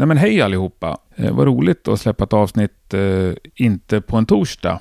Nej 0.00 0.06
men 0.06 0.16
hej 0.16 0.40
allihopa. 0.40 0.98
Eh, 1.16 1.32
vad 1.32 1.46
roligt 1.46 1.88
att 1.88 2.00
släppa 2.00 2.24
ett 2.24 2.32
avsnitt 2.32 2.94
eh, 2.94 3.32
inte 3.54 4.00
på 4.00 4.16
en 4.16 4.26
torsdag. 4.26 4.80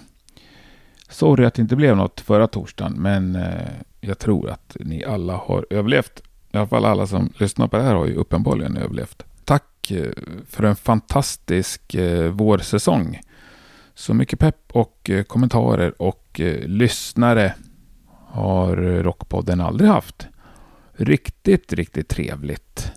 Sorry 1.09 1.45
att 1.45 1.53
det 1.53 1.61
inte 1.61 1.75
blev 1.75 1.97
något 1.97 2.19
förra 2.19 2.47
torsdagen, 2.47 2.93
men 2.93 3.35
eh, 3.35 3.69
jag 4.01 4.19
tror 4.19 4.49
att 4.49 4.77
ni 4.79 5.03
alla 5.03 5.33
har 5.35 5.65
överlevt. 5.69 6.23
I 6.51 6.57
alla 6.57 6.67
fall 6.67 6.85
alla 6.85 7.07
som 7.07 7.33
lyssnar 7.37 7.67
på 7.67 7.77
det 7.77 7.83
här 7.83 7.95
har 7.95 8.05
ju 8.05 8.15
uppenbarligen 8.15 8.77
överlevt. 8.77 9.23
Tack 9.45 9.91
eh, 9.91 10.11
för 10.49 10.63
en 10.63 10.75
fantastisk 10.75 11.93
eh, 11.95 12.31
vårsäsong. 12.31 13.21
Så 13.93 14.13
mycket 14.13 14.39
pepp 14.39 14.71
och 14.71 15.09
eh, 15.09 15.23
kommentarer 15.23 16.01
och 16.01 16.39
eh, 16.39 16.67
lyssnare 16.67 17.53
har 18.27 18.77
eh, 18.77 19.03
Rockpodden 19.03 19.61
aldrig 19.61 19.89
haft. 19.89 20.27
Riktigt, 20.93 21.73
riktigt 21.73 22.07
trevligt. 22.07 22.91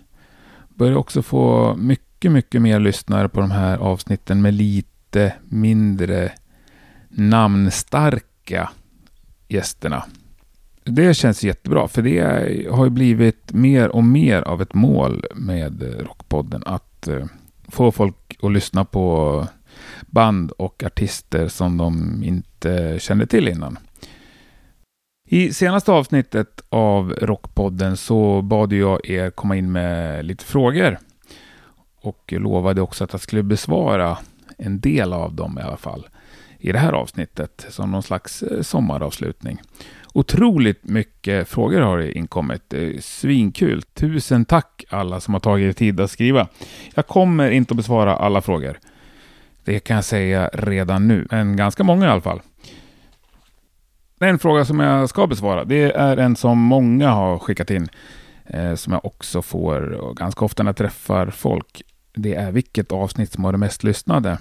Börjar 0.75 0.95
också 0.95 1.21
få 1.21 1.75
mycket, 1.75 2.12
mycket 2.31 2.61
mer 2.61 2.79
lyssnare 2.79 3.29
på 3.29 3.41
de 3.41 3.51
här 3.51 3.77
avsnitten 3.77 4.41
med 4.41 4.53
lite 4.53 5.33
mindre 5.43 6.31
namnstarka 7.09 8.69
gästerna. 9.47 10.03
Det 10.83 11.13
känns 11.13 11.43
jättebra, 11.43 11.87
för 11.87 12.01
det 12.01 12.19
har 12.71 12.83
ju 12.83 12.89
blivit 12.89 13.53
mer 13.53 13.89
och 13.89 14.03
mer 14.03 14.41
av 14.41 14.61
ett 14.61 14.73
mål 14.73 15.25
med 15.35 15.83
Rockpodden. 15.99 16.63
Att 16.65 17.07
eh, 17.07 17.25
få 17.67 17.91
folk 17.91 18.37
att 18.41 18.51
lyssna 18.51 18.85
på 18.85 19.47
band 20.01 20.51
och 20.51 20.83
artister 20.83 21.47
som 21.47 21.77
de 21.77 22.23
inte 22.23 22.99
kände 22.99 23.27
till 23.27 23.47
innan. 23.47 23.77
I 25.27 25.53
senaste 25.53 25.91
avsnittet 25.91 26.61
av 26.69 27.13
Rockpodden 27.21 27.97
så 27.97 28.41
bad 28.41 28.73
jag 28.73 29.09
er 29.09 29.29
komma 29.29 29.55
in 29.55 29.71
med 29.71 30.25
lite 30.25 30.45
frågor. 30.45 30.97
Och 32.03 32.33
lovade 32.37 32.81
också 32.81 33.03
att 33.03 33.11
jag 33.11 33.21
skulle 33.21 33.43
besvara 33.43 34.17
en 34.57 34.79
del 34.79 35.13
av 35.13 35.33
dem 35.33 35.59
i 35.59 35.61
alla 35.61 35.77
fall. 35.77 36.07
I 36.59 36.71
det 36.71 36.79
här 36.79 36.93
avsnittet 36.93 37.65
som 37.69 37.91
någon 37.91 38.03
slags 38.03 38.43
eh, 38.43 38.61
sommaravslutning. 38.61 39.61
Otroligt 40.13 40.83
mycket 40.83 41.49
frågor 41.49 41.81
har 41.81 42.17
inkommit. 42.17 42.73
Eh, 42.73 42.99
svinkul. 42.99 43.81
Tusen 43.81 44.45
tack 44.45 44.83
alla 44.89 45.19
som 45.19 45.33
har 45.33 45.41
tagit 45.41 45.67
er 45.69 45.73
tid 45.73 45.99
att 45.99 46.11
skriva. 46.11 46.47
Jag 46.93 47.07
kommer 47.07 47.51
inte 47.51 47.71
att 47.71 47.77
besvara 47.77 48.15
alla 48.15 48.41
frågor. 48.41 48.79
Det 49.63 49.79
kan 49.79 49.95
jag 49.95 50.05
säga 50.05 50.49
redan 50.53 51.07
nu, 51.07 51.27
men 51.31 51.55
ganska 51.55 51.83
många 51.83 52.05
i 52.05 52.09
alla 52.09 52.21
fall. 52.21 52.41
En 54.19 54.39
fråga 54.39 54.65
som 54.65 54.79
jag 54.79 55.09
ska 55.09 55.27
besvara, 55.27 55.63
det 55.63 55.91
är 55.91 56.17
en 56.17 56.35
som 56.35 56.59
många 56.59 57.09
har 57.09 57.39
skickat 57.39 57.71
in, 57.71 57.87
eh, 58.45 58.75
som 58.75 58.93
jag 58.93 59.05
också 59.05 59.41
får 59.41 60.13
ganska 60.15 60.45
ofta 60.45 60.63
när 60.63 60.69
jag 60.69 60.77
träffar 60.77 61.29
folk. 61.29 61.81
Det 62.15 62.35
är 62.35 62.51
vilket 62.51 62.91
avsnitt 62.91 63.31
som 63.31 63.43
har 63.43 63.51
det 63.51 63.57
mest 63.57 63.83
lyssnade. 63.83 64.37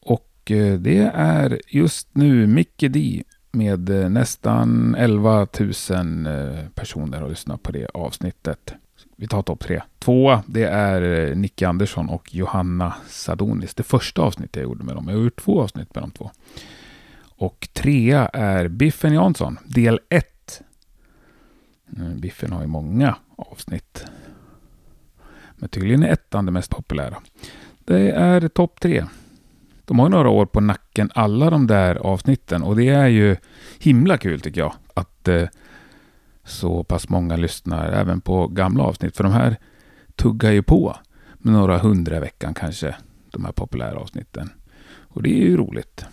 Och 0.00 0.50
eh, 0.50 0.78
det 0.78 1.10
är 1.14 1.60
just 1.68 2.08
nu 2.12 2.46
Micke 2.46 2.84
D 2.90 3.22
med 3.50 3.90
eh, 3.90 4.08
nästan 4.08 4.94
11 4.94 5.46
000 5.90 6.26
eh, 6.26 6.68
personer 6.74 7.20
har 7.20 7.28
lyssnat 7.28 7.62
på 7.62 7.72
det 7.72 7.86
avsnittet. 7.86 8.74
Vi 9.16 9.26
tar 9.26 9.42
topp 9.42 9.60
tre. 9.60 9.82
Tvåa, 9.98 10.42
det 10.46 10.64
är 10.64 11.34
Nicke 11.34 11.68
Andersson 11.68 12.08
och 12.08 12.34
Johanna 12.34 12.94
Sadonis. 13.08 13.74
Det 13.74 13.82
första 13.82 14.22
avsnittet 14.22 14.56
jag 14.56 14.62
gjorde 14.62 14.84
med 14.84 14.94
dem. 14.94 15.08
Jag 15.08 15.16
har 15.16 15.24
gjort 15.24 15.42
två 15.42 15.62
avsnitt 15.62 15.94
med 15.94 16.02
de 16.02 16.10
två. 16.10 16.30
Och 17.36 17.68
trea 17.72 18.28
är 18.28 18.68
Biffen 18.68 19.12
Jansson, 19.12 19.58
del 19.64 20.00
1. 20.08 20.62
Mm, 21.96 22.20
Biffen 22.20 22.52
har 22.52 22.60
ju 22.60 22.66
många 22.66 23.16
avsnitt. 23.36 23.93
Men 25.64 25.68
tydligen 25.68 26.02
är 26.02 26.12
ettan 26.12 26.46
det 26.46 26.52
mest 26.52 26.70
populära. 26.70 27.16
Det 27.84 28.10
är 28.10 28.48
topp 28.48 28.80
tre. 28.80 29.04
De 29.84 29.98
har 29.98 30.08
några 30.08 30.28
år 30.28 30.46
på 30.46 30.60
nacken 30.60 31.10
alla 31.14 31.50
de 31.50 31.66
där 31.66 31.96
avsnitten 31.96 32.62
och 32.62 32.76
det 32.76 32.88
är 32.88 33.06
ju 33.06 33.36
himla 33.78 34.18
kul 34.18 34.40
tycker 34.40 34.60
jag. 34.60 34.74
Att 34.94 35.28
eh, 35.28 35.48
så 36.44 36.84
pass 36.84 37.08
många 37.08 37.36
lyssnar 37.36 37.92
även 37.92 38.20
på 38.20 38.46
gamla 38.46 38.84
avsnitt. 38.84 39.16
För 39.16 39.24
de 39.24 39.32
här 39.32 39.56
tuggar 40.16 40.50
ju 40.50 40.62
på 40.62 40.96
med 41.34 41.52
några 41.52 41.78
hundra 41.78 42.16
i 42.16 42.20
veckan 42.20 42.54
kanske. 42.54 42.94
De 43.30 43.44
här 43.44 43.52
populära 43.52 43.98
avsnitten. 43.98 44.50
Och 44.86 45.22
det 45.22 45.30
är 45.30 45.46
ju 45.46 45.56
roligt. 45.56 46.06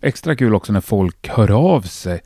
Extra 0.00 0.36
kul 0.36 0.54
också 0.54 0.72
när 0.72 0.80
folk 0.80 1.28
hör 1.28 1.50
av 1.50 1.82
sig 1.82 2.20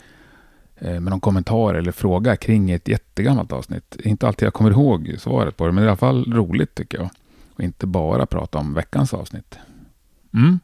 Eh, 0.84 1.00
med 1.00 1.10
någon 1.10 1.20
kommentar 1.20 1.74
eller 1.74 1.92
fråga 1.92 2.36
kring 2.36 2.70
ett 2.70 2.88
jättegammalt 2.88 3.52
avsnitt. 3.52 3.96
Inte 4.04 4.26
alltid 4.26 4.46
jag 4.46 4.52
kommer 4.52 4.70
ihåg 4.70 5.14
svaret 5.18 5.56
på 5.56 5.66
det, 5.66 5.72
men 5.72 5.82
det 5.82 5.86
är 5.86 5.86
i 5.86 5.90
alla 5.90 5.96
fall 5.96 6.32
roligt 6.32 6.74
tycker 6.74 6.98
jag. 6.98 7.08
Och 7.54 7.60
inte 7.60 7.86
bara 7.86 8.26
prata 8.26 8.58
om 8.58 8.74
veckans 8.74 9.14
avsnitt. 9.14 9.58
Mm. 10.34 10.60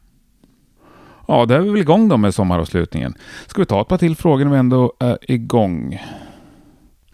Ja, 1.27 1.45
då 1.45 1.53
är 1.53 1.59
vi 1.59 1.69
väl 1.69 1.81
igång 1.81 2.09
då 2.09 2.17
med 2.17 2.35
sommaravslutningen. 2.35 3.13
Ska 3.47 3.61
vi 3.61 3.65
ta 3.65 3.81
ett 3.81 3.87
par 3.87 3.97
till 3.97 4.15
frågor 4.15 4.45
när 4.45 4.51
vi 4.51 4.57
ändå 4.57 4.93
är 4.99 5.17
igång? 5.21 6.01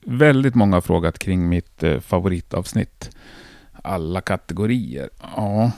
Väldigt 0.02 0.56
många 0.56 0.76
har 0.76 0.82
frågat 0.82 1.20
kring 1.20 1.50
mitt 1.50 1.84
eh, 1.84 2.00
favoritavsnitt. 2.00 3.16
Alla 3.84 4.22
kategorier. 4.22 5.10
Ja. 5.36 5.72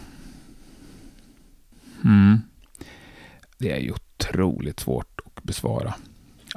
Mm. 2.04 2.40
Det 3.58 3.72
är 3.72 3.80
ju 3.80 3.92
otroligt 3.92 4.80
svårt 4.80 5.20
att 5.26 5.44
besvara. 5.44 5.94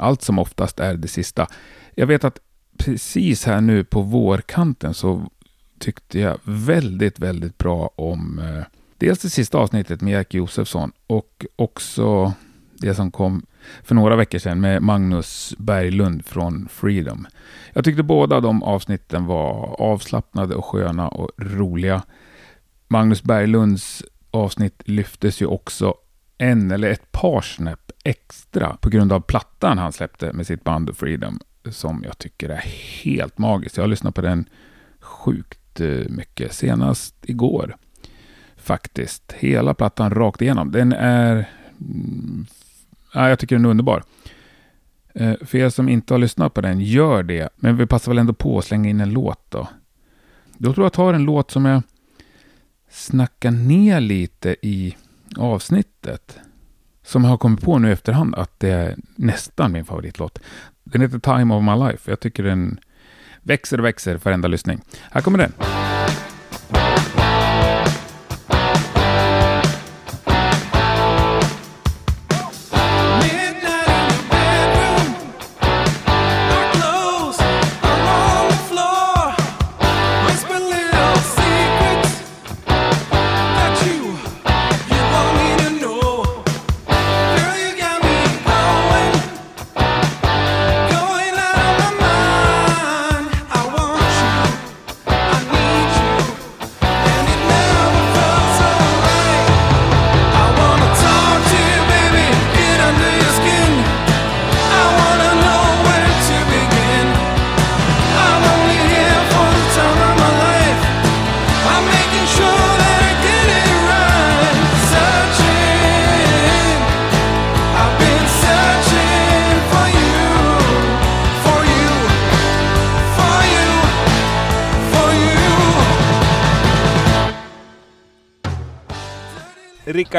Allt 0.00 0.22
som 0.22 0.38
oftast 0.38 0.80
är 0.80 0.94
det 0.94 1.08
sista. 1.08 1.46
Jag 1.94 2.06
vet 2.06 2.24
att 2.24 2.38
precis 2.78 3.44
här 3.44 3.60
nu 3.60 3.84
på 3.84 4.00
vårkanten 4.00 4.94
så 4.94 5.30
tyckte 5.78 6.20
jag 6.20 6.38
väldigt, 6.42 7.18
väldigt 7.18 7.58
bra 7.58 7.90
om 7.96 8.38
eh, 8.38 8.64
dels 8.98 9.18
det 9.18 9.30
sista 9.30 9.58
avsnittet 9.58 10.00
med 10.00 10.12
Jack 10.12 10.34
Josefsson 10.34 10.92
och 11.06 11.46
också 11.56 12.32
det 12.74 12.94
som 12.94 13.10
kom 13.10 13.46
för 13.82 13.94
några 13.94 14.16
veckor 14.16 14.38
sedan 14.38 14.60
med 14.60 14.82
Magnus 14.82 15.54
Berglund 15.58 16.24
från 16.24 16.68
Freedom. 16.70 17.26
Jag 17.72 17.84
tyckte 17.84 18.02
båda 18.02 18.40
de 18.40 18.62
avsnitten 18.62 19.26
var 19.26 19.80
avslappnade 19.80 20.54
och 20.54 20.64
sköna 20.64 21.08
och 21.08 21.30
roliga. 21.36 22.02
Magnus 22.88 23.22
Berglunds 23.22 24.02
avsnitt 24.30 24.82
lyftes 24.84 25.42
ju 25.42 25.46
också 25.46 25.94
en 26.38 26.70
eller 26.70 26.90
ett 26.90 27.12
par 27.12 27.40
snäpp 27.40 27.89
extra 28.04 28.76
på 28.80 28.90
grund 28.90 29.12
av 29.12 29.20
plattan 29.20 29.78
han 29.78 29.92
släppte 29.92 30.32
med 30.32 30.46
sitt 30.46 30.64
band 30.64 30.96
Freedom 30.96 31.40
som 31.70 32.02
jag 32.04 32.18
tycker 32.18 32.48
är 32.48 32.64
helt 33.02 33.38
magisk. 33.38 33.78
Jag 33.78 33.82
har 33.82 33.88
lyssnat 33.88 34.14
på 34.14 34.20
den 34.20 34.48
sjukt 35.00 35.80
eh, 35.80 36.08
mycket, 36.08 36.52
senast 36.52 37.14
igår 37.22 37.76
faktiskt. 38.56 39.32
Hela 39.32 39.74
plattan 39.74 40.10
rakt 40.10 40.42
igenom. 40.42 40.72
Den 40.72 40.92
är... 40.92 41.48
Mm, 41.80 42.46
ja, 43.14 43.28
jag 43.28 43.38
tycker 43.38 43.56
den 43.56 43.64
är 43.64 43.68
underbar. 43.68 44.02
Eh, 45.14 45.34
för 45.44 45.58
er 45.58 45.68
som 45.68 45.88
inte 45.88 46.14
har 46.14 46.18
lyssnat 46.18 46.54
på 46.54 46.60
den, 46.60 46.80
gör 46.80 47.22
det. 47.22 47.48
Men 47.56 47.76
vi 47.76 47.86
passar 47.86 48.10
väl 48.10 48.18
ändå 48.18 48.32
på 48.32 48.58
att 48.58 48.64
slänga 48.64 48.90
in 48.90 49.00
en 49.00 49.12
låt 49.12 49.50
då. 49.50 49.68
Då 50.58 50.72
tror 50.72 50.84
jag 50.84 50.86
att 50.86 50.92
jag 50.98 51.06
tar 51.06 51.14
en 51.14 51.24
låt 51.24 51.50
som 51.50 51.64
jag 51.64 51.82
snackar 52.90 53.50
ner 53.50 54.00
lite 54.00 54.56
i 54.62 54.96
avsnittet. 55.36 56.38
Som 57.10 57.24
jag 57.24 57.30
har 57.30 57.38
kommit 57.38 57.60
på 57.60 57.78
nu 57.78 57.88
i 57.88 57.92
efterhand 57.92 58.34
att 58.34 58.60
det 58.60 58.68
är 58.68 58.96
nästan 59.16 59.72
min 59.72 59.84
favoritlåt. 59.84 60.38
Den 60.84 61.02
heter 61.02 61.18
Time 61.18 61.54
of 61.54 61.64
My 61.64 61.86
Life. 61.86 62.10
Jag 62.10 62.20
tycker 62.20 62.42
den 62.42 62.80
växer 63.42 63.78
och 63.78 63.84
växer 63.84 64.18
för 64.18 64.32
enda 64.32 64.48
lyssning. 64.48 64.80
Här 65.10 65.20
kommer 65.20 65.38
den. 65.38 65.79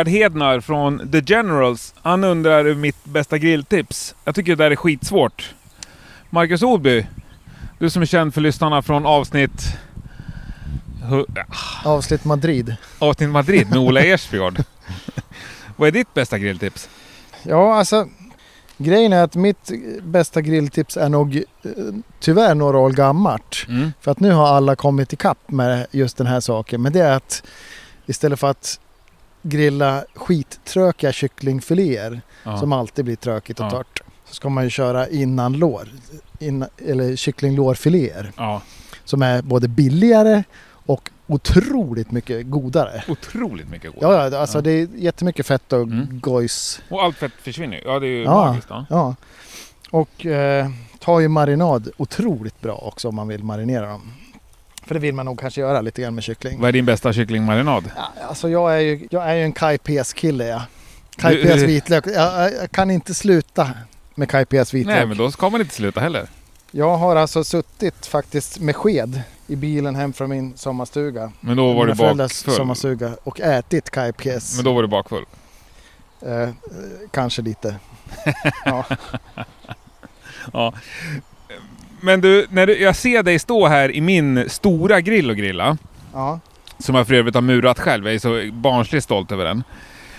Rickard 0.04 0.14
Hednar 0.14 0.60
från 0.60 1.12
The 1.12 1.22
Generals. 1.26 1.94
Han 2.02 2.24
undrar 2.24 2.60
över 2.60 2.76
mitt 2.76 3.06
bästa 3.06 3.38
grilltips. 3.38 4.16
Jag 4.24 4.36
tycker 4.36 4.56
det 4.56 4.64
där 4.64 4.72
är 4.72 4.76
skitsvårt. 4.76 5.54
Marcus 6.30 6.62
Olby, 6.64 7.06
du 7.80 7.90
som 7.90 8.02
är 8.02 8.06
känd 8.06 8.34
för 8.34 8.42
lyssnarna 8.42 8.82
från 8.82 9.06
avsnitt... 9.06 9.78
hu- 11.04 11.26
Avsnitt 11.86 12.26
Madrid. 12.26 12.76
Avsnitt 13.00 13.30
Madrid 13.30 13.70
med 13.70 13.78
Ola 13.80 14.02
Ersfjord. 14.02 14.58
Vad 15.76 15.88
är 15.88 15.92
ditt 15.92 16.14
bästa 16.14 16.38
grilltips? 16.38 16.90
Ja, 17.44 17.76
alltså 17.76 18.08
grejen 18.78 19.14
är 19.14 19.24
att 19.24 19.36
mitt 19.36 19.72
bästa 20.04 20.42
grilltips 20.42 20.98
är 20.98 21.10
nog 21.10 21.36
eh, 21.36 21.72
tyvärr 22.20 22.56
några 22.56 22.78
år 22.78 22.92
gammalt. 22.92 23.66
Mm. 23.68 23.94
För 24.02 24.12
att 24.12 24.20
nu 24.20 24.32
har 24.32 24.48
alla 24.48 24.76
kommit 24.76 25.14
ikapp 25.14 25.52
med 25.52 25.88
just 25.92 26.18
den 26.18 26.28
här 26.28 26.40
saken. 26.40 26.82
Men 26.82 26.94
det 26.94 27.00
är 27.00 27.12
att 27.16 27.44
istället 28.06 28.40
för 28.40 28.48
att 28.50 28.80
grilla 29.42 30.04
skittrökiga 30.16 31.12
kycklingfiléer 31.12 32.22
Ja. 32.44 32.58
som 32.58 32.74
alltid 32.74 33.06
blir 33.06 33.16
tråkigt 33.16 33.60
och 33.60 33.66
Ja. 33.66 33.70
torrt. 33.70 34.02
Så 34.26 34.36
ska 34.36 34.50
man 34.50 34.64
ju 34.64 34.70
köra 34.70 35.08
innan 35.08 35.54
lår. 35.54 35.88
Innan, 36.40 36.70
eller 36.78 37.16
kycklinglårfiléer. 37.16 38.32
ja. 38.38 38.62
Som 39.06 39.22
är 39.22 39.42
både 39.42 39.68
billigare 39.68 40.44
och 40.86 41.10
otroligt 41.28 42.12
mycket 42.12 42.46
godare. 42.50 43.04
Otroligt 43.08 43.70
mycket 43.70 43.94
god. 43.94 44.04
Ja, 44.04 44.30
ja 44.30 44.38
alltså 44.40 44.58
Ja. 44.58 44.62
det 44.62 44.72
är 44.72 44.88
jättemycket 44.96 45.46
fett 45.46 45.74
och 45.74 45.82
Mm. 45.82 46.20
gojs. 46.20 46.82
Och 46.90 47.04
allt 47.04 47.18
fett 47.18 47.32
försvinner 47.42 47.78
ju. 47.78 47.84
Ja, 47.86 48.00
det 48.00 48.08
är 48.08 48.10
ju 48.18 48.24
Ja. 48.24 48.46
magiskt. 48.46 48.68
Ja. 48.90 49.16
Och 49.92 50.26
eh, 50.26 50.70
tar 51.00 51.20
ju 51.20 51.28
marinad 51.28 51.90
otroligt 51.98 52.62
bra 52.62 52.76
också 52.76 53.08
om 53.08 53.16
man 53.16 53.28
vill 53.28 53.44
marinera 53.44 53.88
dem. 53.90 54.12
För 54.92 54.94
det 54.94 55.00
vill 55.00 55.14
man 55.16 55.26
nog 55.26 55.40
kanske 55.40 55.62
göra 55.62 55.82
lite 55.82 56.02
grann 56.02 56.16
med 56.16 56.24
kyckling. 56.24 56.60
Vad 56.60 56.68
är 56.68 56.72
din 56.74 56.86
bästa 56.86 57.14
kycklingmarinad? 57.14 57.92
Ja, 57.96 58.12
alltså 58.28 58.50
jag 58.50 58.76
är 58.76 58.80
ju, 58.80 59.08
jag 59.12 59.30
är 59.30 59.34
ju 59.36 59.44
en 59.44 59.52
kajpes 59.54 60.14
kille 60.14 60.46
ja. 60.48 60.62
Du- 61.16 61.22
Kajpes 61.22 61.62
vitlök. 61.62 62.08
Jag, 62.08 62.54
jag 62.54 62.72
kan 62.72 62.92
inte 62.92 63.14
sluta 63.14 63.70
med 64.16 64.30
kajpes 64.30 64.74
vitlök. 64.74 64.96
Nej, 64.96 65.06
men 65.06 65.18
då 65.18 65.32
ska 65.32 65.50
man 65.50 65.62
inte 65.62 65.74
sluta 65.76 66.00
heller. 66.00 66.28
Jag 66.72 66.98
har 66.98 67.16
alltså 67.16 67.44
suttit 67.44 68.06
faktiskt 68.06 68.60
med 68.60 68.76
sked 68.76 69.22
i 69.48 69.56
bilen 69.56 69.96
hem 69.96 70.14
från 70.14 70.30
min 70.30 70.58
sommarstuga. 70.58 71.32
Men 71.40 71.58
då 71.58 71.74
var 71.74 71.88
du 71.88 71.94
bakfull. 71.94 72.54
sommarstuga 72.56 73.12
och 73.24 73.40
ätit 73.42 73.90
kajpes. 73.90 74.56
Men 74.56 74.66
då 74.66 74.74
var 74.74 74.82
du 74.82 74.88
bakfull. 74.88 75.26
Eh, 76.22 76.42
eh, 76.42 76.50
kanske 77.12 77.42
lite. 77.42 77.76
ja. 78.66 78.86
Ja. 80.54 80.74
Men 82.02 82.22
du, 82.22 82.48
när 82.50 82.68
du, 82.68 82.78
jag 82.78 82.96
ser 82.96 83.24
dig 83.24 83.40
stå 83.40 83.68
här 83.68 83.92
i 83.92 84.02
min 84.02 84.50
stora 84.50 85.02
grill 85.02 85.30
och 85.30 85.38
grilla. 85.38 85.78
Ja. 86.14 86.40
Som 86.78 86.96
jag 86.96 87.08
för 87.08 87.14
övrigt 87.14 87.36
har 87.36 87.42
murat 87.42 87.80
själv. 87.80 88.06
Jag 88.06 88.16
är 88.16 88.20
så 88.20 88.54
barnsligt 88.54 89.04
stolt 89.04 89.32
över 89.32 89.46
den. 89.46 89.64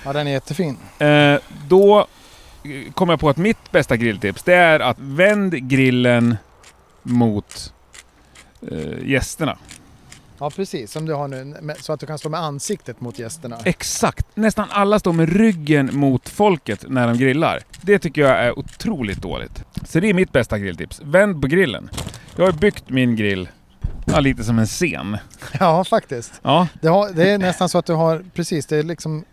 ja, 0.04 0.12
den 0.12 0.26
är 0.26 0.30
jättefin. 0.30 0.76
Eh, 0.98 1.36
då 1.68 2.06
eh, 2.64 2.92
kom 2.92 3.08
jag 3.08 3.20
på 3.20 3.28
att 3.28 3.36
mitt 3.36 3.72
bästa 3.72 3.96
grilltips 3.96 4.42
det 4.42 4.54
är 4.54 4.80
att 4.80 4.96
vänd 4.98 5.68
grillen 5.68 6.36
mot 7.02 7.72
eh, 8.70 9.08
gästerna. 9.10 9.58
Ja 10.42 10.50
precis, 10.50 10.92
som 10.92 11.06
du 11.06 11.14
har 11.14 11.28
nu. 11.28 11.54
Så 11.80 11.92
att 11.92 12.00
du 12.00 12.06
kan 12.06 12.18
stå 12.18 12.28
med 12.28 12.40
ansiktet 12.40 13.00
mot 13.00 13.18
gästerna. 13.18 13.58
Exakt! 13.64 14.26
Nästan 14.34 14.66
alla 14.70 14.98
står 14.98 15.12
med 15.12 15.28
ryggen 15.36 15.90
mot 15.92 16.28
folket 16.28 16.84
när 16.88 17.06
de 17.08 17.18
grillar. 17.18 17.60
Det 17.82 17.98
tycker 17.98 18.20
jag 18.20 18.30
är 18.38 18.58
otroligt 18.58 19.22
dåligt. 19.22 19.64
Så 19.88 20.00
det 20.00 20.08
är 20.10 20.14
mitt 20.14 20.32
bästa 20.32 20.58
grilltips. 20.58 21.00
Vänd 21.04 21.42
på 21.42 21.48
grillen. 21.48 21.90
Jag 22.36 22.44
har 22.44 22.52
byggt 22.52 22.88
min 22.90 23.16
grill 23.16 23.48
ja, 24.04 24.20
lite 24.20 24.44
som 24.44 24.58
en 24.58 24.66
scen. 24.66 25.18
Ja 25.60 25.84
faktiskt. 25.84 26.32
Ja, 26.42 26.68
Det, 26.80 26.88
har, 26.88 27.10
det 27.12 27.30
är 27.30 27.38
nästan 27.38 27.68
så 27.68 27.78
att 27.78 27.86
du 27.86 27.92
har, 27.94 28.24
precis, 28.34 28.66
det 28.66 28.76
är 28.76 28.82
liksom 28.82 29.24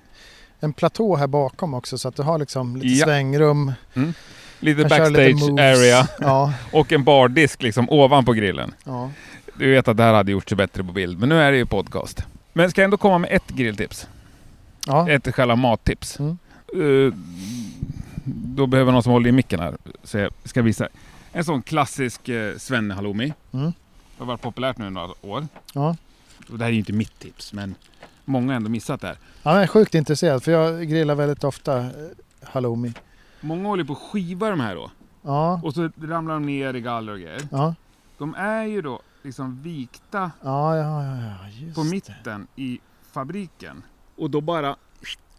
en 0.59 0.73
platå 0.73 1.15
här 1.15 1.27
bakom 1.27 1.73
också 1.73 1.97
så 1.97 2.07
att 2.07 2.15
du 2.15 2.21
har 2.21 2.37
liksom 2.39 2.75
lite 2.75 2.87
Ja. 2.87 3.05
svängrum. 3.05 3.73
lite 4.59 4.81
kan 4.81 4.89
köra 4.89 4.99
backstage 4.99 5.49
lite 5.49 5.63
area 5.63 6.07
Ja, 6.19 6.53
och 6.73 6.91
en 6.91 7.03
bardisk 7.03 7.61
liksom 7.63 7.89
ovanpå 7.89 8.33
grillen. 8.33 8.73
ja. 8.83 9.11
Du 9.59 9.71
vet 9.71 9.87
att 9.87 9.97
det 9.97 10.03
här 10.03 10.13
hade 10.13 10.31
gjort 10.31 10.49
sig 10.49 10.55
bättre 10.57 10.83
på 10.83 10.91
bild, 10.93 11.19
men 11.19 11.29
nu 11.29 11.35
är 11.41 11.51
det 11.51 11.57
ju 11.57 11.65
podcast. 11.65 12.23
Men 12.53 12.71
ska 12.71 12.81
jag 12.81 12.83
ändå 12.85 12.97
komma 12.97 13.17
med 13.17 13.29
ett 13.31 13.47
grilltips? 13.49 14.07
ja. 14.85 15.09
Ett 15.09 15.35
själva 15.35 15.55
mattips. 15.55 16.19
Mm. 16.19 16.37
Eh, 16.75 17.13
då 18.25 18.67
behöver 18.67 18.91
någon 18.91 19.03
som 19.03 19.11
håller 19.11 19.29
i 19.29 19.31
micken 19.31 19.59
här, 19.59 19.77
så 20.03 20.17
jag 20.17 20.31
ska 20.43 20.61
visa. 20.61 20.87
En 21.31 21.43
sån 21.45 21.61
klassisk 21.61 22.29
uh, 22.29 22.57
svenne-halloumi. 22.57 23.33
Mm. 23.51 23.65
Det 23.65 23.73
har 24.17 24.25
varit 24.25 24.41
populärt 24.41 24.77
nu 24.77 24.87
i 24.87 24.89
några 24.89 25.13
år. 25.21 25.47
ja. 25.73 25.95
Och 26.51 26.57
det 26.57 26.63
här 26.63 26.69
är 26.69 26.73
ju 26.73 26.79
inte 26.79 26.93
mitt 26.93 27.19
tips, 27.19 27.53
men 27.53 27.75
många 28.25 28.47
har 28.47 28.55
ändå 28.55 28.69
missat 28.69 29.01
det 29.01 29.07
här. 29.07 29.17
Ja, 29.43 29.53
jag 29.53 29.63
är 29.63 29.67
sjukt 29.67 29.95
intresserad 29.95 30.43
för 30.43 30.51
jag 30.51 30.87
grillar 30.87 31.15
väldigt 31.15 31.43
ofta 31.43 31.77
eh, 31.79 31.89
halloumi. 32.43 32.93
Många 33.41 33.67
håller 33.69 33.83
på 33.83 33.93
att 33.93 33.99
skiva 33.99 34.49
de 34.49 34.59
här 34.59 34.75
då. 34.75 34.91
Ja, 35.21 35.61
Och 35.63 35.73
så 35.73 35.89
ramlar 36.01 36.33
de 36.33 36.45
ner 36.45 36.73
i 36.73 36.81
galler 36.81 37.13
och 37.13 37.19
grejer. 37.19 37.41
ja, 37.51 37.75
De 38.19 38.35
är 38.35 38.63
ju 38.63 38.81
då 38.81 39.01
liksom 39.23 39.61
vikta 39.61 40.31
ja, 40.43 40.75
ja, 40.77 41.03
ja, 41.03 41.15
ja 41.21 41.49
just 41.49 41.75
på 41.75 41.83
det. 41.83 41.89
mitten 41.89 42.47
i 42.55 42.79
fabriken. 43.11 43.83
Och 44.17 44.29
då 44.29 44.41
bara 44.41 44.75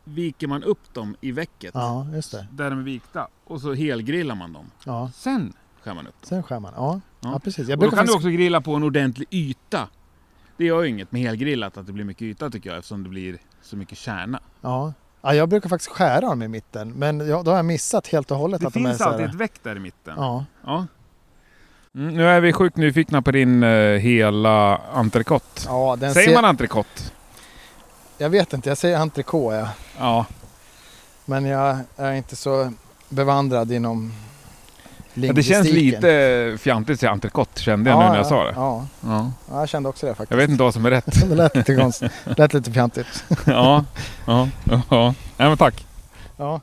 viker 0.05 0.47
man 0.47 0.63
upp 0.63 0.95
dem 0.95 1.17
i 1.21 1.33
väcket. 1.33 1.71
Ja, 1.75 2.07
just 2.15 2.33
det. 2.33 2.47
Där 2.53 2.71
de 2.71 2.79
är 2.79 2.83
vikta. 2.83 3.29
Och 3.45 3.61
så 3.61 3.75
helgrillar 3.75 4.35
man 4.35 4.53
dem. 4.53 4.71
Ja, 4.85 5.11
Sen 5.15 5.53
skär 5.83 5.95
man 5.95 6.07
upp 6.07 6.15
dem. 6.23 6.29
sen 6.29 6.43
skär 6.43 6.61
man. 6.61 6.73
Ja, 6.77 7.01
ja. 7.21 7.31
Ja. 7.33 7.39
precis. 7.39 7.69
Jag 7.69 7.77
Och 7.77 7.81
då 7.81 7.81
brukar 7.81 7.97
kan 7.97 8.07
du 8.07 8.13
faktiskt... 8.13 8.17
också 8.27 8.29
grilla 8.37 8.61
på 8.61 8.75
en 8.75 8.83
ordentlig 8.83 9.29
yta. 9.31 9.89
Det 10.57 10.65
gör 10.65 10.83
ju 10.83 10.89
inget 10.89 11.13
med 11.13 11.23
helgrillat 11.23 11.77
att 11.77 11.87
det 11.87 11.93
blir 11.93 12.05
mycket 12.05 12.23
yta 12.23 12.51
tycker 12.51 12.71
jag 12.71 12.79
eftersom 12.79 13.03
det 13.03 13.09
blir 13.09 13.39
så 13.63 13.77
mycket 13.77 13.99
kärna. 13.99 14.41
Ja. 14.61 14.93
ja, 15.23 15.35
jag 15.35 15.49
brukar 15.49 15.69
faktiskt 15.69 15.91
skära 15.91 16.21
dem 16.21 16.43
i 16.43 16.49
mitten. 16.49 16.93
Men 16.93 17.29
ja, 17.29 17.43
då 17.43 17.51
har 17.51 17.57
jag 17.59 17.65
missat 17.67 18.07
helt 18.07 18.31
och 18.31 18.37
hållet 18.37 18.61
Det 18.61 18.67
att 18.67 18.75
de 18.75 18.85
är 18.85 18.89
finns 18.89 18.99
så 18.99 19.05
här... 19.05 19.11
alltid 19.13 19.27
ett 19.27 19.35
väck 19.35 19.63
där 19.63 19.77
i 19.77 19.81
mitten. 19.81 20.15
Ja, 20.17 20.45
Ja. 20.65 20.87
Mm, 21.95 22.15
nu 22.15 22.29
är 22.29 22.41
vi 22.41 22.53
sjukt 22.53 22.77
nyfikna 22.77 23.23
på 23.23 23.31
din 23.31 23.63
uh, 23.63 23.99
hela 23.99 24.77
entrecote. 24.77 25.63
ja 25.67 25.97
Säger 26.01 26.13
ser... 26.13 26.35
man 26.35 26.45
entrecote? 26.45 27.03
Jag 28.19 28.31
vet 28.31 28.53
inte, 28.53 28.69
jag 28.69 28.79
säger 28.79 28.99
entrecote 28.99 29.57
ja. 29.57 29.69
Ja. 29.99 30.27
Men 31.25 31.45
jag 31.45 31.79
är 31.97 32.13
inte 32.13 32.37
så 32.37 32.73
bevandrad 33.09 33.73
inom 33.73 34.13
ja. 35.15 35.33
Det 35.33 35.43
känns 35.43 35.73
lite 35.73 36.57
fjantigt 36.61 36.95
att 36.95 37.01
säga 37.01 37.13
entrecote 37.13 37.63
kände 37.63 37.91
jag 37.91 37.99
nu 37.99 38.05
när 38.05 38.17
jag 38.17 38.27
sa 38.27 38.45
det. 38.45 38.53
Ja, 38.57 38.87
Ja. 39.01 39.33
ja, 39.51 39.61
jag 39.61 39.69
kände 39.69 39.89
också 39.89 40.07
det 40.07 40.15
faktiskt. 40.15 40.31
Jag 40.31 40.37
vet 40.39 40.51
inte 40.51 40.63
vad 40.63 40.75
som 40.75 40.87
är 40.87 40.91
rätt. 40.91 41.29
det 41.29 41.35
lät 41.35 41.57
lite 41.57 41.75
konstigt. 41.75 42.13
Lät 42.37 42.55
lite 42.55 42.73
fjantigt. 42.73 43.25
ja, 43.47 43.85
ja, 44.27 44.49
ja. 44.91 45.15
Nej, 45.37 45.49
men 45.49 45.57
tack. 45.57 45.87
Ja. 46.37 46.61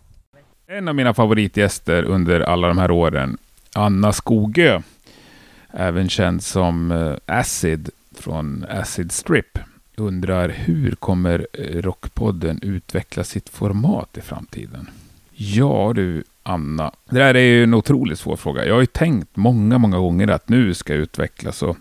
En 0.68 0.88
av 0.88 0.96
mina 0.96 1.14
favoritgäster 1.14 2.04
under 2.04 2.40
alla 2.40 2.68
de 2.68 2.78
här 2.78 2.92
åren, 2.92 3.38
Anna 3.74 4.14
Skogö, 4.14 4.82
även 5.78 6.10
känd 6.10 6.44
som 6.44 6.92
eh, 6.92 7.16
Acid 7.26 7.90
från 8.12 8.66
Acid 8.70 9.12
Strip, 9.12 9.60
undrar 9.96 10.50
hur 10.50 10.92
kommer 10.92 11.48
eh, 11.54 11.82
Rockpodden 11.82 12.60
utveckla 12.62 13.24
sitt 13.24 13.50
format 13.50 14.18
i 14.18 14.22
framtiden? 14.22 14.90
Ja 15.34 15.92
du, 15.96 16.24
Anna. 16.44 16.92
Det 17.10 17.20
där 17.20 17.36
är 17.36 17.40
ju 17.40 17.64
en 17.64 17.74
otroligt 17.74 18.20
svår 18.20 18.36
fråga. 18.36 18.66
Jag 18.66 18.74
har 18.74 18.82
ju 18.82 18.86
tänkt 18.86 19.36
många, 19.36 19.78
många 19.78 19.98
gånger 19.98 20.28
att 20.28 20.50
nu 20.50 20.74
ska 20.74 20.94
jag 20.94 21.02
utvecklas 21.02 21.64
och 21.64 21.78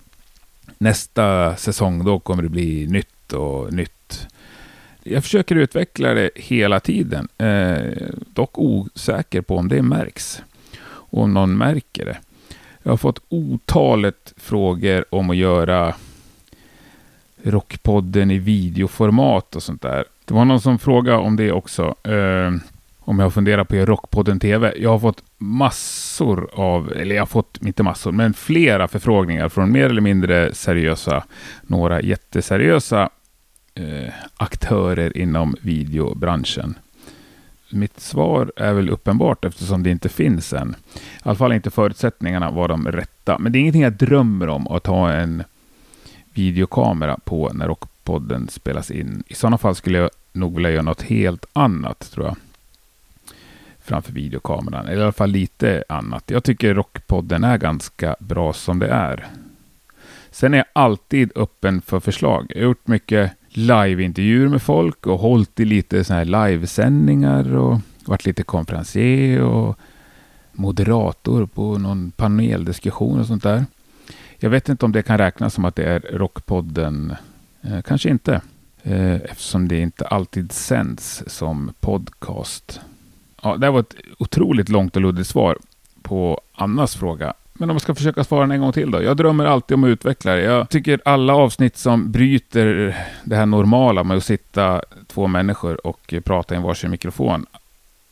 nästa 0.78 1.56
säsong 1.56 2.04
då 2.04 2.18
kommer 2.18 2.42
det 2.42 2.48
bli 2.48 2.86
nytt 2.86 3.32
och 3.32 3.72
nytt. 3.72 4.26
Jag 5.02 5.22
försöker 5.22 5.56
utveckla 5.56 6.14
det 6.14 6.30
hela 6.34 6.80
tiden. 6.80 7.28
Eh, 7.38 7.92
dock 8.34 8.58
osäker 8.58 9.40
på 9.40 9.56
om 9.56 9.68
det 9.68 9.82
märks. 9.82 10.42
Och 10.86 11.22
om 11.22 11.34
någon 11.34 11.56
märker 11.56 12.04
det. 12.04 12.18
Jag 12.86 12.92
har 12.92 12.96
fått 12.96 13.22
otalet 13.28 14.34
frågor 14.36 15.04
om 15.10 15.30
att 15.30 15.36
göra 15.36 15.94
Rockpodden 17.42 18.30
i 18.30 18.38
videoformat 18.38 19.56
och 19.56 19.62
sånt 19.62 19.82
där. 19.82 20.04
Det 20.24 20.34
var 20.34 20.44
någon 20.44 20.60
som 20.60 20.78
frågade 20.78 21.18
om 21.18 21.36
det 21.36 21.52
också. 21.52 21.94
Eh, 22.02 22.52
om 22.98 23.18
jag 23.18 23.34
funderar 23.34 23.64
på 23.64 23.74
att 23.74 23.78
göra 23.78 23.90
Rockpodden 23.90 24.40
TV. 24.40 24.72
Jag 24.76 24.90
har 24.90 24.98
fått 24.98 25.22
massor 25.38 26.48
av, 26.52 26.92
eller 26.92 27.14
jag 27.14 27.22
har 27.22 27.26
fått, 27.26 27.58
inte 27.62 27.82
massor, 27.82 28.12
men 28.12 28.34
flera 28.34 28.88
förfrågningar 28.88 29.48
från 29.48 29.72
mer 29.72 29.84
eller 29.84 30.00
mindre 30.00 30.54
seriösa, 30.54 31.24
några 31.62 32.02
jätteseriösa 32.02 33.10
eh, 33.74 34.12
aktörer 34.36 35.16
inom 35.16 35.56
videobranschen. 35.60 36.74
Mitt 37.70 38.00
svar 38.00 38.52
är 38.56 38.72
väl 38.72 38.90
uppenbart 38.90 39.44
eftersom 39.44 39.82
det 39.82 39.90
inte 39.90 40.08
finns 40.08 40.52
än. 40.52 40.76
I 40.94 40.98
alla 41.22 41.34
fall 41.34 41.52
inte 41.52 41.70
förutsättningarna 41.70 42.50
var 42.50 42.68
de 42.68 42.88
rätta. 42.88 43.38
Men 43.38 43.52
det 43.52 43.58
är 43.58 43.60
ingenting 43.60 43.82
jag 43.82 43.92
drömmer 43.92 44.48
om 44.48 44.68
att 44.68 44.86
ha 44.86 45.12
en 45.12 45.42
videokamera 46.34 47.18
på 47.24 47.50
när 47.54 47.66
Rockpodden 47.66 48.48
spelas 48.48 48.90
in. 48.90 49.22
I 49.28 49.34
sådana 49.34 49.58
fall 49.58 49.74
skulle 49.74 49.98
jag 49.98 50.10
nog 50.32 50.54
vilja 50.54 50.70
göra 50.70 50.82
något 50.82 51.02
helt 51.02 51.46
annat 51.52 52.10
tror 52.10 52.26
jag. 52.26 52.36
Framför 53.84 54.12
videokameran. 54.12 54.86
Eller 54.86 55.00
i 55.00 55.02
alla 55.02 55.12
fall 55.12 55.30
lite 55.30 55.84
annat. 55.88 56.24
Jag 56.26 56.44
tycker 56.44 56.74
Rockpodden 56.74 57.44
är 57.44 57.58
ganska 57.58 58.16
bra 58.18 58.52
som 58.52 58.78
det 58.78 58.88
är. 58.88 59.26
Sen 60.30 60.54
är 60.54 60.58
jag 60.58 60.66
alltid 60.72 61.32
öppen 61.34 61.80
för 61.80 62.00
förslag. 62.00 62.46
Jag 62.48 62.56
har 62.56 62.64
gjort 62.64 62.86
mycket 62.86 63.32
liveintervjuer 63.56 64.48
med 64.48 64.62
folk 64.62 65.06
och 65.06 65.18
hållit 65.18 65.60
i 65.60 65.64
lite 65.64 66.04
såna 66.04 66.18
här 66.18 66.24
livesändningar 66.24 67.56
och 67.56 67.80
varit 68.04 68.26
lite 68.26 68.42
konferencier 68.42 69.40
och 69.40 69.78
moderator 70.52 71.46
på 71.46 71.78
någon 71.78 72.10
paneldiskussion 72.10 73.20
och 73.20 73.26
sånt 73.26 73.42
där. 73.42 73.64
Jag 74.38 74.50
vet 74.50 74.68
inte 74.68 74.84
om 74.84 74.92
det 74.92 75.02
kan 75.02 75.18
räknas 75.18 75.54
som 75.54 75.64
att 75.64 75.76
det 75.76 75.84
är 75.84 76.00
Rockpodden. 76.00 77.14
Eh, 77.62 77.82
kanske 77.82 78.08
inte. 78.08 78.40
Eh, 78.82 79.14
eftersom 79.14 79.68
det 79.68 79.80
inte 79.80 80.06
alltid 80.06 80.52
sänds 80.52 81.22
som 81.26 81.72
podcast. 81.80 82.80
Ja, 83.42 83.56
det 83.56 83.70
var 83.70 83.80
ett 83.80 83.94
otroligt 84.18 84.68
långt 84.68 84.96
och 84.96 85.02
luddigt 85.02 85.28
svar 85.28 85.58
på 86.02 86.40
Annas 86.54 86.96
fråga. 86.96 87.34
Men 87.58 87.70
om 87.70 87.74
jag 87.74 87.82
ska 87.82 87.94
försöka 87.94 88.24
svara 88.24 88.54
en 88.54 88.60
gång 88.60 88.72
till 88.72 88.90
då. 88.90 89.02
Jag 89.02 89.16
drömmer 89.16 89.44
alltid 89.44 89.74
om 89.74 89.84
att 89.84 89.88
utveckla 89.88 90.34
det. 90.34 90.42
Jag 90.42 90.68
tycker 90.68 91.00
alla 91.04 91.34
avsnitt 91.34 91.76
som 91.76 92.12
bryter 92.12 92.96
det 93.24 93.36
här 93.36 93.46
normala 93.46 94.04
med 94.04 94.16
att 94.16 94.24
sitta 94.24 94.82
två 95.06 95.26
människor 95.26 95.86
och 95.86 96.14
prata 96.24 96.54
i 96.54 96.56
en 96.56 96.62
varsin 96.62 96.90
mikrofon 96.90 97.46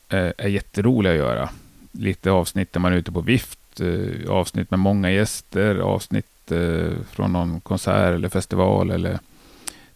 eh, 0.09 0.31
är 0.39 0.49
jätteroliga 0.49 1.13
att 1.13 1.19
göra. 1.19 1.49
Lite 1.93 2.31
avsnitt 2.31 2.73
där 2.73 2.81
man 2.81 2.93
är 2.93 2.97
ute 2.97 3.13
på 3.13 3.21
vift, 3.21 3.81
eh, 3.81 4.31
avsnitt 4.31 4.71
med 4.71 4.81
många 4.81 5.11
gäster, 5.11 5.77
avsnitt 5.77 6.53
eh, 6.53 6.93
från 7.11 7.33
någon 7.33 7.61
konsert 7.61 8.15
eller 8.15 8.29
festival 8.29 8.91
eller 8.91 9.19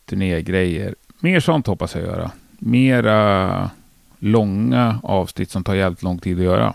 turnégrejer. 0.05 0.95
Mer 1.21 1.41
sånt 1.41 1.67
hoppas 1.67 1.95
jag 1.95 2.05
göra. 2.05 2.31
Mera 2.59 3.71
långa 4.19 5.01
avsnitt 5.03 5.51
som 5.51 5.65
tar 5.65 5.75
jävligt 5.75 6.03
lång 6.03 6.19
tid 6.19 6.39
att 6.39 6.45
göra. 6.45 6.75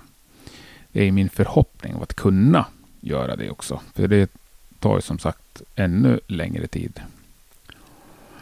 Det 0.93 1.03
är 1.03 1.11
min 1.11 1.29
förhoppning 1.29 1.93
att 2.01 2.13
kunna 2.13 2.65
göra 3.01 3.35
det 3.35 3.49
också. 3.49 3.81
För 3.93 4.07
det 4.07 4.31
tar 4.79 4.99
som 4.99 5.19
sagt 5.19 5.61
ännu 5.75 6.19
längre 6.27 6.67
tid. 6.67 7.01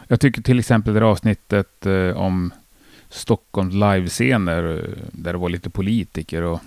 Jag 0.08 0.20
tycker 0.20 0.41
till 0.41 0.60
exempel 0.60 0.93
det 0.93 1.05
avsnittet 1.05 1.86
eh, 1.86 2.17
om 2.17 2.53
Stockholms 3.10 3.74
livescener 3.74 4.63
eh, 4.63 5.03
där 5.12 5.34
det 5.34 5.39
var 5.39 5.50
lite 5.50 5.70
politiker 5.70 6.41
och 6.41 6.62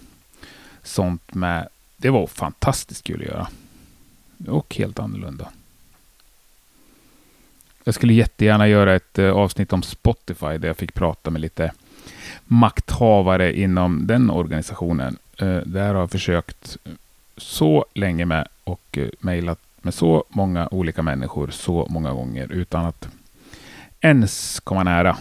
sånt 0.82 1.34
med. 1.34 1.68
Det 1.96 2.10
var 2.10 2.26
fantastiskt 2.26 3.04
kul 3.04 3.20
att 3.20 3.26
göra. 3.26 3.48
Och 4.48 4.74
helt 4.74 4.98
annorlunda. 4.98 5.48
Jag 7.84 7.94
skulle 7.94 8.14
jättegärna 8.14 8.68
göra 8.68 8.94
ett 8.94 9.18
eh, 9.18 9.30
avsnitt 9.30 9.72
om 9.72 9.82
Spotify 9.82 10.58
där 10.58 10.66
jag 10.66 10.76
fick 10.76 10.94
prata 10.94 11.30
med 11.30 11.40
lite 11.40 11.72
makthavare 12.44 13.58
inom 13.58 14.06
den 14.06 14.30
organisationen. 14.30 15.18
Eh, 15.38 15.46
det 15.46 15.64
där 15.64 15.94
har 15.94 16.00
jag 16.00 16.10
försökt 16.10 16.76
så 17.36 17.84
länge 17.94 18.24
med 18.24 18.48
och 18.64 18.98
eh, 18.98 19.08
mejlat 19.20 19.60
med 19.82 19.94
så 19.94 20.24
många 20.28 20.68
olika 20.70 21.02
människor 21.02 21.50
så 21.50 21.86
många 21.90 22.12
gånger 22.12 22.52
utan 22.52 22.86
att 22.86 23.08
ens 24.00 24.60
komma 24.60 24.82
nära. 24.82 25.16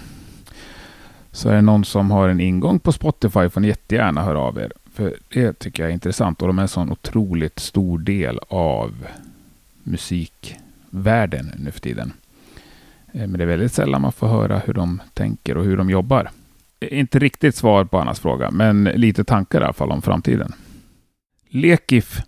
Så 1.32 1.50
är 1.50 1.56
det 1.56 1.62
någon 1.62 1.86
som 1.86 2.12
har 2.12 2.30
en 2.30 2.40
ingång 2.40 2.80
på 2.80 2.92
Spotify 2.92 3.50
får 3.50 3.60
ni 3.62 3.68
jättegärna 3.68 4.24
höra 4.24 4.40
av 4.40 4.58
er. 4.58 4.72
För 4.94 5.16
det 5.30 5.60
tycker 5.60 5.84
jag 5.84 5.90
är 5.90 5.94
intressant 5.94 6.42
och 6.42 6.48
de 6.48 6.58
är 6.60 6.62
en 6.62 6.68
sån 6.68 6.92
otroligt 6.92 7.60
stor 7.60 7.98
del 7.98 8.40
av 8.48 9.08
musikvärlden 9.84 11.52
nu 11.58 11.72
för 11.72 11.80
tiden. 11.80 12.14
Eh, 13.14 13.28
men 13.28 13.34
det 13.34 13.44
är 13.44 13.48
väldigt 13.48 13.74
sällan 13.74 14.02
man 14.02 14.12
får 14.12 14.28
höra 14.28 14.60
hur 14.60 14.74
de 14.74 15.02
tänker 15.14 15.58
och 15.58 15.66
hur 15.66 15.78
de 15.78 15.90
jobbar. 15.90 16.30
Inte 16.92 17.20
riktigt 17.20 17.56
svar 17.56 17.86
på 17.86 18.00
Annas 18.00 18.20
fråga, 18.20 18.52
men 18.52 18.84
lite 18.84 19.24
tankar 19.24 19.62
i 19.62 19.64
alla 19.64 19.74
fall 19.74 19.92
om 19.92 20.02
framtiden. 20.02 20.54
Lekif 21.50 22.22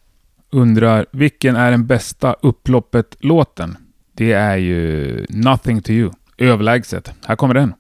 undrar, 0.52 1.06
vilken 1.12 1.56
är 1.56 1.72
den 1.72 1.88
bästa 1.88 2.34
upploppet-låten? 2.34 3.78
Det 4.14 4.32
är 4.32 4.58
ju 4.58 5.26
Nothing 5.30 5.82
to 5.82 5.92
you, 5.92 6.12
överlägset. 6.38 7.14
Här 7.26 7.36
kommer 7.36 7.54
den. 7.54 7.74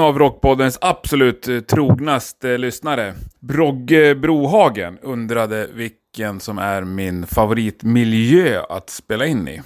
En 0.00 0.06
av 0.06 0.18
Rockpoddens 0.18 0.78
absolut 0.80 1.48
eh, 1.48 1.60
trognaste 1.60 2.58
lyssnare, 2.58 3.14
Brogge 3.40 4.14
Brohagen, 4.14 4.98
undrade 5.02 5.68
vilken 5.74 6.40
som 6.40 6.58
är 6.58 6.82
min 6.82 7.26
favoritmiljö 7.26 8.62
att 8.68 8.90
spela 8.90 9.26
in 9.26 9.48
i. 9.48 9.62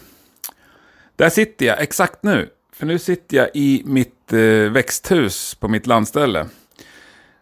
Där 1.16 1.30
sitter 1.30 1.66
jag 1.66 1.82
exakt 1.82 2.22
nu, 2.22 2.48
för 2.72 2.86
nu 2.86 2.98
sitter 2.98 3.36
jag 3.36 3.48
i 3.54 3.82
mitt 3.86 4.32
eh, 4.32 4.72
växthus 4.72 5.54
på 5.54 5.68
mitt 5.68 5.86
landställe. 5.86 6.46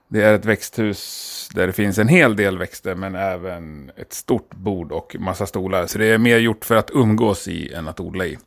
Det 0.08 0.22
är 0.22 0.34
ett 0.34 0.44
växthus 0.44 1.48
där 1.54 1.66
det 1.66 1.72
finns 1.72 1.98
en 1.98 2.08
hel 2.08 2.36
del 2.36 2.58
växter 2.58 2.94
men 2.94 3.14
även 3.14 3.90
ett 3.96 4.12
stort 4.12 4.54
bord 4.54 4.92
och 4.92 5.16
massa 5.18 5.46
stolar. 5.46 5.86
Så 5.86 5.98
det 5.98 6.06
är 6.06 6.18
mer 6.18 6.38
gjort 6.38 6.64
för 6.64 6.76
att 6.76 6.90
umgås 6.94 7.48
i 7.48 7.72
än 7.72 7.88
att 7.88 8.00
odla 8.00 8.26
i. 8.26 8.38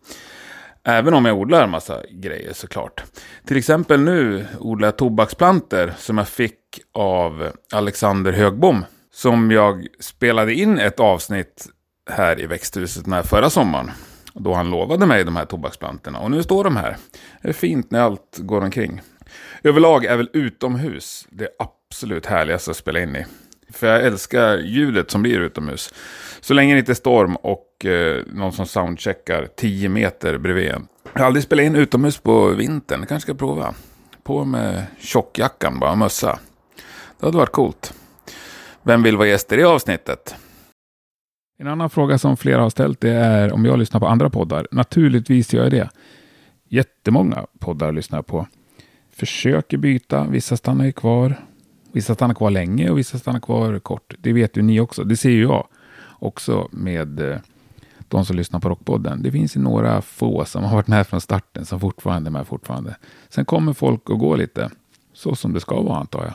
Även 0.88 1.14
om 1.14 1.26
jag 1.26 1.40
odlar 1.40 1.64
en 1.64 1.70
massa 1.70 2.02
grejer 2.10 2.54
såklart. 2.54 3.04
Till 3.46 3.58
exempel 3.58 4.00
nu 4.00 4.46
odlar 4.60 4.88
jag 4.88 4.98
tobaksplanter 4.98 5.94
som 5.98 6.18
jag 6.18 6.28
fick 6.28 6.60
av 6.94 7.52
Alexander 7.74 8.32
Högbom. 8.32 8.86
Som 9.14 9.52
jag 9.52 9.88
spelade 10.00 10.54
in 10.54 10.80
ett 10.80 11.00
avsnitt 11.00 11.68
här 12.10 12.42
i 12.42 12.46
växthuset 12.46 13.06
med 13.06 13.26
förra 13.26 13.50
sommaren. 13.50 13.92
Då 14.34 14.54
han 14.54 14.70
lovade 14.70 15.06
mig 15.06 15.24
de 15.24 15.36
här 15.36 15.46
tobaksplantorna. 15.46 16.20
Och 16.20 16.32
nu 16.32 16.44
står 16.44 16.64
de 16.64 16.76
här. 16.76 16.98
Det 17.42 17.50
är 17.50 17.54
fint 17.54 17.92
när 17.92 18.02
allt 18.02 18.38
går 18.38 18.62
omkring. 18.62 19.02
Överlag 19.64 20.06
är 20.06 20.18
väl 20.18 20.30
utomhus 20.34 21.28
det 21.30 21.50
absolut 21.60 22.26
härligaste 22.26 22.72
att 22.72 22.78
spela 22.78 23.00
in 23.00 23.16
i. 23.16 23.26
För 23.76 23.88
jag 23.88 24.06
älskar 24.06 24.58
ljudet 24.58 25.12
som 25.12 25.22
blir 25.22 25.40
utomhus. 25.40 25.94
Så 26.42 26.54
länge 26.54 26.74
det 26.74 26.80
inte 26.80 26.92
är 26.92 26.94
storm 26.94 27.36
och 27.36 27.86
eh, 27.86 28.24
någon 28.34 28.52
som 28.52 28.66
soundcheckar 28.66 29.48
10 29.58 29.90
meter 29.90 30.38
bredvid 30.38 30.68
en. 30.68 30.88
Jag 31.14 31.20
har 31.20 31.26
aldrig 31.26 31.44
spelat 31.44 31.64
in 31.64 31.76
utomhus 31.76 32.18
på 32.18 32.48
vintern. 32.48 33.02
Det 33.02 33.08
kanske 33.08 33.26
ska 33.26 33.38
prova. 33.38 33.74
På 34.24 34.46
med 34.46 34.84
tjockjackan, 35.00 35.80
bara 35.80 35.96
mössa. 35.96 36.40
Det 37.20 37.26
hade 37.26 37.38
varit 37.38 37.52
coolt. 37.52 37.94
Vem 38.84 39.04
vill 39.04 39.18
vara 39.18 39.28
gäst 39.28 39.52
i 39.52 39.56
det 39.56 39.64
avsnittet? 39.64 40.36
En 41.58 41.68
annan 41.68 41.90
fråga 41.90 42.18
som 42.18 42.38
flera 42.38 42.62
har 42.62 42.70
ställt 42.70 43.02
det 43.02 43.12
är 43.12 43.54
om 43.54 43.66
jag 43.66 43.80
lyssnar 43.80 44.00
på 44.00 44.08
andra 44.08 44.30
poddar. 44.30 44.68
Naturligtvis 44.72 45.54
gör 45.54 45.64
jag 45.64 45.72
det. 45.72 45.90
Jättemånga 46.70 47.46
poddar 47.60 47.92
lyssnar 47.92 48.18
jag 48.18 48.26
på. 48.26 48.48
Försöker 49.16 49.78
byta, 49.78 50.28
vissa 50.28 50.58
stannar 50.58 50.86
ju 50.86 50.92
kvar. 50.92 51.46
Vissa 51.96 52.16
stannar 52.16 52.34
kvar 52.34 52.52
länge 52.52 52.90
och 52.90 52.98
vissa 52.98 53.20
stannar 53.20 53.40
kvar 53.40 53.80
kort. 53.80 54.14
Det 54.20 54.34
vet 54.34 54.58
ju 54.58 54.62
ni 54.62 54.80
också. 54.80 55.04
Det 55.04 55.18
ser 55.18 55.30
ju 55.30 55.42
jag 55.42 55.68
också 56.20 56.68
med 56.72 57.20
eh, 57.20 57.38
de 58.08 58.26
som 58.26 58.36
lyssnar 58.36 58.60
på 58.60 58.70
Rockpodden. 58.70 59.24
Det 59.24 59.32
finns 59.32 59.58
ju 59.58 59.62
några 59.62 60.02
få 60.02 60.46
som 60.46 60.64
har 60.64 60.76
varit 60.76 60.88
med 60.88 61.08
från 61.08 61.22
starten 61.22 61.66
som 61.66 61.80
fortfarande 61.80 62.30
är 62.30 62.32
med 62.32 62.48
fortfarande. 62.48 62.96
Sen 63.30 63.46
kommer 63.46 63.74
folk 63.74 64.10
att 64.10 64.20
gå 64.20 64.36
lite. 64.36 64.70
Så 65.14 65.36
som 65.36 65.54
det 65.54 65.60
ska 65.60 65.82
vara 65.82 66.00
antar 66.00 66.24
jag. 66.24 66.34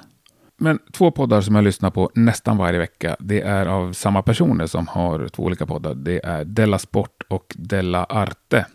Men 0.57 0.79
två 0.93 1.11
poddar 1.11 1.41
som 1.41 1.55
jag 1.55 1.65
lyssnar 1.65 1.91
på 1.91 2.11
nästan 2.15 2.57
varje 2.57 2.79
vecka. 2.79 3.17
Det 3.19 3.41
är 3.41 3.67
av 3.67 3.93
samma 3.93 4.23
personer 4.23 4.67
som 4.67 4.89
har 4.89 5.29
två 5.29 5.43
olika 5.43 5.67
poddar. 5.67 5.95
Det 5.95 6.21
är 6.25 6.45
Della 6.45 6.79
Sport 6.79 7.23
och 7.29 7.55
Della 7.59 8.05
Arte. 8.05 8.67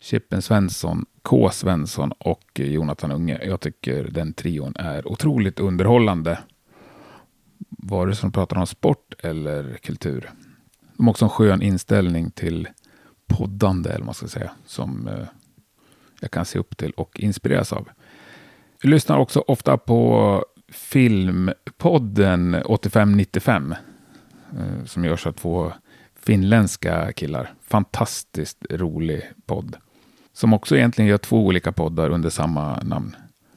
Chippen 0.00 0.42
Svensson, 0.42 1.06
K. 1.30 1.50
Svensson 1.50 2.12
och 2.18 2.50
Jonathan 2.54 3.12
Unge. 3.12 3.40
Jag 3.44 3.60
tycker 3.60 4.04
den 4.04 4.32
trion 4.32 4.76
är 4.76 5.08
otroligt 5.08 5.60
underhållande. 5.60 6.38
Vare 7.68 8.14
sig 8.14 8.22
de 8.22 8.32
pratar 8.32 8.56
om 8.56 8.66
sport 8.66 9.14
eller 9.18 9.78
kultur. 9.82 10.30
De 10.96 11.06
har 11.06 11.10
också 11.10 11.24
en 11.24 11.28
skön 11.28 11.62
inställning 11.62 12.30
till 12.30 12.68
poddande, 13.26 13.88
eller 13.88 13.98
vad 13.98 14.06
man 14.06 14.14
ska 14.14 14.28
säga, 14.28 14.50
som 14.66 15.08
eh, 15.08 15.26
jag 16.20 16.30
kan 16.30 16.44
se 16.44 16.58
upp 16.58 16.76
till 16.76 16.90
och 16.90 17.20
inspireras 17.20 17.72
av. 17.72 17.88
Jag 18.82 18.90
lyssnar 18.90 19.18
också 19.18 19.44
ofta 19.46 19.78
på 19.78 20.44
filmpodden 20.68 22.54
8595 22.64 23.74
eh, 24.58 24.84
som 24.84 25.04
görs 25.04 25.26
av 25.26 25.32
två 25.32 25.72
finländska 26.14 27.12
killar. 27.12 27.54
Fantastiskt 27.60 28.66
rolig 28.70 29.32
podd. 29.46 29.76
Som 30.32 30.52
också 30.52 30.76
egentligen 30.76 31.08
gör 31.08 31.18
två 31.18 31.46
olika 31.46 31.72
poddar 31.72 32.10
under 32.10 32.30
samma 32.30 32.80
namn. 32.82 33.16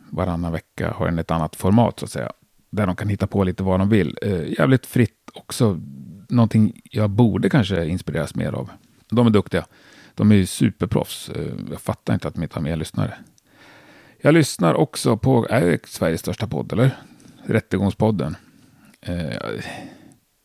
Varannan 0.09 0.51
vecka 0.51 0.91
har 0.91 1.05
den 1.05 1.19
ett 1.19 1.31
annat 1.31 1.55
format 1.55 1.99
så 1.99 2.05
att 2.05 2.11
säga. 2.11 2.31
Där 2.69 2.87
de 2.87 2.95
kan 2.95 3.09
hitta 3.09 3.27
på 3.27 3.43
lite 3.43 3.63
vad 3.63 3.79
de 3.79 3.89
vill. 3.89 4.17
Eh, 4.21 4.51
jävligt 4.59 4.85
fritt 4.85 5.29
också. 5.33 5.79
Någonting 6.29 6.81
jag 6.83 7.09
borde 7.09 7.49
kanske 7.49 7.85
inspireras 7.85 8.35
mer 8.35 8.51
av. 8.51 8.69
De 9.09 9.27
är 9.27 9.31
duktiga. 9.31 9.65
De 10.15 10.31
är 10.31 10.35
ju 10.35 10.45
superproffs. 10.45 11.29
Eh, 11.29 11.53
jag 11.71 11.81
fattar 11.81 12.13
inte 12.13 12.27
att 12.27 12.33
de 12.33 12.43
inte 12.43 12.55
har 12.55 12.61
mer 12.61 12.75
lyssnare. 12.75 13.13
Jag 14.21 14.33
lyssnar 14.33 14.73
också 14.73 15.17
på, 15.17 15.47
är 15.49 15.61
det 15.61 15.85
Sveriges 15.85 16.21
största 16.21 16.47
podd 16.47 16.73
eller? 16.73 16.97
Rättegångspodden. 17.43 18.35
Eh, 19.01 19.37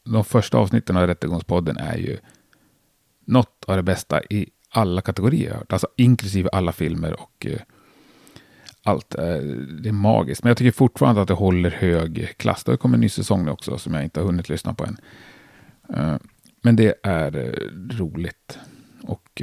de 0.04 0.25
första 0.25 0.58
avsnitten 0.58 0.97
av 0.97 1.06
Rättegångspodden 1.06 1.76
är 1.76 1.97
ju 1.97 2.18
något 3.25 3.64
av 3.66 3.76
det 3.76 3.82
bästa 3.82 4.23
i 4.23 4.50
alla 4.78 5.00
kategorier 5.00 5.49
jag 5.50 5.56
hört. 5.56 5.73
Alltså 5.73 5.88
inklusive 5.97 6.49
alla 6.52 6.73
filmer 6.73 7.20
och 7.20 7.47
eh, 7.47 7.61
allt. 8.82 9.14
Eh, 9.14 9.25
det 9.82 9.88
är 9.88 9.92
magiskt. 9.92 10.42
Men 10.42 10.50
jag 10.50 10.56
tycker 10.56 10.70
fortfarande 10.70 11.23
att 11.23 11.28
det 11.28 11.35
håller 11.35 11.70
hög 11.70 12.35
klass. 12.37 12.64
Det 12.64 12.73
har 12.73 12.76
kommit 12.76 12.94
en 12.94 13.00
ny 13.00 13.08
säsong 13.08 13.44
nu 13.44 13.50
också 13.50 13.78
som 13.78 13.94
jag 13.94 14.04
inte 14.04 14.20
har 14.20 14.26
hunnit 14.26 14.49
lyssna 14.49 14.75
på 14.75 14.85
än. 14.85 14.97
Eh, 15.94 16.16
men 16.62 16.76
det 16.76 16.94
är 17.02 17.37
eh, 17.37 17.97
roligt 17.99 18.58
och 19.02 19.42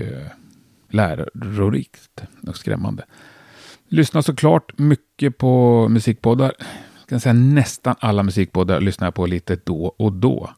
lärorikt 0.89 2.23
och 2.47 2.57
skrämmande. 2.57 3.05
Lyssnar 3.87 4.21
såklart 4.21 4.77
mycket 4.77 5.37
på 5.37 5.87
musikpoddar. 5.89 6.53
Jag 6.99 7.09
kan 7.09 7.19
säga 7.19 7.33
nästan 7.33 7.95
alla 7.99 8.23
musikpoddar 8.23 8.81
lyssnar 8.81 9.07
jag 9.07 9.15
på 9.15 9.25
lite 9.25 9.57
då 9.63 9.85
och 9.85 10.13
då. 10.13 10.49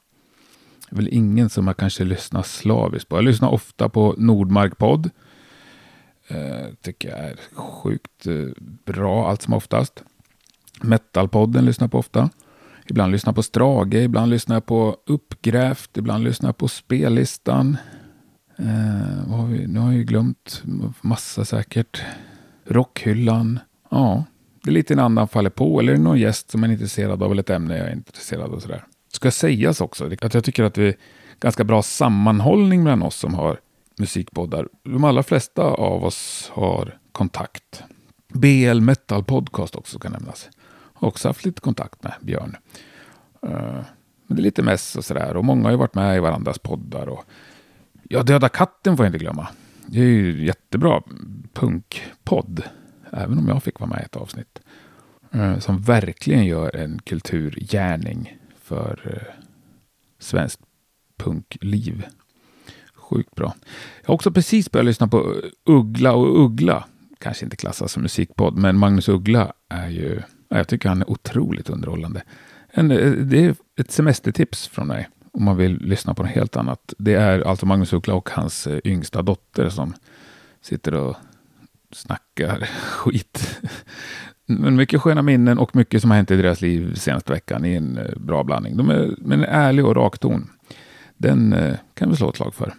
Det 0.89 0.93
är 0.93 0.95
väl 0.95 1.13
ingen 1.13 1.49
som 1.49 1.67
jag 1.67 1.77
kanske 1.77 2.03
lyssnar 2.03 2.43
slaviskt 2.43 3.09
på. 3.09 3.17
Jag 3.17 3.23
lyssnar 3.23 3.49
ofta 3.49 3.89
på 3.89 4.15
Nordmark 4.17 4.77
podd. 4.77 5.09
Eh, 6.27 6.73
tycker 6.81 7.09
jag 7.09 7.19
är 7.19 7.37
sjukt 7.53 8.27
eh, 8.27 8.45
bra 8.85 9.29
allt 9.29 9.41
som 9.41 9.53
oftast. 9.53 10.03
Metalpodden 10.81 11.65
lyssnar 11.65 11.85
jag 11.85 11.91
på 11.91 11.99
ofta. 11.99 12.29
Ibland 12.89 13.11
lyssnar 13.11 13.31
jag 13.31 13.35
på 13.35 13.43
Strage, 13.43 13.93
ibland 13.93 14.29
lyssnar 14.29 14.55
jag 14.55 14.65
på 14.65 14.97
Uppgrävt, 15.05 15.97
ibland 15.97 16.23
lyssnar 16.23 16.47
jag 16.47 16.57
på 16.57 16.67
Spellistan. 16.67 17.77
Eh, 18.57 19.29
har 19.29 19.45
vi? 19.45 19.67
Nu 19.67 19.79
har 19.79 19.87
jag 19.87 19.97
ju 19.97 20.03
glömt 20.03 20.63
massa 21.01 21.45
säkert. 21.45 22.01
Rockhyllan. 22.65 23.59
Ja, 23.89 24.23
det 24.63 24.69
är 24.69 24.73
lite 24.73 24.93
en 24.93 24.99
annan 24.99 25.27
faller 25.27 25.49
på. 25.49 25.79
Eller 25.79 25.93
är 25.93 25.97
det 25.97 26.03
någon 26.03 26.19
gäst 26.19 26.51
som 26.51 26.63
är 26.63 26.71
intresserad 26.71 27.23
av 27.23 27.31
eller 27.31 27.41
ett 27.41 27.49
ämne 27.49 27.77
jag 27.77 27.87
är 27.87 27.93
intresserad 27.93 28.53
av. 28.53 28.59
Sådär. 28.59 28.85
Ska 29.17 29.31
sägas 29.31 29.81
också 29.81 30.09
att 30.21 30.33
jag 30.33 30.43
tycker 30.43 30.63
att 30.63 30.73
det 30.73 30.83
är 30.83 30.95
ganska 31.39 31.63
bra 31.63 31.81
sammanhållning 31.81 32.83
mellan 32.83 33.01
oss 33.03 33.15
som 33.15 33.33
har 33.33 33.59
musikpoddar. 33.99 34.67
De 34.83 35.03
allra 35.03 35.23
flesta 35.23 35.61
av 35.61 36.05
oss 36.05 36.51
har 36.53 36.97
kontakt. 37.11 37.83
BL 38.27 38.79
Metal 38.79 39.23
Podcast 39.23 39.75
också 39.75 39.99
kan 39.99 40.11
nämnas. 40.11 40.49
Har 40.93 41.07
också 41.07 41.29
haft 41.29 41.45
lite 41.45 41.61
kontakt 41.61 42.03
med 42.03 42.13
Björn. 42.21 42.55
Eh, 43.41 43.49
men 44.27 44.37
det 44.37 44.41
är 44.41 44.43
lite 44.43 44.63
mess 44.63 44.95
och 44.95 45.05
sådär. 45.05 45.35
Och 45.35 45.45
många 45.45 45.63
har 45.63 45.71
ju 45.71 45.77
varit 45.77 45.95
med 45.95 46.17
i 46.17 46.19
varandras 46.19 46.59
poddar. 46.59 47.09
Och 47.09 47.25
ja, 48.03 48.23
Döda 48.23 48.49
katten 48.49 48.97
får 48.97 49.05
jag 49.05 49.09
inte 49.09 49.23
glömma. 49.23 49.47
Det 49.85 49.99
är 49.99 50.03
ju 50.03 50.45
jättebra 50.45 51.01
punkpodd. 51.53 52.63
Även 53.11 53.37
om 53.37 53.47
jag 53.47 53.63
fick 53.63 53.79
vara 53.79 53.89
med 53.89 53.99
i 54.01 54.05
ett 54.05 54.15
avsnitt. 54.15 54.59
Eh, 55.31 55.59
som 55.59 55.81
verkligen 55.81 56.45
gör 56.45 56.75
en 56.75 56.99
kulturgärning 56.99 58.37
för 58.67 58.99
eh, 59.13 59.43
svenskt 60.19 60.61
punkliv. 61.17 62.05
Sjukt 62.95 63.35
bra. 63.35 63.55
Jag 64.01 64.07
har 64.07 64.15
också 64.15 64.31
precis 64.31 64.71
börjat 64.71 64.85
lyssna 64.85 65.07
på 65.07 65.35
Uggla 65.65 66.13
och 66.13 66.45
Uggla. 66.45 66.85
Kanske 67.19 67.45
inte 67.45 67.57
klassas 67.57 67.91
som 67.91 68.03
musikpodd, 68.03 68.57
men 68.57 68.77
Magnus 68.77 69.09
Uggla 69.09 69.53
är 69.69 69.89
ju... 69.89 70.21
Jag 70.49 70.67
tycker 70.67 70.89
han 70.89 71.01
är 71.01 71.09
otroligt 71.09 71.69
underhållande. 71.69 72.23
En, 72.69 72.91
eh, 72.91 73.11
det 73.11 73.45
är 73.45 73.55
ett 73.79 73.91
semestertips 73.91 74.67
från 74.67 74.87
mig 74.87 75.09
om 75.31 75.43
man 75.43 75.57
vill 75.57 75.77
lyssna 75.81 76.13
på 76.13 76.23
något 76.23 76.31
helt 76.31 76.55
annat. 76.55 76.93
Det 76.97 77.13
är 77.13 77.39
alltså 77.41 77.65
Magnus 77.65 77.93
Uggla 77.93 78.13
och 78.13 78.29
hans 78.29 78.67
eh, 78.67 78.79
yngsta 78.83 79.21
dotter 79.21 79.69
som 79.69 79.93
sitter 80.61 80.93
och 80.93 81.15
snackar 81.91 82.59
skit. 82.81 83.59
Men 84.49 84.75
mycket 84.75 85.01
sköna 85.01 85.21
minnen 85.21 85.59
och 85.59 85.75
mycket 85.75 86.01
som 86.01 86.11
har 86.11 86.17
hänt 86.17 86.31
i 86.31 86.35
deras 86.35 86.61
liv 86.61 86.95
senaste 86.95 87.31
veckan 87.31 87.65
i 87.65 87.75
en 87.75 87.97
eh, 87.97 88.19
bra 88.19 88.43
blandning. 88.43 88.77
De 88.77 88.89
är 88.89 89.15
med 89.17 89.37
en 89.37 89.43
ärlig 89.43 89.85
och 89.85 89.95
rak 89.95 90.19
ton. 90.19 90.49
Den 91.17 91.53
eh, 91.53 91.75
kan 91.93 92.09
vi 92.09 92.15
slå 92.15 92.29
ett 92.29 92.35
slag 92.35 92.53
för. 92.55 92.73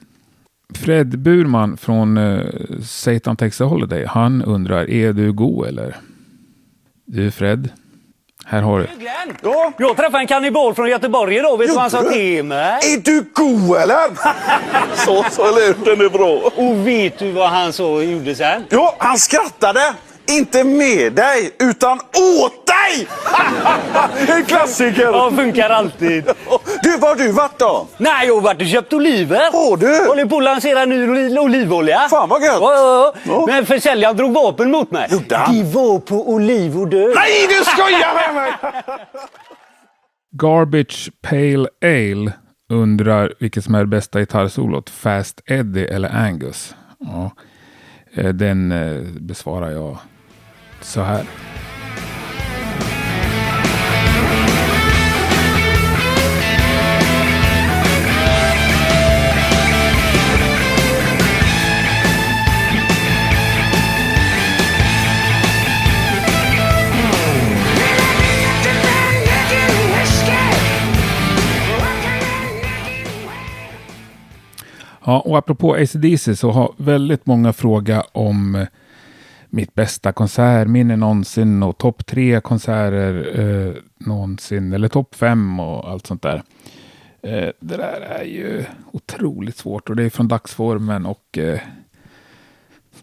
Fred 0.75 1.19
Burman 1.19 1.77
från 1.77 2.17
eh, 2.17 2.41
Satan 2.83 3.37
Takes 3.37 3.61
a 3.61 3.65
Holiday, 3.65 4.05
han 4.05 4.43
undrar, 4.43 4.91
är 4.91 5.13
du 5.13 5.33
god 5.33 5.67
eller? 5.67 5.97
Du 7.07 7.31
Fred, 7.31 7.69
här 8.45 8.63
har 8.63 8.79
du. 8.79 8.87
Ja? 9.43 9.73
Jag 9.79 9.97
träffade 9.97 10.19
en 10.19 10.27
kannibal 10.27 10.75
från 10.75 10.89
Göteborg 10.89 11.37
idag. 11.37 11.59
Vet 11.59 11.69
du 11.69 11.75
vad 11.75 11.83
han 11.83 11.91
sa 11.91 12.03
till 12.03 12.45
mig? 12.45 12.79
Är 12.95 13.05
du 13.05 13.25
god 13.35 13.77
eller? 13.77 14.09
så, 15.05 15.25
så 15.31 15.43
lät 15.43 15.85
den 15.85 16.01
är 16.01 16.09
bra. 16.09 16.53
Och 16.57 16.87
vet 16.87 17.19
du 17.19 17.33
vad 17.33 17.51
han 17.51 17.73
så 17.73 18.03
gjorde 18.03 18.35
sen? 18.35 18.63
Ja, 18.69 18.97
han 18.99 19.19
skrattade. 19.19 19.81
Inte 20.29 20.65
med 20.65 21.13
dig, 21.13 21.51
utan 21.59 21.99
åt 21.99 22.67
dig! 22.67 23.09
en 24.37 24.45
klassiker! 24.45 25.03
Ja, 25.03 25.31
funkar 25.31 25.71
alltid. 25.71 26.25
Du, 26.83 26.97
var 26.97 27.09
har 27.09 27.17
du 27.17 27.33
varit 27.33 27.59
då? 27.59 27.87
Nej, 27.97 28.27
jag 28.27 28.35
har 28.35 28.41
varit 28.41 28.61
och 28.61 28.67
köpt 28.67 28.93
oliver. 28.93 29.53
Har 29.53 29.77
du? 29.77 30.09
Håller 30.09 30.25
på 30.27 30.37
att 30.37 30.45
lansera 30.45 30.85
ny 30.85 31.09
oli 31.09 31.39
olivolja. 31.39 31.99
Fan 32.11 32.29
vad 32.29 32.43
gött! 32.43 32.59
Ja, 32.61 32.75
ja, 32.75 33.15
ja. 33.25 33.33
Ja. 33.33 33.47
Men 33.47 33.67
försäljaren 33.67 34.17
drog 34.17 34.33
vapen 34.33 34.71
mot 34.71 34.91
mig. 34.91 35.09
Gjorde 35.11 35.37
han? 35.37 35.55
De 35.55 35.65
var 35.65 35.99
på 35.99 36.31
oliv 36.31 36.79
och 36.79 36.89
död. 36.89 37.13
Nej, 37.15 37.47
du 37.49 37.65
skojar 37.65 38.15
med 38.15 38.35
mig! 38.35 38.53
Garbage 40.33 41.11
Pale 41.23 41.69
Ale 41.83 42.33
undrar 42.73 43.35
vilket 43.41 43.65
som 43.65 43.75
är 43.75 43.81
det 43.81 43.87
bästa 43.87 44.21
gitarrsolot. 44.21 44.91
Fast 44.91 45.41
Eddie 45.47 45.87
eller 45.87 46.09
Angus? 46.17 46.75
Ja, 46.99 47.31
eh, 48.15 48.29
den 48.29 48.73
eh, 48.73 49.03
besvarar 49.21 49.71
jag 49.71 49.99
så 50.81 51.03
här. 51.03 51.25
Ja, 75.09 75.21
och 75.21 75.39
apropå 75.39 75.75
ACDC 75.75 76.37
så 76.37 76.51
har 76.51 76.73
väldigt 76.77 77.27
många 77.27 77.53
frågat 77.53 78.09
om 78.13 78.55
eh, 78.55 78.67
mitt 79.51 79.75
bästa 79.75 80.13
konsertminne 80.13 80.97
någonsin 80.97 81.63
och 81.63 81.79
topp 81.79 82.07
tre 82.07 82.41
konserter 82.41 83.41
eh, 83.41 83.75
någonsin 83.99 84.73
eller 84.73 84.89
topp 84.89 85.15
fem 85.15 85.61
och 85.61 85.91
allt 85.91 86.07
sånt 86.07 86.23
där. 86.23 86.43
Eh, 87.23 87.51
det 87.61 87.77
där 87.77 88.01
är 88.01 88.25
ju 88.25 88.65
otroligt 88.93 89.57
svårt 89.57 89.91
och 89.91 89.97
det 89.97 90.05
är 90.05 90.11
från 90.11 90.29
dagsformen 90.29 91.07
och 91.07 91.39
eh, 91.39 91.61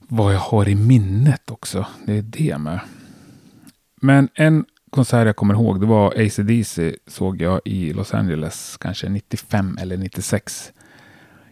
vad 0.08 0.34
jag 0.34 0.40
har 0.40 0.70
i 0.70 0.76
minnet 0.76 1.52
också. 1.52 1.86
Det 2.06 2.18
är 2.18 2.22
det 2.22 2.58
med. 2.58 2.80
Men 4.02 4.30
en 4.34 4.66
konsert 4.90 5.26
jag 5.26 5.36
kommer 5.36 5.54
ihåg, 5.54 5.80
det 5.80 5.86
var 5.86 6.08
ACDC 6.08 6.96
såg 7.08 7.42
jag 7.42 7.62
i 7.66 7.94
Los 7.94 8.14
Angeles, 8.14 8.78
kanske 8.78 9.10
95 9.10 9.78
eller 9.82 9.98
96. 9.98 10.74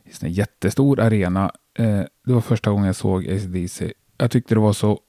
I 0.06 0.26
en 0.26 0.32
jättestor 0.32 1.00
arena. 1.00 1.52
Eh, 1.80 2.02
det 2.26 2.34
var 2.34 2.42
första 2.42 2.72
gången 2.72 2.86
jag 2.86 2.96
såg 2.96 3.30
ACDC. 3.30 3.94
Jag 4.18 4.32
tyckte 4.32 4.56
det 4.56 4.62
var 4.62 4.74
så 4.74 5.00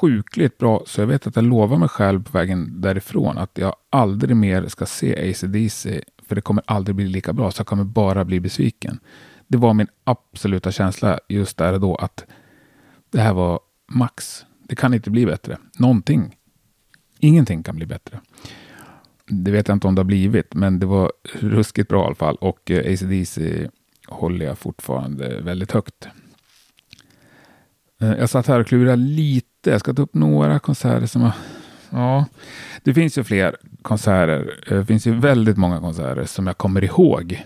sjukligt 0.00 0.58
bra 0.58 0.82
så 0.86 1.00
jag 1.00 1.06
vet 1.06 1.26
att 1.26 1.36
jag 1.36 1.44
lovar 1.44 1.76
mig 1.76 1.88
själv 1.88 2.24
på 2.24 2.38
vägen 2.38 2.80
därifrån 2.80 3.38
att 3.38 3.58
jag 3.58 3.74
aldrig 3.90 4.36
mer 4.36 4.68
ska 4.68 4.86
se 4.86 5.30
ACDC 5.30 6.00
för 6.26 6.34
det 6.34 6.40
kommer 6.40 6.64
aldrig 6.66 6.96
bli 6.96 7.06
lika 7.06 7.32
bra 7.32 7.50
så 7.50 7.60
jag 7.60 7.66
kommer 7.66 7.84
bara 7.84 8.24
bli 8.24 8.40
besviken. 8.40 9.00
Det 9.46 9.58
var 9.58 9.74
min 9.74 9.86
absoluta 10.04 10.72
känsla 10.72 11.18
just 11.28 11.56
där 11.56 11.72
och 11.72 11.80
då 11.80 11.94
att 11.94 12.24
det 13.10 13.20
här 13.20 13.32
var 13.32 13.60
max. 13.92 14.44
Det 14.62 14.76
kan 14.76 14.94
inte 14.94 15.10
bli 15.10 15.26
bättre. 15.26 15.58
Någonting. 15.78 16.36
Ingenting 17.18 17.62
kan 17.62 17.76
bli 17.76 17.86
bättre. 17.86 18.20
Det 19.26 19.50
vet 19.50 19.68
jag 19.68 19.76
inte 19.76 19.86
om 19.86 19.94
det 19.94 20.00
har 20.00 20.04
blivit, 20.04 20.54
men 20.54 20.78
det 20.78 20.86
var 20.86 21.12
ruskigt 21.34 21.88
bra 21.88 22.02
i 22.02 22.06
alla 22.06 22.14
fall. 22.14 22.36
Och 22.36 22.70
ACDC 22.70 23.68
håller 24.06 24.46
jag 24.46 24.58
fortfarande 24.58 25.40
väldigt 25.40 25.72
högt. 25.72 26.08
Eh, 28.02 28.12
jag 28.12 28.30
satt 28.30 28.46
här 28.46 28.60
och 28.60 28.66
klurade 28.66 28.96
lite. 28.96 29.70
Jag 29.70 29.80
ska 29.80 29.94
ta 29.94 30.02
upp 30.02 30.14
några 30.14 30.58
konserter 30.58 31.06
som 31.06 31.22
har... 31.22 31.32
Ja, 31.90 32.24
det 32.82 32.94
finns 32.94 33.18
ju 33.18 33.24
fler 33.24 33.56
konserter. 33.82 34.54
Eh, 34.66 34.78
det 34.78 34.86
finns 34.86 35.06
ju 35.06 35.14
väldigt 35.14 35.56
många 35.56 35.80
konserter 35.80 36.24
som 36.24 36.46
jag 36.46 36.58
kommer 36.58 36.84
ihåg. 36.84 37.44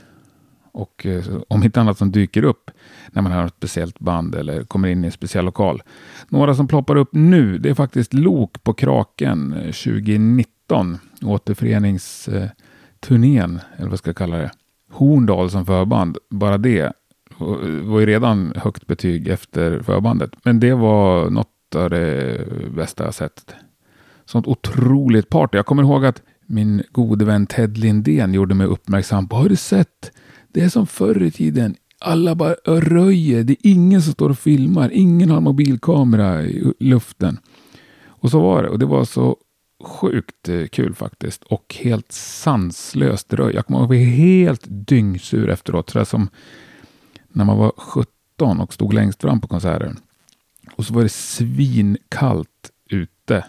Och 0.72 1.06
eh, 1.06 1.24
om 1.48 1.62
inte 1.62 1.80
annat 1.80 1.98
som 1.98 2.12
dyker 2.12 2.44
upp 2.44 2.70
när 3.10 3.22
man 3.22 3.32
har 3.32 3.46
ett 3.46 3.54
speciellt 3.56 3.98
band 3.98 4.34
eller 4.34 4.64
kommer 4.64 4.88
in 4.88 5.04
i 5.04 5.06
en 5.06 5.12
speciell 5.12 5.44
lokal. 5.44 5.82
Några 6.28 6.54
som 6.54 6.68
ploppar 6.68 6.96
upp 6.96 7.10
nu, 7.12 7.58
det 7.58 7.70
är 7.70 7.74
faktiskt 7.74 8.12
Lok 8.12 8.62
på 8.62 8.74
Kraken 8.74 9.50
2019. 9.50 10.98
Återföreningsturnén, 11.22 13.60
eller 13.76 13.90
vad 13.90 13.98
ska 13.98 14.08
jag 14.08 14.16
kalla 14.16 14.36
det. 14.36 14.50
Horndal 14.90 15.50
som 15.50 15.66
förband, 15.66 16.18
bara 16.30 16.58
det 16.58 16.92
det 17.42 17.68
eh, 17.68 17.84
var 17.84 18.00
ju 18.00 18.06
redan 18.06 18.52
högt 18.56 18.86
betyg 18.86 19.28
efter 19.28 19.80
förbandet. 19.82 20.30
Men 20.42 20.60
det 20.60 20.74
var 20.74 21.30
något 21.30 21.48
av 21.76 21.90
det 21.90 22.46
bästa 22.76 23.04
jag 23.04 23.14
sett. 23.14 23.54
Sånt 24.24 24.46
otroligt 24.46 25.28
party. 25.28 25.56
Jag 25.56 25.66
kommer 25.66 25.82
ihåg 25.82 26.06
att 26.06 26.22
min 26.46 26.82
gode 26.92 27.24
vän 27.24 27.46
Ted 27.46 27.78
Lindén 27.78 28.34
gjorde 28.34 28.54
mig 28.54 28.66
uppmärksam 28.66 29.28
på, 29.28 29.36
har 29.36 29.48
du 29.48 29.56
sett? 29.56 30.12
Det 30.52 30.60
är 30.60 30.68
som 30.68 30.86
förr 30.86 31.22
i 31.22 31.30
tiden. 31.30 31.76
Alla 32.00 32.34
bara 32.34 32.54
röjer. 32.64 33.44
Det 33.44 33.52
är 33.52 33.70
ingen 33.70 34.02
som 34.02 34.12
står 34.12 34.30
och 34.30 34.38
filmar. 34.38 34.90
Ingen 34.92 35.30
har 35.30 35.40
mobilkamera 35.40 36.42
i 36.42 36.72
luften. 36.80 37.38
Och 38.06 38.30
så 38.30 38.40
var 38.40 38.62
det. 38.62 38.68
Och 38.68 38.78
det 38.78 38.86
var 38.86 39.04
så 39.04 39.36
sjukt 39.84 40.48
eh, 40.48 40.66
kul 40.66 40.94
faktiskt. 40.94 41.42
Och 41.44 41.76
helt 41.80 42.12
sanslöst 42.12 43.32
röj. 43.32 43.54
Jag 43.54 43.66
kommer 43.66 43.80
ihåg 43.80 43.92
att 43.92 43.98
jag 43.98 44.06
var 44.06 44.12
helt 44.12 44.64
dyngsur 44.68 45.50
efteråt. 45.50 45.90
Så 45.90 46.04
som 46.04 46.28
när 47.32 47.44
man 47.44 47.58
var 47.58 47.72
17 47.76 48.60
och 48.60 48.74
stod 48.74 48.92
längst 48.92 49.20
fram 49.20 49.40
på 49.40 49.48
konserten. 49.48 49.98
Och 50.74 50.86
så 50.86 50.94
var 50.94 51.02
det 51.02 51.08
svinkallt 51.08 52.70
ute. 52.88 53.44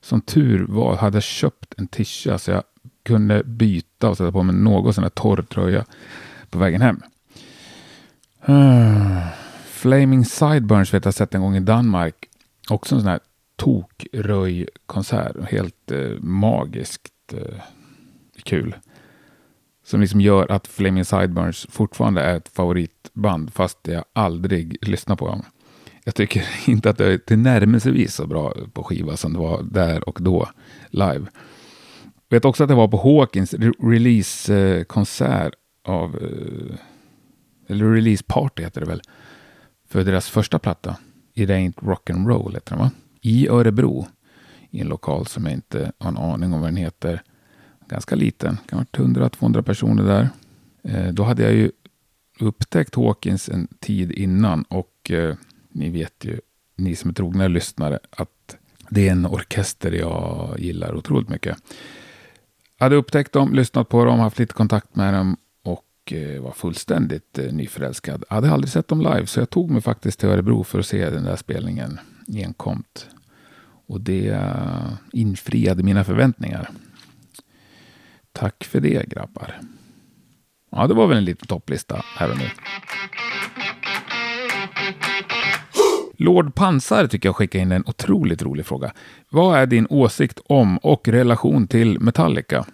Som 0.00 0.20
tur 0.20 0.66
var 0.68 0.96
hade 0.96 1.16
jag 1.16 1.22
köpt 1.22 1.74
en 1.76 1.86
tisha 1.86 2.38
så 2.38 2.50
jag 2.50 2.62
kunde 3.02 3.44
byta 3.44 4.08
och 4.08 4.16
sätta 4.16 4.32
på 4.32 4.42
mig 4.42 4.54
någon 4.56 4.94
sån 4.94 5.04
här 5.04 5.10
torr 5.10 5.42
tröja 5.42 5.84
på 6.50 6.58
vägen 6.58 6.82
hem. 6.82 7.02
Flaming 9.66 10.24
Sideburns 10.24 10.94
vet 10.94 11.04
jag 11.04 11.14
sett 11.14 11.34
en 11.34 11.40
gång 11.40 11.56
i 11.56 11.60
Danmark. 11.60 12.14
Också 12.70 12.94
en 12.94 13.00
sån 13.00 13.10
här 13.10 13.20
tokröj-konsert. 13.56 15.50
Helt 15.50 15.90
eh, 15.90 16.10
magiskt 16.20 17.12
eh, 17.32 17.60
kul. 18.42 18.76
Som 19.84 20.00
liksom 20.00 20.20
gör 20.20 20.52
att 20.52 20.66
Flaming 20.66 21.04
Sideburns 21.04 21.66
fortfarande 21.70 22.20
är 22.20 22.36
ett 22.36 22.48
band 23.16 23.52
fast 23.52 23.78
jag 23.82 24.04
aldrig 24.12 24.88
lyssnar 24.88 25.16
på 25.16 25.26
dem. 25.26 25.42
Jag 26.04 26.14
tycker 26.14 26.44
inte 26.66 26.90
att 26.90 26.98
det 26.98 27.12
är 27.12 27.18
tillnärmelsevis 27.18 28.14
så 28.14 28.26
bra 28.26 28.54
på 28.72 28.82
skiva 28.84 29.16
som 29.16 29.32
det 29.32 29.38
var 29.38 29.62
där 29.62 30.08
och 30.08 30.18
då 30.20 30.48
live. 30.90 31.26
Jag 32.28 32.36
vet 32.36 32.44
också 32.44 32.62
att 32.62 32.68
det 32.68 32.74
var 32.74 32.88
på 32.88 32.96
Hawkins 32.96 33.54
releasekonsert 33.78 35.54
av, 35.84 36.16
eh, 36.16 36.76
eller 37.68 37.92
release 37.92 38.24
party 38.26 38.62
heter 38.62 38.80
det 38.80 38.86
väl, 38.86 39.02
för 39.88 40.04
deras 40.04 40.28
första 40.28 40.58
platta. 40.58 40.96
It 41.34 41.50
ain't 41.50 41.74
rock'n'roll 41.74 42.54
heter 42.54 42.70
den 42.70 42.78
va? 42.78 42.90
I 43.20 43.48
Örebro. 43.48 44.06
I 44.70 44.80
en 44.80 44.88
lokal 44.88 45.26
som 45.26 45.44
jag 45.44 45.52
inte 45.52 45.92
har 45.98 46.10
en 46.10 46.16
aning 46.16 46.52
om 46.52 46.60
vad 46.60 46.68
den 46.68 46.76
heter 46.76 47.22
ganska 47.88 48.14
liten, 48.14 48.58
kan 48.68 48.78
ha 48.78 48.84
100-200 48.84 49.62
personer 49.62 50.02
där. 50.02 50.28
Eh, 50.82 51.12
då 51.12 51.22
hade 51.22 51.42
jag 51.42 51.52
ju 51.52 51.70
upptäckt 52.40 52.94
Hawkins 52.94 53.48
en 53.48 53.68
tid 53.80 54.12
innan 54.12 54.62
och 54.62 55.10
eh, 55.10 55.36
ni 55.68 55.90
vet 55.90 56.24
ju, 56.24 56.40
ni 56.76 56.96
som 56.96 57.10
är 57.10 57.14
trogna 57.14 57.48
lyssnare, 57.48 57.98
att 58.10 58.56
det 58.90 59.08
är 59.08 59.12
en 59.12 59.26
orkester 59.26 59.92
jag 59.92 60.56
gillar 60.58 60.94
otroligt 60.94 61.28
mycket. 61.28 61.56
Jag 62.78 62.84
hade 62.84 62.96
upptäckt 62.96 63.32
dem, 63.32 63.54
lyssnat 63.54 63.88
på 63.88 64.04
dem, 64.04 64.20
haft 64.20 64.38
lite 64.38 64.54
kontakt 64.54 64.96
med 64.96 65.14
dem 65.14 65.36
och 65.62 66.12
eh, 66.12 66.42
var 66.42 66.52
fullständigt 66.52 67.38
eh, 67.38 67.52
nyförälskad. 67.52 68.24
Jag 68.28 68.34
hade 68.34 68.50
aldrig 68.50 68.70
sett 68.70 68.88
dem 68.88 69.00
live, 69.00 69.26
så 69.26 69.40
jag 69.40 69.50
tog 69.50 69.70
mig 69.70 69.82
faktiskt 69.82 70.20
till 70.20 70.28
Örebro 70.28 70.64
för 70.64 70.78
att 70.78 70.86
se 70.86 71.10
den 71.10 71.24
där 71.24 71.36
spelningen 71.36 72.00
enkomt. 72.34 73.06
Och 73.86 74.00
det 74.00 74.28
eh, 74.28 74.92
infriade 75.12 75.82
mina 75.82 76.04
förväntningar. 76.04 76.70
Tack 78.32 78.64
för 78.64 78.80
det 78.80 79.08
grabbar. 79.08 79.60
Ja, 80.76 80.86
det 80.86 80.94
var 80.94 81.06
väl 81.06 81.16
en 81.16 81.24
liten 81.24 81.46
topplista 81.46 82.02
här 82.16 82.30
och 82.30 82.38
nu. 82.38 82.44
Lord 86.16 86.54
Pansar 86.54 87.06
tycker 87.06 87.28
jag 87.28 87.36
skickar 87.36 87.58
in 87.58 87.72
en 87.72 87.84
otroligt 87.86 88.42
rolig 88.42 88.66
fråga. 88.66 88.92
Vad 89.28 89.58
är 89.58 89.66
din 89.66 89.86
åsikt 89.90 90.40
om 90.46 90.78
och 90.78 91.08
relation 91.08 91.68
till 91.68 92.00
Metallica? 92.00 92.64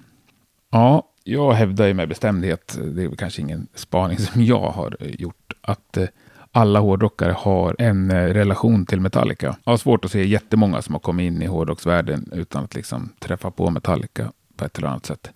Ja, 0.70 1.08
jag 1.24 1.52
hävdar 1.52 1.86
ju 1.86 1.94
med 1.94 2.08
bestämdhet, 2.08 2.78
det 2.94 3.02
är 3.02 3.16
kanske 3.16 3.42
ingen 3.42 3.66
spaning 3.74 4.18
som 4.18 4.44
jag 4.44 4.70
har 4.70 4.96
gjort, 5.00 5.52
att 5.60 5.96
eh, 5.96 6.06
alla 6.52 6.80
hårdrockare 6.80 7.32
har 7.38 7.76
en 7.78 8.10
eh, 8.10 8.14
relation 8.14 8.86
till 8.86 9.00
Metallica. 9.00 9.56
Jag 9.64 9.72
har 9.72 9.76
svårt 9.76 10.04
att 10.04 10.10
se 10.10 10.26
jättemånga 10.26 10.82
som 10.82 10.94
har 10.94 11.00
kommit 11.00 11.24
in 11.24 11.42
i 11.42 11.46
hårdrocksvärlden 11.46 12.28
utan 12.32 12.64
att 12.64 12.74
liksom 12.74 13.12
träffa 13.18 13.50
på 13.50 13.70
Metallica 13.70 14.32
på 14.56 14.64
ett 14.64 14.78
eller 14.78 14.88
annat 14.88 15.06
sätt. 15.06 15.30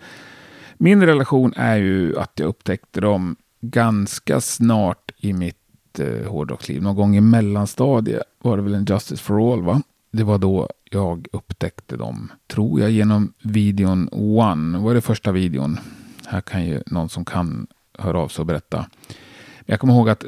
Min 0.78 1.02
relation 1.02 1.52
är 1.56 1.76
ju 1.76 2.18
att 2.18 2.32
jag 2.34 2.48
upptäckte 2.48 3.00
dem 3.00 3.36
ganska 3.60 4.40
snart 4.40 5.12
i 5.16 5.32
mitt 5.32 5.98
eh, 5.98 6.30
hårdrocksliv. 6.30 6.82
Någon 6.82 6.96
gång 6.96 7.16
i 7.16 7.20
mellanstadiet 7.20 8.22
var 8.38 8.56
det 8.56 8.62
väl 8.62 8.74
en 8.74 8.84
Justice 8.84 9.22
for 9.22 9.52
All, 9.52 9.62
va? 9.62 9.82
Det 10.12 10.24
var 10.24 10.38
då 10.38 10.68
jag 10.90 11.26
upptäckte 11.32 11.96
dem, 11.96 12.32
tror 12.46 12.80
jag, 12.80 12.90
genom 12.90 13.32
videon 13.42 14.08
One. 14.12 14.78
var 14.78 14.94
det 14.94 15.00
första 15.00 15.32
videon. 15.32 15.78
Här 16.26 16.40
kan 16.40 16.66
ju 16.66 16.82
någon 16.86 17.08
som 17.08 17.24
kan 17.24 17.66
höra 17.98 18.20
av 18.20 18.28
sig 18.28 18.42
och 18.42 18.46
berätta. 18.46 18.86
Jag 19.66 19.80
kommer 19.80 19.94
ihåg 19.94 20.08
att 20.08 20.24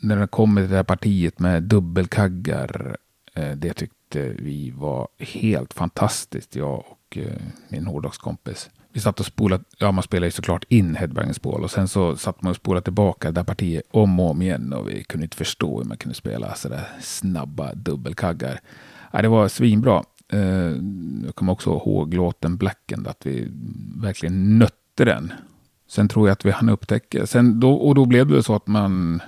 när 0.00 0.16
det 0.16 0.26
kom 0.26 0.56
till 0.56 0.68
det 0.68 0.76
här 0.76 0.82
partiet 0.82 1.38
med 1.38 1.62
dubbelkaggar, 1.62 2.96
eh, 3.34 3.50
det 3.50 3.72
tyckte 3.72 4.28
vi 4.38 4.70
var 4.70 5.08
helt 5.18 5.74
fantastiskt, 5.74 6.56
jag 6.56 6.84
och 6.88 7.16
eh, 7.16 7.42
min 7.68 7.86
hårdrockskompis 7.86 8.70
vi 8.96 9.00
satt 9.00 9.20
och 9.20 9.26
spolade, 9.26 9.64
ja 9.78 9.92
man 9.92 10.02
spelade 10.02 10.26
ju 10.26 10.30
såklart 10.30 10.64
in 10.68 10.96
Headbangers 10.96 11.40
Ball 11.40 11.64
och 11.64 11.70
sen 11.70 11.88
så 11.88 12.16
satt 12.16 12.42
man 12.42 12.50
och 12.50 12.56
spolade 12.56 12.84
tillbaka 12.84 13.28
det 13.28 13.40
där 13.40 13.44
partiet 13.44 13.82
om 13.90 14.20
och 14.20 14.30
om 14.30 14.42
igen 14.42 14.72
och 14.72 14.88
vi 14.88 15.04
kunde 15.04 15.24
inte 15.24 15.36
förstå 15.36 15.78
hur 15.78 15.84
man 15.84 15.96
kunde 15.96 16.14
spela 16.14 16.54
sådär 16.54 16.88
snabba 17.00 17.74
dubbelkaggar. 17.74 18.60
Ja, 19.12 19.22
det 19.22 19.28
var 19.28 19.48
svinbra. 19.48 20.02
Eh, 20.28 20.40
jag 21.24 21.34
kommer 21.34 21.52
också 21.52 21.70
ihåg 21.70 22.14
låten 22.14 22.56
Blackend, 22.56 23.08
att 23.08 23.26
vi 23.26 23.48
verkligen 23.96 24.58
nötte 24.58 25.04
den. 25.04 25.32
Sen 25.88 26.08
tror 26.08 26.28
jag 26.28 26.32
att 26.32 26.44
vi 26.44 26.50
hann 26.50 26.68
upptäcka, 26.68 27.26
sen 27.26 27.60
då, 27.60 27.74
och 27.74 27.94
då 27.94 28.06
blev 28.06 28.26
det 28.26 28.42
så 28.42 28.54
att 28.54 28.66
man 28.66 29.22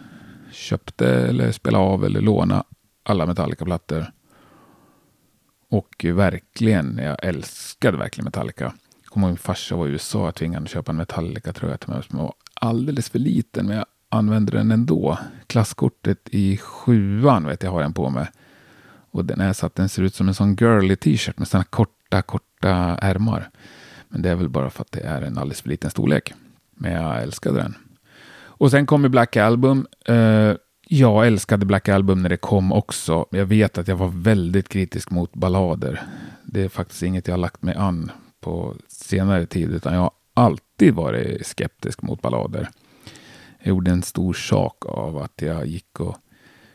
köpte 0.52 1.08
eller 1.08 1.52
spelade 1.52 1.84
av 1.84 2.04
eller 2.04 2.20
lånade 2.20 2.62
alla 3.02 3.26
Metallica-plattor. 3.26 4.12
Och 5.70 6.04
verkligen, 6.04 7.00
jag 7.02 7.16
älskade 7.22 7.96
verkligen 7.96 8.24
Metallica 8.24 8.72
jag 9.08 9.12
kommer 9.12 9.26
ihåg 9.26 9.32
min 9.32 9.38
farsa 9.38 9.76
var 9.76 9.86
i 9.86 9.90
USA 9.90 10.28
och 10.28 10.34
tvingade 10.34 10.64
att 10.64 10.70
köpa 10.70 10.92
en 10.92 10.96
Metallica-tröja 10.96 11.76
till 11.76 11.88
mig 11.88 12.02
som 12.10 12.18
var 12.18 12.34
alldeles 12.54 13.10
för 13.10 13.18
liten, 13.18 13.66
men 13.66 13.76
jag 13.76 13.86
använde 14.08 14.52
den 14.52 14.70
ändå. 14.70 15.18
Klasskortet 15.46 16.28
i 16.30 16.56
sjuan 16.56 17.46
vet 17.46 17.62
jag 17.62 17.70
har 17.70 17.82
den 17.82 17.92
på 17.92 18.10
mig. 18.10 18.26
Och 19.10 19.24
den 19.24 19.40
är 19.40 19.52
så 19.52 19.66
att 19.66 19.74
den 19.74 19.88
ser 19.88 20.02
ut 20.02 20.14
som 20.14 20.28
en 20.28 20.34
sån 20.34 20.56
girly 20.56 20.96
t-shirt 20.96 21.38
med 21.38 21.48
såna 21.48 21.64
korta, 21.64 22.22
korta 22.22 22.70
ärmar. 23.02 23.50
Men 24.08 24.22
det 24.22 24.30
är 24.30 24.34
väl 24.34 24.48
bara 24.48 24.70
för 24.70 24.82
att 24.82 24.92
det 24.92 25.00
är 25.00 25.22
en 25.22 25.38
alldeles 25.38 25.60
för 25.60 25.68
liten 25.68 25.90
storlek. 25.90 26.34
Men 26.74 26.92
jag 26.92 27.22
älskade 27.22 27.58
den. 27.58 27.74
Och 28.36 28.70
sen 28.70 28.86
kom 28.86 29.02
Black 29.02 29.36
Album. 29.36 29.86
Eh, 30.04 30.54
jag 30.88 31.26
älskade 31.26 31.66
Black 31.66 31.88
Album 31.88 32.22
när 32.22 32.28
det 32.28 32.36
kom 32.36 32.72
också. 32.72 33.26
Jag 33.30 33.46
vet 33.46 33.78
att 33.78 33.88
jag 33.88 33.96
var 33.96 34.08
väldigt 34.08 34.68
kritisk 34.68 35.10
mot 35.10 35.34
ballader. 35.34 36.02
Det 36.42 36.62
är 36.62 36.68
faktiskt 36.68 37.02
inget 37.02 37.28
jag 37.28 37.32
har 37.32 37.40
lagt 37.40 37.62
mig 37.62 37.74
an 37.74 38.10
på 38.40 38.76
senare 39.08 39.46
tid, 39.46 39.70
utan 39.70 39.94
jag 39.94 40.00
har 40.00 40.10
alltid 40.34 40.94
varit 40.94 41.46
skeptisk 41.46 42.02
mot 42.02 42.22
ballader. 42.22 42.68
Jag 43.58 43.68
gjorde 43.68 43.90
en 43.90 44.02
stor 44.02 44.32
sak 44.32 44.86
av 44.86 45.18
att 45.18 45.42
jag 45.42 45.66
gick 45.66 46.00
och 46.00 46.16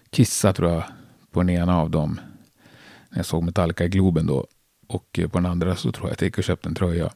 kissade, 0.10 0.54
tror 0.54 0.72
jag, 0.72 0.84
på 1.32 1.40
den 1.40 1.50
ena 1.50 1.78
av 1.78 1.90
dem. 1.90 2.20
När 3.10 3.20
jag 3.20 3.26
såg 3.26 3.44
Metallica 3.44 3.84
i 3.86 3.90
Globen 3.90 4.26
då. 4.26 4.48
Och 4.88 5.20
på 5.32 5.38
den 5.38 5.46
andra 5.46 5.76
så 5.76 5.92
tror 5.92 6.08
jag 6.08 6.14
att 6.14 6.22
jag 6.22 6.28
gick 6.28 6.38
och 6.38 6.44
köpte 6.44 6.70
en 6.70 6.76
tröja. 6.76 7.12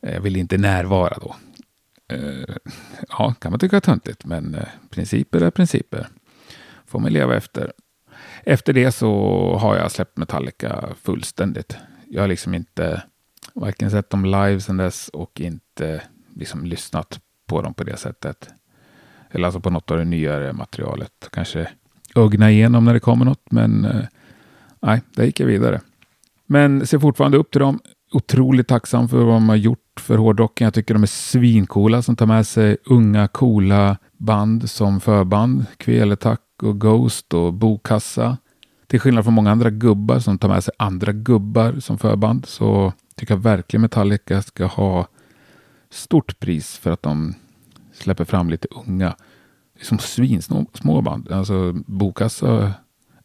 Jag 0.00 0.20
ville 0.20 0.38
inte 0.38 0.58
närvara 0.58 1.18
då. 1.20 1.36
Eh, 2.08 2.56
ja, 3.08 3.34
kan 3.40 3.52
man 3.52 3.60
tycka 3.60 3.76
är 3.76 3.80
töntigt, 3.80 4.24
men 4.24 4.54
eh, 4.54 4.68
principer 4.90 5.40
är 5.40 5.50
principer. 5.50 6.06
Får 6.86 6.98
man 6.98 7.12
leva 7.12 7.36
efter. 7.36 7.72
Efter 8.44 8.72
det 8.72 8.92
så 8.92 9.10
har 9.56 9.76
jag 9.76 9.90
släppt 9.90 10.16
Metallica 10.16 10.88
fullständigt. 11.02 11.76
Jag 12.06 12.22
har 12.22 12.28
liksom 12.28 12.54
inte 12.54 13.02
varken 13.54 13.90
sett 13.90 14.10
dem 14.10 14.24
live 14.24 14.60
sedan 14.60 14.76
dess 14.76 15.08
och 15.08 15.40
inte 15.40 16.02
liksom 16.34 16.64
lyssnat 16.64 17.20
på 17.46 17.62
dem 17.62 17.74
på 17.74 17.84
det 17.84 17.96
sättet. 17.96 18.48
Eller 19.30 19.44
alltså 19.44 19.60
på 19.60 19.70
något 19.70 19.90
av 19.90 19.98
det 19.98 20.04
nyare 20.04 20.52
materialet. 20.52 21.28
Kanske 21.32 21.70
ögna 22.14 22.50
igenom 22.50 22.84
när 22.84 22.94
det 22.94 23.00
kommer 23.00 23.24
något, 23.24 23.50
men 23.50 23.84
eh, 23.84 24.04
nej, 24.80 25.02
där 25.14 25.24
gick 25.24 25.40
jag 25.40 25.46
vidare. 25.46 25.80
Men 26.46 26.86
ser 26.86 26.98
fortfarande 26.98 27.38
upp 27.38 27.50
till 27.50 27.60
dem. 27.60 27.80
Otroligt 28.12 28.68
tacksam 28.68 29.08
för 29.08 29.16
vad 29.16 29.34
de 29.34 29.48
har 29.48 29.56
gjort 29.56 30.00
för 30.00 30.18
hårdrocken. 30.18 30.64
Jag 30.64 30.74
tycker 30.74 30.94
de 30.94 31.02
är 31.02 31.06
svincoola 31.06 32.02
som 32.02 32.16
tar 32.16 32.26
med 32.26 32.46
sig 32.46 32.76
unga 32.84 33.28
coola 33.28 33.96
band 34.16 34.70
som 34.70 35.00
förband. 35.00 35.66
Kveletack 35.76 36.40
och 36.62 36.80
Ghost 36.80 37.34
och 37.34 37.54
Bokassa. 37.54 38.36
Till 38.86 39.00
skillnad 39.00 39.24
från 39.24 39.34
många 39.34 39.50
andra 39.50 39.70
gubbar 39.70 40.18
som 40.18 40.38
tar 40.38 40.48
med 40.48 40.64
sig 40.64 40.74
andra 40.76 41.12
gubbar 41.12 41.80
som 41.80 41.98
förband 41.98 42.46
så 42.46 42.92
tycker 43.18 43.34
jag 43.34 43.42
verkligen 43.42 43.80
Metallica 43.80 44.42
ska 44.42 44.66
ha 44.66 45.08
stort 45.90 46.40
pris 46.40 46.78
för 46.78 46.90
att 46.90 47.02
de 47.02 47.34
släpper 47.92 48.24
fram 48.24 48.50
lite 48.50 48.68
unga. 48.86 49.16
Som 49.82 49.98
svinsmå 49.98 51.02
band. 51.02 51.32
Alltså 51.32 51.72
Bokassa 51.72 52.72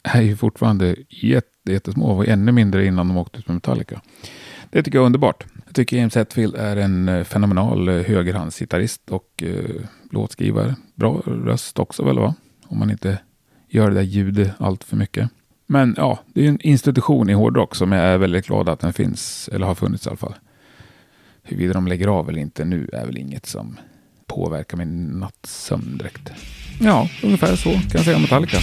är 0.02 0.22
ju 0.22 0.36
fortfarande 0.36 0.96
jättesmå 1.08 2.06
och 2.06 2.28
ännu 2.28 2.52
mindre 2.52 2.86
innan 2.86 3.08
de 3.08 3.16
åkte 3.16 3.38
ut 3.38 3.48
med 3.48 3.54
Metallica. 3.54 4.00
Det 4.70 4.82
tycker 4.82 4.98
jag 4.98 5.02
är 5.02 5.06
underbart. 5.06 5.46
Jag 5.66 5.74
tycker 5.74 5.96
James 5.96 6.14
Hetfield 6.14 6.54
är 6.54 6.76
en 6.76 7.08
eh, 7.08 7.24
fenomenal 7.24 7.88
eh, 7.88 7.94
högerhandsgitarrist 7.94 9.10
och 9.10 9.42
eh, 9.42 9.82
låtskrivare. 10.10 10.76
Bra 10.94 11.22
röst 11.26 11.78
också 11.78 12.04
väl 12.04 12.18
va? 12.18 12.34
Om 12.66 12.78
man 12.78 12.90
inte 12.90 13.18
gör 13.68 13.88
det 13.88 13.94
där 13.94 14.02
ljudet 14.02 14.52
allt 14.58 14.84
för 14.84 14.96
mycket. 14.96 15.30
Men 15.66 15.94
ja, 15.96 16.18
det 16.34 16.44
är 16.44 16.48
en 16.48 16.60
institution 16.60 17.30
i 17.30 17.32
hårdrock 17.32 17.74
som 17.74 17.92
jag 17.92 18.04
är 18.04 18.18
väldigt 18.18 18.46
glad 18.46 18.68
att 18.68 18.80
den 18.80 18.92
finns, 18.92 19.48
eller 19.52 19.66
har 19.66 19.74
funnits 19.74 20.06
i 20.06 20.08
alla 20.08 20.16
fall. 20.16 20.34
Huruvida 21.42 21.72
de 21.72 21.86
lägger 21.88 22.08
av 22.08 22.28
eller 22.28 22.40
inte 22.40 22.64
nu 22.64 22.88
är 22.92 23.06
väl 23.06 23.18
inget 23.18 23.46
som 23.46 23.78
påverkar 24.26 24.76
min 24.76 25.04
nattsömn 25.06 25.98
direkt. 25.98 26.30
Ja, 26.80 27.08
ungefär 27.22 27.56
så 27.56 27.70
kan 27.70 27.90
jag 27.92 28.04
säga 28.04 28.16
om 28.16 28.22
Metallica. 28.22 28.58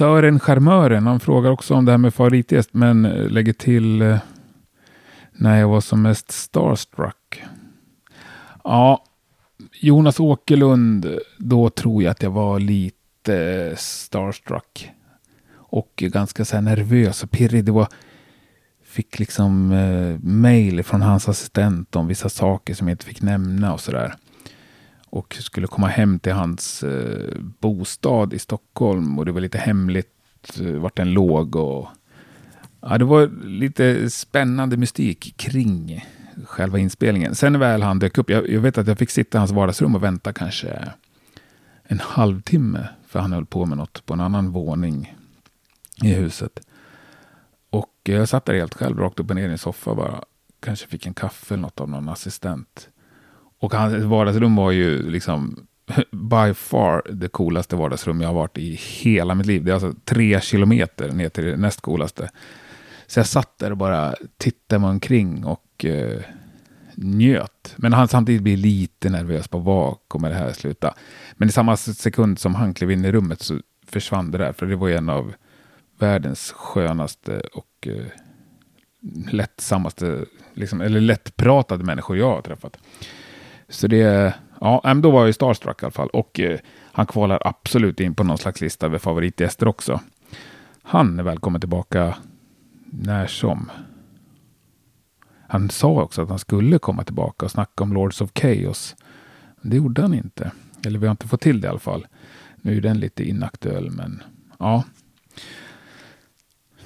Sören 0.00 0.40
Charmören, 0.40 1.06
han 1.06 1.20
frågar 1.20 1.50
också 1.50 1.74
om 1.74 1.84
det 1.84 1.92
här 1.92 1.98
med 1.98 2.14
favoritgäst, 2.14 2.70
men 2.72 3.04
eh, 3.04 3.28
lägger 3.28 3.52
till 3.52 4.02
eh, 4.02 4.18
när 5.32 5.60
jag 5.60 5.68
var 5.68 5.80
som 5.80 6.02
mest 6.02 6.30
starstruck. 6.30 7.42
Ja, 8.64 9.04
Jonas 9.72 10.20
Åkerlund, 10.20 11.18
då 11.38 11.70
tror 11.70 12.02
jag 12.02 12.10
att 12.10 12.22
jag 12.22 12.30
var 12.30 12.60
lite 12.60 13.74
starstruck. 13.76 14.90
Och 15.54 15.92
ganska 15.96 16.44
så 16.44 16.56
här 16.56 16.62
nervös 16.62 17.22
och 17.22 17.30
pirrig. 17.30 17.64
Det 17.64 17.72
var, 17.72 17.88
fick 18.84 19.18
liksom 19.18 19.72
eh, 19.72 20.18
mail 20.22 20.82
från 20.82 21.02
hans 21.02 21.28
assistent 21.28 21.96
om 21.96 22.06
vissa 22.06 22.28
saker 22.28 22.74
som 22.74 22.88
jag 22.88 22.94
inte 22.94 23.06
fick 23.06 23.22
nämna 23.22 23.72
och 23.72 23.80
sådär 23.80 24.14
och 25.10 25.36
skulle 25.40 25.66
komma 25.66 25.86
hem 25.86 26.18
till 26.18 26.32
hans 26.32 26.82
eh, 26.82 27.40
bostad 27.40 28.32
i 28.32 28.38
Stockholm 28.38 29.18
och 29.18 29.26
det 29.26 29.32
var 29.32 29.40
lite 29.40 29.58
hemligt 29.58 30.60
eh, 30.60 30.66
vart 30.66 30.96
den 30.96 31.12
låg. 31.12 31.56
Och, 31.56 31.88
ja, 32.80 32.98
det 32.98 33.04
var 33.04 33.30
lite 33.44 34.10
spännande 34.10 34.76
mystik 34.76 35.34
kring 35.36 36.04
själva 36.46 36.78
inspelningen. 36.78 37.34
Sen 37.34 37.58
väl 37.58 37.82
han 37.82 37.98
dök 37.98 38.18
upp, 38.18 38.30
jag, 38.30 38.48
jag 38.48 38.60
vet 38.60 38.78
att 38.78 38.86
jag 38.86 38.98
fick 38.98 39.10
sitta 39.10 39.38
i 39.38 39.40
hans 39.40 39.50
vardagsrum 39.50 39.94
och 39.94 40.02
vänta 40.02 40.32
kanske 40.32 40.92
en 41.82 42.00
halvtimme 42.00 42.88
för 43.06 43.18
han 43.18 43.32
höll 43.32 43.46
på 43.46 43.66
med 43.66 43.78
något 43.78 44.06
på 44.06 44.14
en 44.14 44.20
annan 44.20 44.50
våning 44.50 45.16
i 46.02 46.12
huset. 46.12 46.60
Och 47.70 47.94
jag 48.02 48.28
satt 48.28 48.44
där 48.44 48.54
helt 48.54 48.74
själv, 48.74 48.98
rakt 48.98 49.20
upp 49.20 49.30
och 49.30 49.36
ner 49.36 49.48
i 49.48 49.52
en 49.52 49.58
soffa 49.58 49.94
bara. 49.94 50.24
Kanske 50.60 50.86
fick 50.86 51.06
en 51.06 51.14
kaffe 51.14 51.54
eller 51.54 51.62
något 51.62 51.80
av 51.80 51.88
någon 51.88 52.08
assistent. 52.08 52.88
Och 53.60 53.74
hans 53.74 53.94
vardagsrum 53.94 54.56
var 54.56 54.70
ju 54.70 55.10
liksom 55.10 55.66
by 56.10 56.54
far 56.54 57.02
det 57.12 57.28
coolaste 57.28 57.76
vardagsrum 57.76 58.20
jag 58.20 58.28
har 58.28 58.34
varit 58.34 58.58
i 58.58 58.74
hela 58.74 59.34
mitt 59.34 59.46
liv. 59.46 59.64
Det 59.64 59.70
är 59.70 59.74
alltså 59.74 59.94
tre 60.04 60.40
kilometer 60.40 61.12
ner 61.12 61.28
till 61.28 61.44
det 61.44 61.56
näst 61.56 61.80
coolaste. 61.80 62.30
Så 63.06 63.18
jag 63.18 63.26
satt 63.26 63.58
där 63.58 63.70
och 63.70 63.76
bara 63.76 64.14
tittade 64.36 64.78
mig 64.78 64.90
omkring 64.90 65.44
och 65.44 65.84
eh, 65.84 66.20
njöt. 66.94 67.74
Men 67.76 67.92
han 67.92 68.08
samtidigt 68.08 68.42
blir 68.42 68.56
lite 68.56 69.10
nervös 69.10 69.48
på 69.48 69.58
vad 69.58 69.96
kommer 70.08 70.30
det 70.30 70.36
här 70.36 70.52
sluta. 70.52 70.94
Men 71.34 71.48
i 71.48 71.52
samma 71.52 71.76
sekund 71.76 72.38
som 72.38 72.54
han 72.54 72.74
klev 72.74 72.90
in 72.90 73.04
i 73.04 73.12
rummet 73.12 73.42
så 73.42 73.58
försvann 73.86 74.30
det 74.30 74.38
där. 74.38 74.52
För 74.52 74.66
det 74.66 74.76
var 74.76 74.88
en 74.90 75.08
av 75.08 75.34
världens 75.98 76.52
skönaste 76.56 77.40
och 77.40 77.88
eh, 77.88 78.04
lättsammaste, 79.30 80.24
liksom, 80.54 80.80
eller 80.80 81.00
lättpratade 81.00 81.84
människor 81.84 82.16
jag 82.16 82.34
har 82.34 82.42
träffat. 82.42 82.78
Så 83.70 83.86
det, 83.86 84.34
ja, 84.60 84.80
men 84.84 85.02
då 85.02 85.10
var 85.10 85.20
jag 85.20 85.26
ju 85.26 85.32
starstruck 85.32 85.82
i 85.82 85.84
alla 85.84 85.92
fall. 85.92 86.08
Och 86.08 86.40
eh, 86.40 86.58
han 86.92 87.06
kvalar 87.06 87.42
absolut 87.44 88.00
in 88.00 88.14
på 88.14 88.24
någon 88.24 88.38
slags 88.38 88.60
lista 88.60 88.86
över 88.86 88.98
favoritgäster 88.98 89.68
också. 89.68 90.00
Han 90.82 91.18
är 91.18 91.22
välkommen 91.22 91.60
tillbaka 91.60 92.16
när 92.84 93.26
som. 93.26 93.70
Han 95.48 95.70
sa 95.70 96.02
också 96.02 96.22
att 96.22 96.28
han 96.28 96.38
skulle 96.38 96.78
komma 96.78 97.04
tillbaka 97.04 97.46
och 97.46 97.50
snacka 97.50 97.84
om 97.84 97.92
Lords 97.92 98.20
of 98.20 98.30
Chaos. 98.34 98.96
Det 99.62 99.76
gjorde 99.76 100.02
han 100.02 100.14
inte. 100.14 100.52
Eller 100.86 100.98
vi 100.98 101.06
har 101.06 101.10
inte 101.10 101.28
fått 101.28 101.40
till 101.40 101.60
det 101.60 101.66
i 101.66 101.70
alla 101.70 101.78
fall. 101.78 102.06
Nu 102.56 102.76
är 102.76 102.80
den 102.80 103.00
lite 103.00 103.24
inaktuell, 103.24 103.90
men 103.90 104.22
ja. 104.58 104.84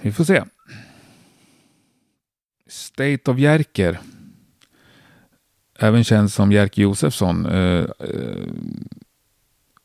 Vi 0.00 0.12
får 0.12 0.24
se. 0.24 0.42
State 2.66 3.30
of 3.30 3.38
Jerker 3.38 4.00
även 5.78 6.04
känd 6.04 6.32
som 6.32 6.52
Jerker 6.52 6.82
Josefsson 6.82 7.46
eh, 7.46 7.84
eh, 7.98 8.48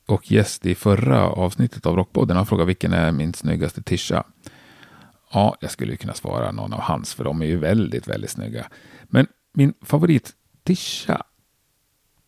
och 0.06 0.32
gäst 0.32 0.66
i 0.66 0.76
förra 0.76 1.24
avsnittet 1.30 1.86
av 1.86 1.96
Rockpodden. 1.96 2.38
Han 2.38 2.46
frågar 2.46 2.66
vilken 2.66 2.94
är 2.94 3.12
min 3.12 3.34
snyggaste 3.34 3.82
tisha? 3.82 4.24
Ja, 5.34 5.58
jag 5.60 5.72
skulle 5.72 5.96
kunna 5.96 6.14
svara 6.14 6.52
någon 6.52 6.74
av 6.74 6.82
hans, 6.82 7.14
för 7.14 7.24
de 7.24 7.42
är 7.42 7.46
ju 7.46 7.58
väldigt, 7.58 8.08
väldigt 8.08 8.30
snygga. 8.30 8.68
Men 9.04 9.28
min 9.54 9.74
favorit 9.82 10.32
tisha, 10.64 11.24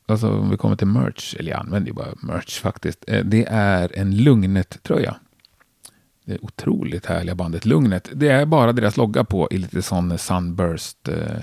alltså 0.06 0.30
om 0.30 0.50
vi 0.50 0.58
kommer 0.58 0.76
till 0.76 0.88
merch, 0.88 1.36
eller 1.40 1.52
jag 1.52 1.60
använder 1.60 1.90
ju 1.90 1.94
bara 1.94 2.14
merch 2.22 2.60
faktiskt, 2.60 3.04
eh, 3.08 3.24
det 3.26 3.46
är 3.50 3.98
en 3.98 4.16
Lugnet-tröja. 4.18 5.16
Det 6.26 6.34
är 6.34 6.46
otroligt 6.46 7.06
härliga 7.06 7.36
bandet 7.36 7.66
Lugnet. 7.66 8.10
Det 8.14 8.28
är 8.28 8.46
bara 8.46 8.72
deras 8.72 8.98
logga 8.98 9.24
på 9.24 9.48
i 9.52 9.58
lite 9.58 9.82
sån 9.82 10.18
sunburst 10.18 11.08
eh, 11.08 11.38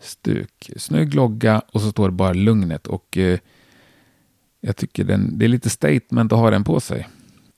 stuk. 0.00 0.70
Snygg 0.76 1.14
logga 1.14 1.62
och 1.72 1.80
så 1.80 1.90
står 1.90 2.08
det 2.08 2.14
bara 2.14 2.32
Lugnet. 2.32 2.86
Och 2.86 3.18
eh, 3.18 3.38
jag 4.60 4.76
tycker 4.76 5.04
den, 5.04 5.38
det 5.38 5.44
är 5.44 5.48
lite 5.48 5.70
statement 5.70 6.32
att 6.32 6.38
ha 6.38 6.50
den 6.50 6.64
på 6.64 6.80
sig. 6.80 7.08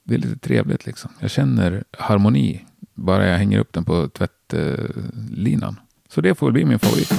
Det 0.05 0.15
är 0.15 0.19
lite 0.19 0.39
trevligt 0.39 0.87
liksom. 0.87 1.11
Jag 1.21 1.31
känner 1.31 1.85
harmoni 1.99 2.65
bara 2.95 3.27
jag 3.27 3.39
hänger 3.39 3.59
upp 3.59 3.73
den 3.73 3.85
på 3.85 4.09
tvättlinan. 4.09 5.77
Eh, 5.77 5.83
så 6.09 6.21
det 6.21 6.35
får 6.35 6.51
bli 6.51 6.65
min 6.65 6.79
favorit. 6.79 7.13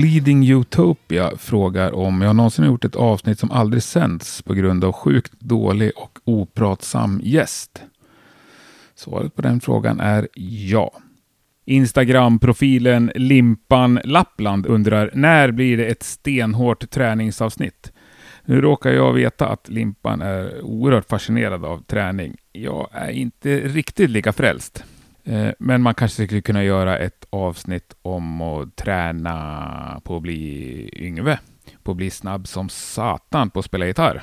Bleeding 0.00 0.50
Utopia 0.50 1.36
frågar 1.36 1.94
om 1.94 2.22
jag 2.22 2.36
någonsin 2.36 2.64
har 2.64 2.72
gjort 2.72 2.84
ett 2.84 2.96
avsnitt 2.96 3.38
som 3.38 3.50
aldrig 3.50 3.82
sänds 3.82 4.42
på 4.42 4.54
grund 4.54 4.84
av 4.84 4.92
sjukt 4.92 5.32
dålig 5.38 5.92
och 5.96 6.18
opratsam 6.24 7.20
gäst. 7.24 7.82
Svaret 8.94 9.36
på 9.36 9.42
den 9.42 9.60
frågan 9.60 10.00
är 10.00 10.28
ja. 10.34 10.92
Instagram-profilen 11.64 13.12
Limpan 13.14 14.00
Lappland 14.04 14.66
undrar 14.66 15.10
när 15.14 15.50
blir 15.50 15.76
det 15.76 15.86
ett 15.86 16.02
stenhårt 16.02 16.90
träningsavsnitt? 16.90 17.92
Nu 18.44 18.60
råkar 18.60 18.90
jag 18.90 19.12
veta 19.12 19.48
att 19.48 19.68
Limpan 19.68 20.22
är 20.22 20.62
oerhört 20.62 21.08
fascinerad 21.08 21.64
av 21.64 21.82
träning. 21.82 22.36
Jag 22.52 22.88
är 22.92 23.10
inte 23.10 23.60
riktigt 23.60 24.10
lika 24.10 24.32
frälst. 24.32 24.84
Eh, 25.24 25.50
men 25.58 25.82
man 25.82 25.94
kanske 25.94 26.24
skulle 26.24 26.40
kunna 26.40 26.64
göra 26.64 26.98
ett 26.98 27.26
avsnitt 27.30 27.96
om 28.02 28.40
att 28.40 28.76
träna 28.76 30.00
på 30.04 30.16
att 30.16 30.22
bli 30.22 30.90
Yngve. 31.06 31.38
På 31.82 31.90
att 31.90 31.96
bli 31.96 32.10
snabb 32.10 32.48
som 32.48 32.68
satan 32.68 33.50
på 33.50 33.58
att 33.58 33.64
spela 33.64 33.86
gitarr. 33.86 34.22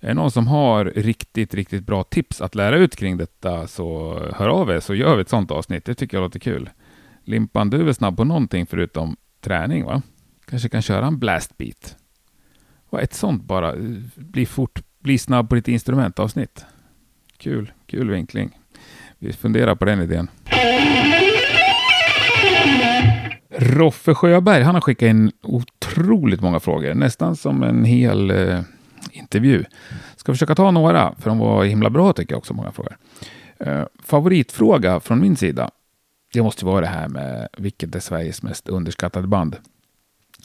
Är 0.00 0.08
det 0.08 0.14
någon 0.14 0.30
som 0.30 0.46
har 0.46 0.84
riktigt, 0.84 1.54
riktigt 1.54 1.86
bra 1.86 2.04
tips 2.04 2.40
att 2.40 2.54
lära 2.54 2.76
ut 2.76 2.96
kring 2.96 3.16
detta 3.16 3.66
så 3.66 4.18
hör 4.34 4.48
av 4.48 4.70
er 4.70 4.80
så 4.80 4.94
gör 4.94 5.16
vi 5.16 5.22
ett 5.22 5.28
sånt 5.28 5.50
avsnitt. 5.50 5.84
Det 5.84 5.94
tycker 5.94 6.16
jag 6.16 6.22
låter 6.22 6.38
kul. 6.40 6.70
Limpan, 7.24 7.70
du 7.70 7.80
är 7.80 7.84
väl 7.84 7.94
snabb 7.94 8.16
på 8.16 8.24
någonting 8.24 8.66
förutom 8.66 9.16
träning 9.40 9.84
va? 9.84 10.02
Kanske 10.44 10.68
kan 10.68 10.82
köra 10.82 11.06
en 11.06 11.18
blastbeat? 11.18 11.96
Och 12.88 13.00
ett 13.00 13.14
sånt 13.14 13.44
bara, 13.44 13.74
eh, 13.74 13.82
bli 14.16 14.46
fort, 14.46 14.82
bli 14.98 15.18
snabb 15.18 15.48
på 15.48 15.54
ditt 15.54 15.68
instrumentavsnitt. 15.68 16.64
Kul, 17.36 17.72
kul 17.86 18.10
vinkling. 18.10 18.58
Vi 19.26 19.32
funderar 19.32 19.74
på 19.74 19.84
den 19.84 20.02
idén. 20.02 20.30
Roffe 23.58 24.14
Sjöberg, 24.14 24.62
han 24.62 24.74
har 24.74 24.82
skickat 24.82 25.06
in 25.06 25.32
otroligt 25.42 26.40
många 26.40 26.60
frågor, 26.60 26.94
nästan 26.94 27.36
som 27.36 27.62
en 27.62 27.84
hel 27.84 28.30
eh, 28.30 28.60
intervju. 29.10 29.64
Ska 30.16 30.32
försöka 30.32 30.54
ta 30.54 30.70
några, 30.70 31.14
för 31.18 31.30
de 31.30 31.38
var 31.38 31.64
himla 31.64 31.90
bra 31.90 32.12
tycker 32.12 32.32
jag 32.32 32.38
också, 32.38 32.54
många 32.54 32.72
frågor. 32.72 32.96
Eh, 33.58 33.84
favoritfråga 34.02 35.00
från 35.00 35.20
min 35.20 35.36
sida, 35.36 35.70
det 36.32 36.42
måste 36.42 36.64
vara 36.64 36.80
det 36.80 36.86
här 36.86 37.08
med 37.08 37.48
vilket 37.58 37.94
är 37.94 38.00
Sveriges 38.00 38.42
mest 38.42 38.68
underskattade 38.68 39.26
band. 39.26 39.56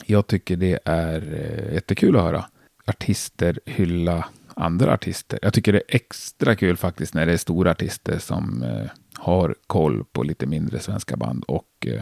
Jag 0.06 0.28
tycker 0.28 0.56
det 0.56 0.80
är 0.86 1.34
eh, 1.34 1.74
jättekul 1.74 2.16
att 2.16 2.24
höra 2.24 2.46
artister 2.86 3.60
hylla 3.66 4.26
andra 4.56 4.94
artister. 4.94 5.40
Jag 5.42 5.54
tycker 5.54 5.74
det 5.74 5.80
är 5.80 5.96
extra 5.96 6.56
kul 6.56 6.78
faktiskt 6.78 7.14
när 7.14 7.26
det 7.26 7.34
är 7.34 7.38
stora 7.38 7.72
artister 7.72 8.20
som 8.20 8.64
eh, 8.64 8.90
har 9.14 9.56
koll 9.68 10.04
på 10.12 10.24
lite 10.24 10.46
mindre 10.46 10.80
svenska 10.80 11.18
band 11.18 11.44
och 11.48 11.88
eh, 11.88 12.02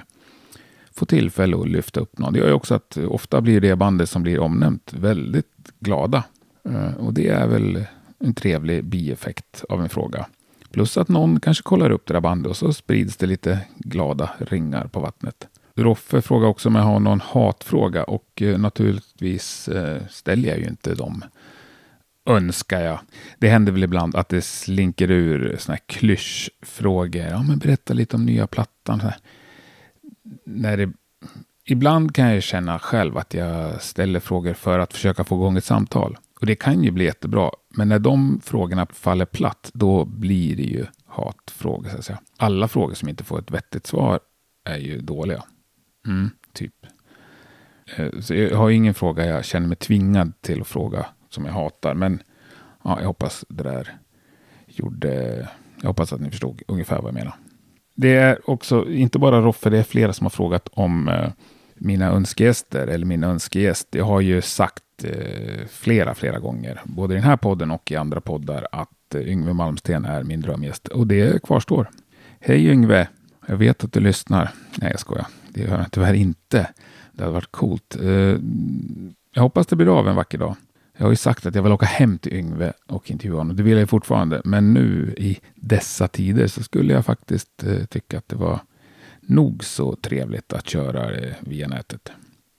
får 0.92 1.06
tillfälle 1.06 1.58
att 1.58 1.70
lyfta 1.70 2.00
upp 2.00 2.18
någon. 2.18 2.34
Det 2.34 2.40
gör 2.40 2.48
ju 2.48 2.54
också 2.54 2.76
att 2.76 2.98
ofta 2.98 3.42
blir 3.42 3.62
det 3.62 3.76
bandet 3.76 4.10
som 4.10 4.24
blir 4.24 4.40
omnämnt 4.40 4.94
väldigt 4.94 5.72
glada. 5.80 6.24
Eh, 6.64 6.94
och 6.94 7.14
det 7.14 7.28
är 7.28 7.48
väl 7.48 7.86
en 8.20 8.34
trevlig 8.34 8.86
bieffekt 8.86 9.64
av 9.70 9.82
en 9.82 9.90
fråga. 9.90 10.26
Plus 10.72 10.98
att 10.98 11.08
någon 11.08 11.40
kanske 11.40 11.64
kollar 11.64 11.90
upp 11.90 12.08
det 12.08 12.14
där 12.14 12.22
bandet 12.22 12.50
och 12.50 12.58
så 12.58 12.74
sprids 12.74 13.18
det 13.18 13.28
lite 13.28 13.60
glada 13.78 14.30
ringar 14.38 14.88
på 14.88 15.00
vattnet. 15.00 15.48
Roffe 15.76 16.22
frågar 16.22 16.48
också 16.48 16.70
om 16.70 16.76
jag 16.76 16.84
har 16.84 17.00
någon 17.00 17.22
hatfråga 17.22 18.04
och 18.04 18.42
eh, 18.42 18.58
naturligtvis 18.58 19.68
eh, 19.68 20.02
ställer 20.10 20.50
jag 20.50 20.60
ju 20.60 20.68
inte 20.68 20.96
dem. 20.96 21.24
Önskar 22.30 22.82
jag. 22.82 23.00
Det 23.38 23.50
händer 23.50 23.72
väl 23.72 23.84
ibland 23.84 24.16
att 24.16 24.30
det 24.30 24.42
slinker 24.42 25.12
ur 25.12 25.56
såna 25.60 25.76
här 25.76 25.82
klyschfrågor. 25.86 27.26
Ja, 27.26 27.44
men 27.44 27.60
berätta 27.60 27.94
lite 27.94 28.16
om 28.16 28.26
nya 28.26 28.48
plattan. 28.48 29.02
När 30.46 30.78
det, 30.78 30.92
ibland 31.66 32.16
kan 32.16 32.34
jag 32.34 32.44
känna 32.44 32.80
själv 32.80 33.18
att 33.18 33.34
jag 33.34 33.82
ställer 33.82 34.20
frågor 34.20 34.54
för 34.54 34.80
att 34.80 34.94
försöka 34.94 35.24
få 35.24 35.36
igång 35.36 35.58
ett 35.58 35.64
samtal. 35.64 36.18
Och 36.40 36.46
det 36.46 36.56
kan 36.56 36.84
ju 36.84 36.92
bli 36.92 37.06
jättebra. 37.06 37.52
Men 37.70 37.90
när 37.90 38.00
de 38.00 38.42
frågorna 38.44 38.88
faller 38.94 39.26
platt, 39.26 39.72
då 39.74 40.06
blir 40.06 40.56
det 40.56 40.64
ju 40.64 40.86
hatfrågor. 41.06 41.90
Så 41.90 41.98
att 41.98 42.06
säga. 42.06 42.20
Alla 42.38 42.68
frågor 42.68 42.94
som 42.94 43.10
inte 43.10 43.24
får 43.24 43.40
ett 43.40 43.52
vettigt 43.52 43.88
svar 43.88 44.20
är 44.66 44.78
ju 44.78 45.02
dåliga. 45.02 45.44
Mm, 46.08 46.30
typ. 46.54 46.76
Eh, 47.96 48.20
så 48.20 48.36
jag 48.36 48.58
har 48.58 48.70
ingen 48.70 48.94
fråga 48.94 49.26
jag 49.26 49.46
känner 49.46 49.68
mig 49.68 49.78
tvingad 49.78 50.42
till 50.42 50.62
att 50.62 50.68
fråga 50.68 51.06
som 51.30 51.46
jag 51.46 51.54
hatar. 51.54 51.94
Men 51.94 52.24
ja, 52.84 53.00
jag 53.00 53.08
hoppas 53.08 53.46
det 53.50 53.64
där 53.64 53.98
gjorde... 54.68 55.48
Jag 55.82 55.88
hoppas 55.88 56.14
att 56.14 56.22
ni 56.22 56.30
förstod 56.30 56.62
ungefär 56.68 56.98
vad 57.02 57.08
jag 57.08 57.14
menar. 57.14 57.36
Det 57.96 58.16
är 58.16 58.50
också 58.50 58.90
inte 58.90 59.20
bara 59.20 59.42
Roffe, 59.42 59.70
det 59.70 59.78
är 59.78 59.84
flera 59.84 60.14
som 60.14 60.26
har 60.26 60.30
frågat 60.30 60.70
om 60.72 61.08
eh, 61.08 61.30
mina 61.76 62.06
önskegäster 62.06 62.88
eller 62.88 63.06
min 63.06 63.24
önskegäst. 63.24 63.88
Jag 63.92 64.06
har 64.06 64.22
ju 64.22 64.42
sagt 64.42 64.84
eh, 65.04 65.66
flera, 65.70 66.16
flera 66.16 66.40
gånger, 66.40 66.82
både 66.84 67.14
i 67.14 67.18
den 67.18 67.24
här 67.24 67.38
podden 67.38 67.72
och 67.72 67.92
i 67.92 67.96
andra 67.96 68.22
poddar, 68.22 68.68
att 68.72 69.16
eh, 69.16 69.22
Yngve 69.22 69.54
Malmsten 69.54 70.06
är 70.06 70.24
min 70.24 70.42
drömgäst. 70.42 70.88
Och 70.88 71.08
det 71.08 71.44
kvarstår. 71.44 71.90
Hej 72.40 72.68
Yngve! 72.68 73.08
Jag 73.48 73.58
vet 73.58 73.84
att 73.84 73.94
du 73.94 74.00
lyssnar. 74.00 74.50
Nej, 74.76 74.92
jag 74.92 75.00
skojar. 75.00 75.28
Det 75.50 75.62
gör 75.62 75.78
jag 75.78 75.92
tyvärr 75.92 76.14
inte. 76.14 76.70
Det 77.12 77.24
hade 77.24 77.34
varit 77.34 77.52
coolt. 77.52 77.98
Eh, 78.02 78.38
jag 79.34 79.42
hoppas 79.42 79.68
det 79.68 79.76
blir 79.76 80.00
av 80.00 80.08
en 80.08 80.16
vacker 80.16 80.38
dag. 80.38 80.56
Jag 81.00 81.06
har 81.06 81.12
ju 81.12 81.16
sagt 81.16 81.46
att 81.46 81.56
jag 81.56 81.64
vill 81.64 81.72
åka 81.72 81.86
hem 81.86 82.18
till 82.18 82.34
Yngve 82.34 82.74
och 82.88 83.12
intervjua 83.12 83.38
honom. 83.38 83.56
Det 83.56 83.64
vill 83.64 83.78
jag 83.78 83.90
fortfarande. 83.90 84.42
Men 84.46 84.74
nu 84.74 85.14
i 85.18 85.40
dessa 85.56 86.08
tider 86.08 86.48
så 86.48 86.64
skulle 86.64 86.94
jag 86.94 87.06
faktiskt 87.06 87.64
eh, 87.64 87.86
tycka 87.86 88.18
att 88.18 88.28
det 88.28 88.36
var 88.36 88.60
nog 89.22 89.64
så 89.64 89.96
trevligt 89.96 90.54
att 90.54 90.70
köra 90.70 91.12
eh, 91.12 91.34
via 91.40 91.68
nätet. 91.68 92.12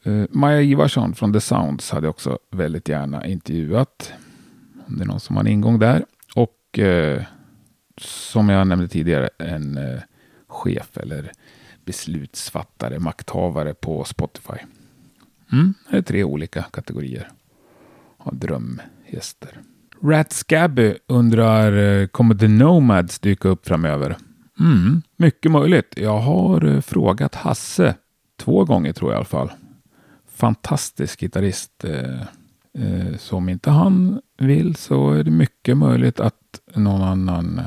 Eh, 0.02 0.24
Maja 0.30 0.62
Ivarsson 0.62 1.14
från 1.14 1.32
The 1.32 1.40
Sounds 1.40 1.90
hade 1.90 2.08
också 2.08 2.38
väldigt 2.50 2.88
gärna 2.88 3.26
intervjuat. 3.26 4.12
Om 4.86 4.96
det 4.96 5.04
är 5.04 5.08
någon 5.08 5.20
som 5.20 5.36
har 5.36 5.44
en 5.44 5.50
ingång 5.50 5.78
där. 5.78 6.04
Och 6.34 6.78
eh, 6.78 7.22
som 7.96 8.48
jag 8.48 8.66
nämnde 8.66 8.88
tidigare, 8.88 9.30
en 9.38 9.76
eh, 9.76 10.00
chef 10.46 10.96
eller 10.96 11.32
beslutsfattare, 11.84 12.98
makthavare 12.98 13.74
på 13.74 14.04
Spotify. 14.04 14.58
Mm, 15.52 15.74
det 15.90 15.96
är 15.96 16.02
tre 16.02 16.24
olika 16.24 16.62
kategorier 16.62 17.28
av 18.22 18.36
drömgäster. 18.36 19.60
Rat 20.02 20.32
Scabby 20.32 20.94
undrar, 21.06 21.72
eh, 21.72 22.06
kommer 22.06 22.34
The 22.34 22.48
Nomads 22.48 23.18
dyka 23.18 23.48
upp 23.48 23.66
framöver? 23.66 24.16
Mm, 24.60 25.02
mycket 25.16 25.50
möjligt. 25.50 25.94
Jag 25.96 26.18
har 26.18 26.64
eh, 26.64 26.80
frågat 26.80 27.34
Hasse 27.34 27.94
två 28.36 28.64
gånger 28.64 28.92
tror 28.92 29.10
jag 29.10 29.16
i 29.16 29.18
alla 29.18 29.24
fall. 29.24 29.50
Fantastisk 30.34 31.20
gitarrist. 31.20 31.84
Eh, 31.84 33.16
så 33.18 33.36
om 33.36 33.48
inte 33.48 33.70
han 33.70 34.20
vill 34.38 34.76
så 34.76 35.10
är 35.10 35.24
det 35.24 35.30
mycket 35.30 35.76
möjligt 35.76 36.20
att 36.20 36.60
någon 36.74 37.02
annan 37.02 37.60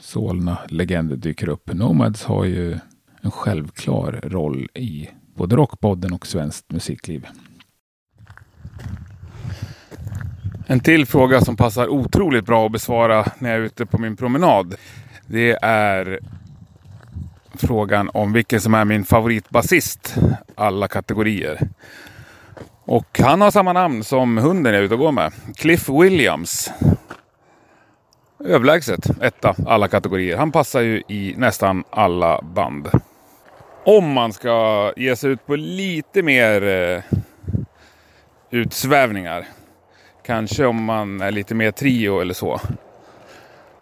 Solna-legend 0.00 1.18
dyker 1.18 1.48
upp. 1.48 1.74
Nomads 1.74 2.24
har 2.24 2.44
ju 2.44 2.78
en 3.20 3.30
självklar 3.30 4.20
roll 4.22 4.68
i 4.74 5.08
både 5.34 5.56
Rockpodden 5.56 6.12
och 6.12 6.26
svenskt 6.26 6.72
musikliv. 6.72 7.26
En 10.68 10.80
till 10.80 11.06
fråga 11.06 11.40
som 11.40 11.56
passar 11.56 11.88
otroligt 11.88 12.46
bra 12.46 12.66
att 12.66 12.72
besvara 12.72 13.26
när 13.38 13.50
jag 13.50 13.58
är 13.58 13.64
ute 13.64 13.86
på 13.86 13.98
min 13.98 14.16
promenad. 14.16 14.74
Det 15.26 15.58
är 15.62 16.20
frågan 17.54 18.10
om 18.14 18.32
vilken 18.32 18.60
som 18.60 18.74
är 18.74 18.84
min 18.84 19.04
favoritbasist. 19.04 20.14
Alla 20.54 20.88
kategorier. 20.88 21.68
Och 22.84 23.20
han 23.20 23.40
har 23.40 23.50
samma 23.50 23.72
namn 23.72 24.04
som 24.04 24.38
hunden 24.38 24.72
jag 24.72 24.80
är 24.80 24.84
ute 24.84 24.94
och 24.94 25.00
går 25.00 25.12
med. 25.12 25.32
Cliff 25.56 25.88
Williams. 25.88 26.70
Överlägset 28.44 29.22
etta 29.22 29.54
alla 29.66 29.88
kategorier. 29.88 30.36
Han 30.36 30.52
passar 30.52 30.80
ju 30.80 31.02
i 31.08 31.34
nästan 31.36 31.84
alla 31.90 32.42
band. 32.42 32.88
Om 33.84 34.12
man 34.12 34.32
ska 34.32 34.92
ge 34.96 35.16
sig 35.16 35.30
ut 35.30 35.46
på 35.46 35.56
lite 35.56 36.22
mer 36.22 36.62
eh, 36.62 37.02
utsvävningar. 38.50 39.46
Kanske 40.26 40.66
om 40.66 40.84
man 40.84 41.20
är 41.20 41.30
lite 41.30 41.54
mer 41.54 41.70
trio 41.70 42.20
eller 42.20 42.34
så. 42.34 42.60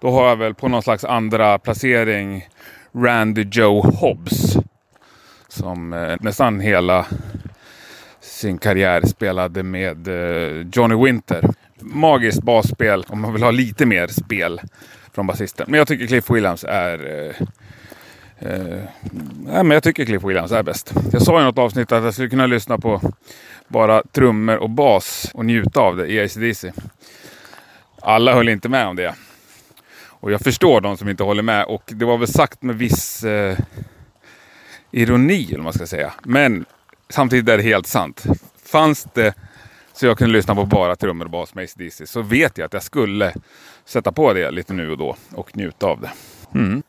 Då 0.00 0.10
har 0.10 0.28
jag 0.28 0.36
väl 0.36 0.54
på 0.54 0.68
någon 0.68 0.82
slags 0.82 1.04
andra 1.04 1.58
placering 1.58 2.48
Randy 2.92 3.46
Joe 3.52 3.80
Hobbs. 3.80 4.56
Som 5.48 5.92
eh, 5.92 6.16
nästan 6.20 6.60
hela 6.60 7.06
sin 8.20 8.58
karriär 8.58 9.02
spelade 9.06 9.62
med 9.62 10.08
eh, 10.08 10.66
Johnny 10.72 11.04
Winter. 11.04 11.50
Magiskt 11.80 12.42
basspel 12.42 13.04
om 13.08 13.20
man 13.20 13.32
vill 13.32 13.42
ha 13.42 13.50
lite 13.50 13.86
mer 13.86 14.06
spel 14.06 14.60
från 15.12 15.26
basisten. 15.26 15.66
Men 15.68 15.78
jag 15.78 15.88
tycker 15.88 16.06
Cliff 16.06 16.30
Williams 16.30 16.64
är 16.64 17.26
eh, 17.28 17.46
Eh, 18.38 18.78
nej, 19.44 19.64
men 19.64 19.70
jag 19.70 19.82
tycker 19.82 20.04
Cliff 20.04 20.24
Williams 20.24 20.52
är 20.52 20.62
bäst. 20.62 20.94
Jag 21.12 21.22
sa 21.22 21.40
i 21.40 21.44
något 21.44 21.58
avsnitt 21.58 21.92
att 21.92 22.04
jag 22.04 22.14
skulle 22.14 22.28
kunna 22.28 22.46
lyssna 22.46 22.78
på 22.78 23.00
bara 23.68 24.02
trummor 24.02 24.56
och 24.56 24.70
bas 24.70 25.30
och 25.34 25.44
njuta 25.44 25.80
av 25.80 25.96
det 25.96 26.06
i 26.06 26.20
ACDC. 26.20 26.72
Alla 28.02 28.34
höll 28.34 28.48
inte 28.48 28.68
med 28.68 28.86
om 28.86 28.96
det. 28.96 29.14
Och 30.06 30.32
jag 30.32 30.40
förstår 30.40 30.80
de 30.80 30.96
som 30.96 31.08
inte 31.08 31.22
håller 31.22 31.42
med 31.42 31.64
och 31.64 31.82
det 31.86 32.04
var 32.04 32.18
väl 32.18 32.28
sagt 32.28 32.62
med 32.62 32.76
viss 32.76 33.24
eh, 33.24 33.58
ironi 34.90 35.44
eller 35.44 35.56
vad 35.56 35.64
man 35.64 35.72
ska 35.72 35.86
säga. 35.86 36.12
Men 36.22 36.64
samtidigt 37.08 37.48
är 37.48 37.56
det 37.56 37.62
helt 37.62 37.86
sant. 37.86 38.24
Fanns 38.64 39.06
det 39.14 39.34
så 39.92 40.06
jag 40.06 40.18
kunde 40.18 40.32
lyssna 40.32 40.54
på 40.54 40.64
bara 40.64 40.96
trummor 40.96 41.24
och 41.24 41.30
bas 41.30 41.54
med 41.54 41.64
ACDC 41.64 42.06
så 42.06 42.22
vet 42.22 42.58
jag 42.58 42.66
att 42.66 42.72
jag 42.72 42.82
skulle 42.82 43.34
sätta 43.84 44.12
på 44.12 44.32
det 44.32 44.50
lite 44.50 44.72
nu 44.72 44.90
och 44.90 44.98
då 44.98 45.16
och 45.34 45.56
njuta 45.56 45.86
av 45.86 46.00
det. 46.00 46.10
Mm. 46.54 46.82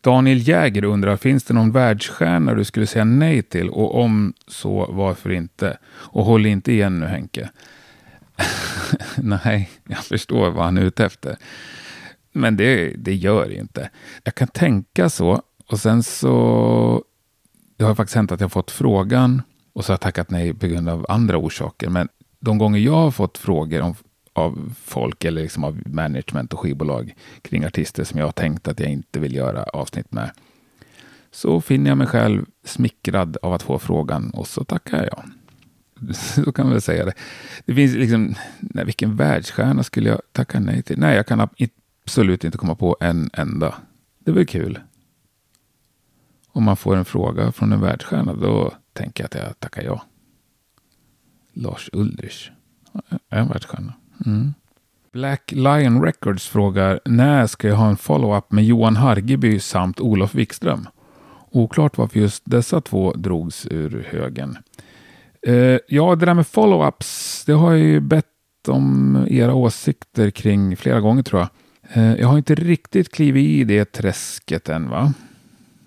Daniel 0.00 0.48
Jäger 0.48 0.84
undrar, 0.84 1.16
finns 1.16 1.44
det 1.44 1.54
någon 1.54 1.72
världsstjärna 1.72 2.54
du 2.54 2.64
skulle 2.64 2.86
säga 2.86 3.04
nej 3.04 3.42
till? 3.42 3.68
Och 3.68 4.02
om 4.02 4.34
så, 4.46 4.86
varför 4.92 5.30
inte? 5.30 5.78
Och 5.86 6.24
håll 6.24 6.46
inte 6.46 6.72
igen 6.72 7.00
nu 7.00 7.06
Henke. 7.06 7.50
nej, 9.16 9.70
jag 9.88 9.98
förstår 9.98 10.50
vad 10.50 10.64
han 10.64 10.78
är 10.78 10.82
ute 10.82 11.04
efter. 11.04 11.36
Men 12.32 12.56
det, 12.56 12.94
det 12.96 13.14
gör 13.14 13.48
det 13.48 13.54
inte. 13.54 13.90
Jag 14.24 14.34
kan 14.34 14.48
tänka 14.48 15.08
så. 15.08 15.42
Och 15.66 15.80
sen 15.80 16.02
så... 16.02 17.04
Det 17.76 17.84
har 17.84 17.94
faktiskt 17.94 18.16
hänt 18.16 18.32
att 18.32 18.40
jag 18.40 18.52
fått 18.52 18.70
frågan 18.70 19.42
och 19.72 19.84
så 19.84 19.90
har 19.90 19.94
jag 19.94 20.00
tackat 20.00 20.30
nej 20.30 20.54
på 20.54 20.66
grund 20.66 20.88
av 20.88 21.06
andra 21.08 21.36
orsaker. 21.36 21.88
Men 21.88 22.08
de 22.40 22.58
gånger 22.58 22.78
jag 22.80 22.92
har 22.92 23.10
fått 23.10 23.38
frågor 23.38 23.80
om, 23.80 23.94
av 24.40 24.74
folk 24.84 25.24
eller 25.24 25.42
liksom 25.42 25.64
av 25.64 25.82
management 25.86 26.52
och 26.52 26.60
skivbolag 26.60 27.14
kring 27.42 27.64
artister 27.64 28.04
som 28.04 28.18
jag 28.18 28.26
har 28.26 28.32
tänkt 28.32 28.68
att 28.68 28.80
jag 28.80 28.90
inte 28.90 29.20
vill 29.20 29.34
göra 29.34 29.62
avsnitt 29.62 30.12
med. 30.12 30.30
Så 31.30 31.60
finner 31.60 31.90
jag 31.90 31.98
mig 31.98 32.06
själv 32.06 32.46
smickrad 32.64 33.36
av 33.42 33.52
att 33.52 33.62
få 33.62 33.78
frågan 33.78 34.30
och 34.30 34.46
så 34.46 34.64
tackar 34.64 35.04
jag. 35.04 35.22
Så 36.14 36.52
kan 36.52 36.66
man 36.66 36.72
väl 36.72 36.82
säga 36.82 37.04
det. 37.04 37.12
Det 37.64 37.74
finns 37.74 37.94
liksom, 37.94 38.34
nej, 38.60 38.84
vilken 38.84 39.16
världsstjärna 39.16 39.82
skulle 39.82 40.08
jag 40.08 40.20
tacka 40.32 40.60
nej 40.60 40.82
till? 40.82 40.98
Nej, 40.98 41.16
jag 41.16 41.26
kan 41.26 41.48
absolut 42.04 42.44
inte 42.44 42.58
komma 42.58 42.74
på 42.74 42.96
en 43.00 43.30
enda. 43.32 43.74
Det 44.18 44.30
är 44.30 44.34
väl 44.34 44.46
kul. 44.46 44.78
Om 46.52 46.64
man 46.64 46.76
får 46.76 46.96
en 46.96 47.04
fråga 47.04 47.52
från 47.52 47.72
en 47.72 47.80
världsstjärna, 47.80 48.34
då 48.34 48.72
tänker 48.92 49.24
jag 49.24 49.26
att 49.26 49.46
jag 49.46 49.60
tackar 49.60 49.82
ja. 49.82 50.02
Lars 51.52 51.90
Ulrich. 51.92 52.50
En 53.28 53.48
världsstjärna. 53.48 53.94
Mm. 54.26 54.54
Black 55.12 55.52
Lion 55.52 56.02
Records 56.02 56.48
frågar 56.48 57.00
när 57.04 57.46
ska 57.46 57.68
jag 57.68 57.76
ha 57.76 57.88
en 57.88 57.96
follow-up 57.96 58.52
med 58.52 58.64
Johan 58.64 58.96
Hargeby 58.96 59.60
samt 59.60 60.00
Olof 60.00 60.34
Wikström? 60.34 60.88
Oklart 61.50 61.98
varför 61.98 62.20
just 62.20 62.42
dessa 62.46 62.80
två 62.80 63.12
drogs 63.12 63.66
ur 63.70 64.06
högen. 64.10 64.58
Eh, 65.46 65.78
ja, 65.88 66.14
det 66.14 66.26
där 66.26 66.34
med 66.34 66.46
follow-ups, 66.46 67.42
det 67.46 67.52
har 67.52 67.70
jag 67.70 67.80
ju 67.80 68.00
bett 68.00 68.26
om 68.68 69.18
era 69.30 69.54
åsikter 69.54 70.30
kring 70.30 70.76
flera 70.76 71.00
gånger 71.00 71.22
tror 71.22 71.40
jag. 71.40 71.48
Eh, 71.92 72.20
jag 72.20 72.28
har 72.28 72.38
inte 72.38 72.54
riktigt 72.54 73.12
klivit 73.12 73.48
i 73.48 73.64
det 73.64 73.92
träsket 73.92 74.68
än 74.68 74.90
va? 74.90 75.12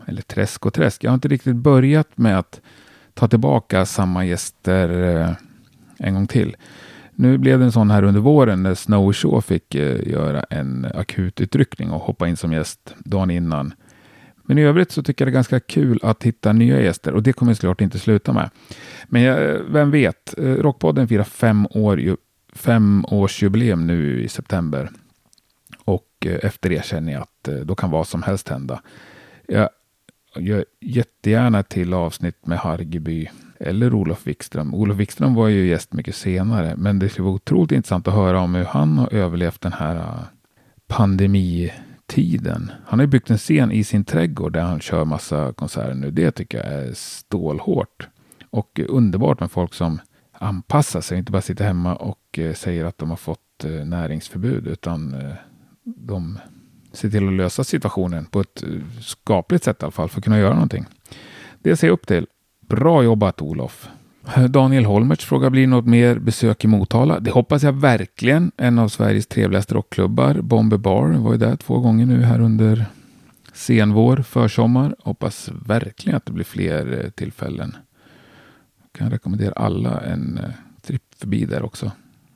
Eller 0.06 0.22
träsk 0.22 0.66
och 0.66 0.74
träsk. 0.74 1.04
Jag 1.04 1.12
har 1.12 1.16
inte 1.16 1.28
riktigt 1.28 1.56
börjat 1.56 2.18
med 2.18 2.40
att 2.40 2.62
ta 3.14 3.28
tillbaka 3.28 3.86
samma 3.86 4.26
gäster 4.26 5.18
eh, 5.18 5.32
en 5.98 6.14
gång 6.14 6.28
till. 6.28 6.56
Nu 7.16 7.38
blev 7.38 7.60
det 7.60 7.66
en 7.66 7.72
sån 7.72 7.92
här 7.92 8.04
under 8.04 8.22
våren 8.22 8.64
när 8.64 8.74
Snow 8.74 9.14
Shaw 9.14 9.42
fick 9.42 9.76
eh, 9.76 10.08
göra 10.08 10.44
en 10.44 10.88
akut 10.96 11.42
utryckning 11.42 11.92
och 11.92 12.02
hoppa 12.02 12.28
in 12.28 12.38
som 12.38 12.54
gäst 12.54 12.96
dagen 12.98 13.32
innan. 13.32 13.74
Men 14.44 14.58
i 14.58 14.62
övrigt 14.62 14.92
så 14.92 15.04
tycker 15.04 15.26
jag 15.26 15.28
det 15.28 15.32
är 15.32 15.34
ganska 15.34 15.60
kul 15.60 16.00
att 16.04 16.24
hitta 16.24 16.54
nya 16.54 16.82
gäster 16.82 17.14
och 17.14 17.24
det 17.24 17.34
kommer 17.34 17.50
jag 17.50 17.58
såklart 17.58 17.82
inte 17.82 18.00
sluta 18.00 18.34
med. 18.34 18.50
Men 19.08 19.22
jag, 19.22 19.50
eh, 19.50 19.62
vem 19.70 19.92
vet, 19.92 20.38
eh, 20.38 20.44
Rockpodden 20.44 21.08
firar 21.08 21.24
fem, 21.24 21.68
år, 21.72 22.18
fem 22.54 23.06
års 23.08 23.44
jubileum 23.44 23.88
nu 23.88 24.24
i 24.24 24.28
september. 24.28 24.90
Och 25.86 26.08
efter 26.22 26.70
det 26.70 26.86
känner 26.86 27.14
jag 27.14 27.22
att 27.22 27.68
då 27.68 27.76
kan 27.76 27.92
vad 27.92 28.08
som 28.08 28.24
helst 28.24 28.50
hända. 28.50 28.82
Jag 29.48 29.70
gör 30.36 30.66
jättegärna 30.82 31.60
ett 31.60 31.70
till 31.70 31.94
avsnitt 31.94 32.46
med 32.46 32.58
Hargeby 32.58 33.30
eller 33.60 33.94
Olof 33.94 34.28
Wikström. 34.28 34.76
Olof 34.76 34.98
Wikström 34.98 35.34
var 35.34 35.48
ju 35.48 35.68
gäst 35.68 35.94
mycket 35.94 36.16
senare, 36.16 36.74
men 36.78 37.00
det 37.00 37.10
skulle 37.10 37.26
vara 37.26 37.36
otroligt 37.36 37.72
intressant 37.72 38.08
att 38.08 38.14
höra 38.14 38.40
om 38.40 38.56
hur 38.56 38.64
han 38.64 38.98
har 38.98 39.14
överlevt 39.14 39.62
den 39.62 39.74
här 39.74 39.96
äh, 39.96 40.20
pandemitiden. 40.88 42.72
Han 42.86 43.00
har 43.00 43.04
ju 43.04 43.12
byggt 43.12 43.30
en 43.30 43.38
scen 43.38 43.72
i 43.72 43.84
sin 43.84 44.06
trädgård 44.06 44.54
där 44.54 44.62
han 44.62 44.80
kör 44.80 45.06
massa 45.06 45.54
konserter 45.54 45.94
nu. 45.94 46.12
Det 46.12 46.32
tycker 46.32 46.58
jag 46.58 46.68
är 46.68 46.94
stålhårt. 46.94 48.08
Och 48.50 48.80
underbart 48.88 49.40
med 49.40 49.52
folk 49.52 49.74
som 49.74 50.00
anpassar 50.44 51.02
sig, 51.02 51.18
inte 51.18 51.32
bara 51.32 51.42
sitter 51.42 51.66
hemma 51.66 51.96
och 51.96 52.40
eh, 52.40 52.54
säger 52.54 52.86
att 52.86 52.98
de 52.98 53.10
har 53.10 53.18
fått 53.18 53.64
eh, 53.64 53.72
näringsförbud, 53.72 54.68
utan 54.68 55.14
eh, 55.14 55.34
de 55.84 56.40
ser 56.92 57.10
till 57.10 57.28
att 57.28 57.34
lösa 57.34 57.64
situationen 57.64 58.26
på 58.26 58.42
ett 58.42 58.64
skapligt 59.02 59.64
sätt 59.64 59.82
i 59.82 59.86
alla 59.86 59.92
fall 59.92 60.10
för 60.10 60.18
att 60.18 60.24
kunna 60.24 60.40
göra 60.40 60.54
någonting. 60.54 60.86
Det 61.60 61.78
ser 61.78 61.88
jag 61.88 61.94
upp 61.94 62.08
till. 62.08 62.28
Bra 62.76 63.04
jobbat 63.04 63.42
Olof! 63.42 63.90
Daniel 64.50 64.86
Holmertz 64.86 65.26
frågar, 65.26 65.50
blir 65.50 65.68
något 65.68 65.86
mer 65.86 66.20
besök 66.20 66.66
i 66.66 66.68
Motala? 66.68 67.20
Det 67.20 67.32
hoppas 67.32 67.64
jag 67.64 67.74
verkligen. 67.74 68.52
En 68.58 68.80
av 68.80 68.88
Sveriges 68.88 69.28
trevligaste 69.28 69.76
rockklubbar, 69.76 70.42
Bomber 70.42 70.78
Bar, 70.78 71.08
var 71.08 71.32
ju 71.32 71.38
där 71.38 71.56
två 71.56 71.80
gånger 71.80 72.06
nu 72.06 72.24
här 72.24 72.40
under 72.40 72.86
senvår, 73.54 74.18
försommar. 74.18 74.96
Hoppas 75.00 75.50
verkligen 75.66 76.18
att 76.18 76.26
det 76.26 76.32
blir 76.32 76.46
fler 76.46 77.04
eh, 77.04 77.10
tillfällen. 77.10 77.76
Jag 78.82 79.00
kan 79.00 79.12
rekommendera 79.12 79.54
alla 79.54 80.02
en 80.02 80.38
eh, 80.38 80.50
tripp 80.82 81.04
förbi 81.18 81.46
där 81.46 81.64
också. 81.64 81.92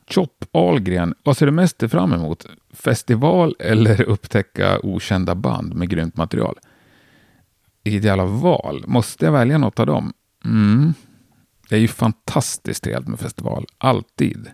Chop 0.10 0.46
Ahlgren, 0.52 1.16
vad 1.24 1.38
ser 1.38 1.46
du 1.46 1.52
mest 1.52 1.92
fram 1.92 2.14
emot? 2.14 2.46
Festival 2.74 3.56
eller 3.60 4.02
upptäcka 4.02 4.80
okända 4.84 5.36
band 5.36 5.76
med 5.76 5.90
grymt 5.90 6.18
material? 6.18 6.60
Vilket 7.84 8.04
jävla 8.04 8.26
val. 8.26 8.84
Måste 8.88 9.26
jag 9.26 9.32
välja 9.32 9.58
något 9.58 9.80
av 9.80 9.86
dem? 9.86 10.14
Mm. 10.46 10.94
Det 11.70 11.76
är 11.76 11.80
ju 11.80 11.88
fantastiskt 11.88 12.84
trevligt 12.84 13.08
med 13.08 13.20
festival. 13.20 13.66
Alltid. 13.78 14.52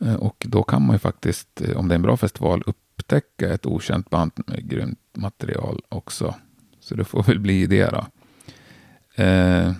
Eh, 0.00 0.14
och 0.14 0.46
då 0.48 0.62
kan 0.62 0.86
man 0.86 0.94
ju 0.94 0.98
faktiskt, 0.98 1.60
eh, 1.60 1.76
om 1.76 1.88
det 1.88 1.92
är 1.92 1.96
en 1.96 2.02
bra 2.02 2.16
festival, 2.16 2.62
upptäcka 2.66 3.52
ett 3.52 3.66
okänt 3.66 4.10
band 4.10 4.32
med 4.46 4.70
grymt 4.70 4.98
material 5.16 5.82
också. 5.88 6.34
Så 6.80 6.94
det 6.94 7.04
får 7.04 7.22
väl 7.22 7.38
bli 7.38 7.66
det 7.66 7.90
då. 7.90 8.06
Eh, 9.22 9.72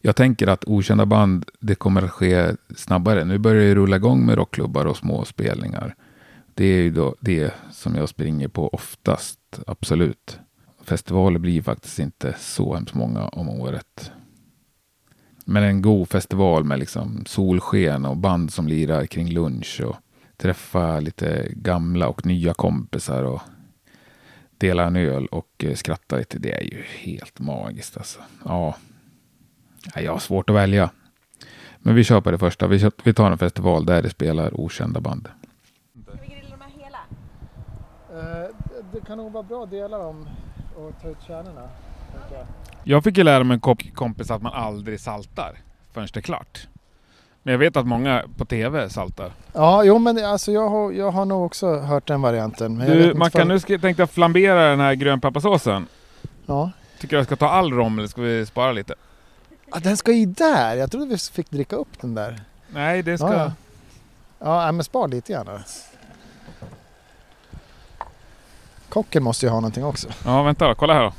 jag 0.00 0.16
tänker 0.16 0.46
att 0.46 0.64
okända 0.64 1.06
band, 1.06 1.50
det 1.60 1.74
kommer 1.74 2.02
att 2.02 2.10
ske 2.10 2.52
snabbare. 2.76 3.24
Nu 3.24 3.38
börjar 3.38 3.64
det 3.64 3.74
rulla 3.74 3.96
igång 3.96 4.26
med 4.26 4.34
rockklubbar 4.34 4.84
och 4.84 4.96
små 4.96 5.24
spelningar. 5.24 5.94
Det 6.54 6.64
är 6.64 6.82
ju 6.82 6.90
då 6.90 7.14
det 7.20 7.54
som 7.72 7.94
jag 7.94 8.08
springer 8.08 8.48
på 8.48 8.68
oftast, 8.68 9.38
absolut. 9.66 10.38
Festivaler 10.88 11.38
blir 11.38 11.62
faktiskt 11.62 11.98
inte 11.98 12.34
så 12.38 12.74
hemskt 12.74 12.94
många 12.94 13.28
om 13.28 13.48
året. 13.48 14.12
Men 15.44 15.62
en 15.62 15.82
god 15.82 16.08
festival 16.08 16.64
med 16.64 16.78
liksom 16.78 17.24
solsken 17.26 18.04
och 18.04 18.16
band 18.16 18.52
som 18.52 18.68
lirar 18.68 19.06
kring 19.06 19.30
lunch 19.30 19.80
och 19.84 19.96
träffa 20.36 21.00
lite 21.00 21.48
gamla 21.50 22.08
och 22.08 22.26
nya 22.26 22.54
kompisar 22.54 23.22
och 23.22 23.40
dela 24.58 24.84
en 24.84 24.96
öl 24.96 25.26
och 25.26 25.64
skratta 25.74 26.16
lite. 26.16 26.38
Det 26.38 26.52
är 26.52 26.62
ju 26.62 26.82
helt 26.82 27.40
magiskt 27.40 27.96
alltså. 27.96 28.20
Ja, 28.44 28.76
jag 29.94 30.12
har 30.12 30.18
svårt 30.18 30.50
att 30.50 30.56
välja. 30.56 30.90
Men 31.78 31.94
vi 31.94 32.04
kör 32.04 32.20
på 32.20 32.30
det 32.30 32.38
första. 32.38 32.66
Vi, 32.66 32.90
vi 33.04 33.14
tar 33.14 33.30
en 33.30 33.38
festival 33.38 33.86
där 33.86 34.02
det 34.02 34.10
spelar 34.10 34.60
okända 34.60 35.00
band. 35.00 35.28
Ska 36.02 36.12
vi 36.22 36.28
grilla 36.28 36.50
dem 36.50 36.60
här 36.60 36.84
hela? 36.84 36.98
Uh, 38.44 38.54
det 38.92 39.00
kan 39.06 39.18
nog 39.18 39.32
vara 39.32 39.42
bra 39.42 39.64
att 39.64 39.70
dela 39.70 39.98
dem 39.98 40.28
och 40.78 41.02
ta 41.02 41.08
ut 41.08 41.16
kärnorna. 41.26 41.68
Jag. 42.32 42.46
jag 42.84 43.04
fick 43.04 43.18
ju 43.18 43.24
lära 43.24 43.44
mig 43.44 43.54
en 43.54 43.76
kompis 43.94 44.30
att 44.30 44.42
man 44.42 44.52
aldrig 44.52 45.00
saltar 45.00 45.58
förrän 45.92 46.08
det 46.12 46.20
är 46.20 46.22
klart. 46.22 46.68
Men 47.42 47.52
jag 47.52 47.58
vet 47.58 47.76
att 47.76 47.86
många 47.86 48.24
på 48.36 48.44
TV 48.44 48.90
saltar. 48.90 49.32
Ja, 49.52 49.84
jo 49.84 49.98
men 49.98 50.24
alltså 50.24 50.52
jag 50.52 50.68
har, 50.68 50.92
jag 50.92 51.10
har 51.10 51.24
nog 51.24 51.46
också 51.46 51.78
hört 51.78 52.06
den 52.06 52.22
varianten. 52.22 52.76
Men 52.76 52.86
du 52.90 53.14
Mackan, 53.14 53.48
nu 53.48 53.60
ska, 53.60 53.72
jag 53.72 53.80
tänkte 53.80 54.02
jag 54.02 54.10
flambera 54.10 54.70
den 54.70 54.80
här 54.80 54.94
grönpepparsåsen. 54.94 55.86
Ja. 56.46 56.70
Tycker 56.98 57.16
du 57.16 57.16
jag 57.16 57.26
ska 57.26 57.36
ta 57.36 57.48
all 57.48 57.72
rom 57.72 57.98
eller 57.98 58.08
ska 58.08 58.22
vi 58.22 58.46
spara 58.46 58.72
lite? 58.72 58.94
Ah, 59.70 59.78
den 59.78 59.96
ska 59.96 60.12
i 60.12 60.26
där! 60.26 60.76
Jag 60.76 60.90
trodde 60.90 61.06
vi 61.06 61.18
fick 61.18 61.50
dricka 61.50 61.76
upp 61.76 62.00
den 62.00 62.14
där. 62.14 62.40
Nej, 62.68 63.02
det 63.02 63.18
ska... 63.18 63.34
Ja, 63.34 63.52
ja 64.38 64.72
men 64.72 64.84
spar 64.84 65.08
lite 65.08 65.32
gärna. 65.32 65.60
Kocken 68.88 69.22
måste 69.22 69.46
ju 69.46 69.50
ha 69.50 69.60
någonting 69.60 69.84
också. 69.84 70.08
Ja, 70.24 70.42
vänta 70.42 70.68
då. 70.68 70.74
Kolla 70.74 70.94
här 70.94 71.02
då. 71.02 71.12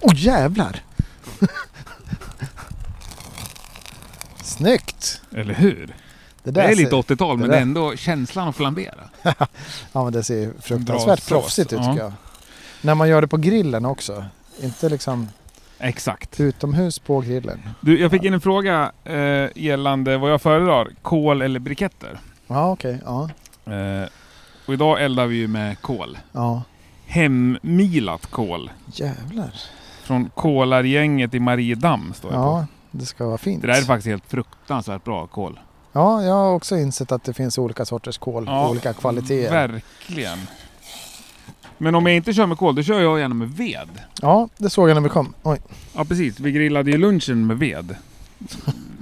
Åh 0.00 0.12
oh, 0.12 0.16
jävlar! 0.16 0.82
Snyggt! 4.42 5.22
Eller 5.30 5.54
hur? 5.54 5.94
Det, 6.42 6.50
det 6.50 6.62
är 6.62 6.74
lite 6.74 6.94
80-tal 6.94 7.38
men 7.38 7.50
det 7.50 7.56
är 7.56 7.62
ändå 7.62 7.96
känslan 7.96 8.48
att 8.48 8.56
flambera. 8.56 9.08
ja 9.92 10.04
men 10.04 10.12
det 10.12 10.22
ser 10.22 10.52
fruktansvärt 10.60 11.28
proffsigt 11.28 11.72
ut 11.72 11.78
ja. 11.82 11.90
tycker 11.90 12.04
jag. 12.04 12.12
När 12.82 12.94
man 12.94 13.08
gör 13.08 13.20
det 13.20 13.28
på 13.28 13.36
grillen 13.36 13.84
också. 13.84 14.24
Inte 14.60 14.88
liksom 14.88 15.28
Exakt. 15.78 16.40
Utomhus 16.40 16.98
på 16.98 17.20
grillen. 17.20 17.60
Du, 17.80 18.00
jag 18.00 18.10
fick 18.10 18.24
in 18.24 18.34
en 18.34 18.40
fråga 18.40 18.92
eh, 19.04 19.46
gällande 19.54 20.16
vad 20.16 20.32
jag 20.32 20.42
föredrar. 20.42 20.90
Kol 21.02 21.42
eller 21.42 21.60
briketter? 21.60 22.18
Ja, 22.46 22.70
okej. 22.70 22.94
Okay. 22.94 23.30
Ja. 23.64 24.00
Eh, 24.02 24.08
och 24.68 24.74
idag 24.74 25.02
eldar 25.02 25.26
vi 25.26 25.36
ju 25.36 25.48
med 25.48 25.80
kol. 25.80 26.18
Ja. 26.32 26.62
Hemmilat 27.06 28.26
kol. 28.26 28.70
Jävlar. 28.92 29.54
Från 30.02 30.30
kolargänget 30.34 31.34
i 31.34 31.40
Mariedamm 31.40 32.12
står 32.14 32.30
det 32.30 32.34
ja, 32.36 32.66
på. 32.90 32.98
det 32.98 33.06
ska 33.06 33.26
vara 33.26 33.38
fint. 33.38 33.62
Det 33.62 33.66
där 33.68 33.78
är 33.78 33.82
faktiskt 33.82 34.06
helt 34.06 34.26
fruktansvärt 34.26 35.04
bra 35.04 35.26
kol. 35.26 35.60
Ja, 35.92 36.22
jag 36.22 36.34
har 36.34 36.52
också 36.52 36.76
insett 36.76 37.12
att 37.12 37.24
det 37.24 37.34
finns 37.34 37.58
olika 37.58 37.84
sorters 37.84 38.18
kol. 38.18 38.44
Ja, 38.46 38.68
olika 38.68 38.92
kvaliteter. 38.92 39.68
Verkligen. 39.68 40.38
Men 41.78 41.94
om 41.94 42.06
jag 42.06 42.16
inte 42.16 42.32
kör 42.32 42.46
med 42.46 42.58
kol, 42.58 42.74
då 42.74 42.82
kör 42.82 43.00
jag 43.00 43.20
gärna 43.20 43.34
med 43.34 43.48
ved. 43.48 43.88
Ja, 44.22 44.48
det 44.58 44.70
såg 44.70 44.90
jag 44.90 44.94
när 44.94 45.02
vi 45.02 45.08
kom. 45.08 45.34
Oj. 45.42 45.58
Ja 45.94 46.04
precis, 46.04 46.40
vi 46.40 46.52
grillade 46.52 46.90
ju 46.90 46.96
lunchen 46.96 47.46
med 47.46 47.58
ved. 47.58 47.96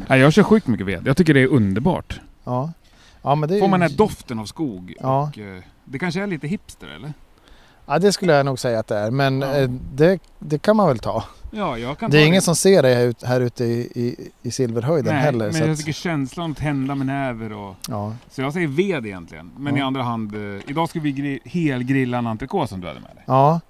Nej, 0.09 0.21
jag 0.21 0.33
kör 0.33 0.43
sjukt 0.43 0.67
mycket 0.67 0.87
ved. 0.87 1.07
Jag 1.07 1.17
tycker 1.17 1.35
det 1.35 1.41
är 1.41 1.47
underbart. 1.47 2.21
Ja. 2.45 2.73
Ja, 3.27 3.35
men 3.35 3.49
det 3.49 3.59
Får 3.61 3.69
man 3.69 3.81
den 3.81 3.91
här 3.91 3.97
doften 3.97 4.39
av 4.39 4.45
skog. 4.47 4.95
Ja. 5.01 5.23
Och, 5.23 5.39
eh, 5.39 5.63
det 5.85 5.99
kanske 5.99 6.23
är 6.23 6.27
lite 6.27 6.47
hipster 6.49 6.87
eller? 6.87 7.13
Ja, 7.87 7.99
det 7.99 8.13
skulle 8.13 8.33
jag 8.33 8.47
nog 8.47 8.59
säga 8.59 8.79
att 8.79 8.87
det 8.87 8.97
är. 8.97 9.11
Men 9.11 9.41
Ja. 9.41 9.55
eh, 9.57 9.69
det, 9.95 10.19
det 10.39 10.59
kan 10.59 10.77
man 10.77 10.89
väl 10.89 10.99
ta. 10.99 11.25
Ja, 11.51 11.79
jag 11.79 11.99
kan 11.99 12.11
Det 12.11 12.19
är 12.19 12.23
ta 12.23 12.27
ingen 12.27 12.43
som 12.43 12.57
ser 12.57 12.83
dig 12.83 12.95
här, 12.95 13.05
ut, 13.05 13.23
här 13.23 13.41
ute 13.41 13.65
i, 13.65 13.79
i, 13.95 14.31
i 14.43 14.51
Silverhöjden 14.51 15.15
Nej, 15.15 15.23
heller. 15.23 15.53
men 15.53 15.61
jag 15.61 15.71
att, 15.71 15.79
tycker 15.79 15.93
känslan 15.93 16.51
att 16.51 16.57
tända 16.57 16.95
med 16.95 17.07
näver 17.07 17.53
och... 17.53 17.75
ja. 17.89 18.15
Så 18.31 18.41
jag 18.43 18.53
säger 18.53 18.67
ved 18.69 19.07
egentligen. 19.07 19.51
Men 19.59 19.75
Ja. 19.77 19.81
i 19.83 19.83
andra 19.87 20.03
hand, 20.03 20.35
eh, 20.35 20.41
idag 20.71 20.89
ska 20.89 21.01
vi 21.01 21.13
gri- 21.13 21.41
helgrilla 21.45 22.19
en 22.19 22.27
entrecote 22.27 22.69
som 22.69 22.81
du 22.81 22.87
hade 22.89 23.01
med 23.01 23.11
dig. 23.17 23.25
ja, 23.27 23.61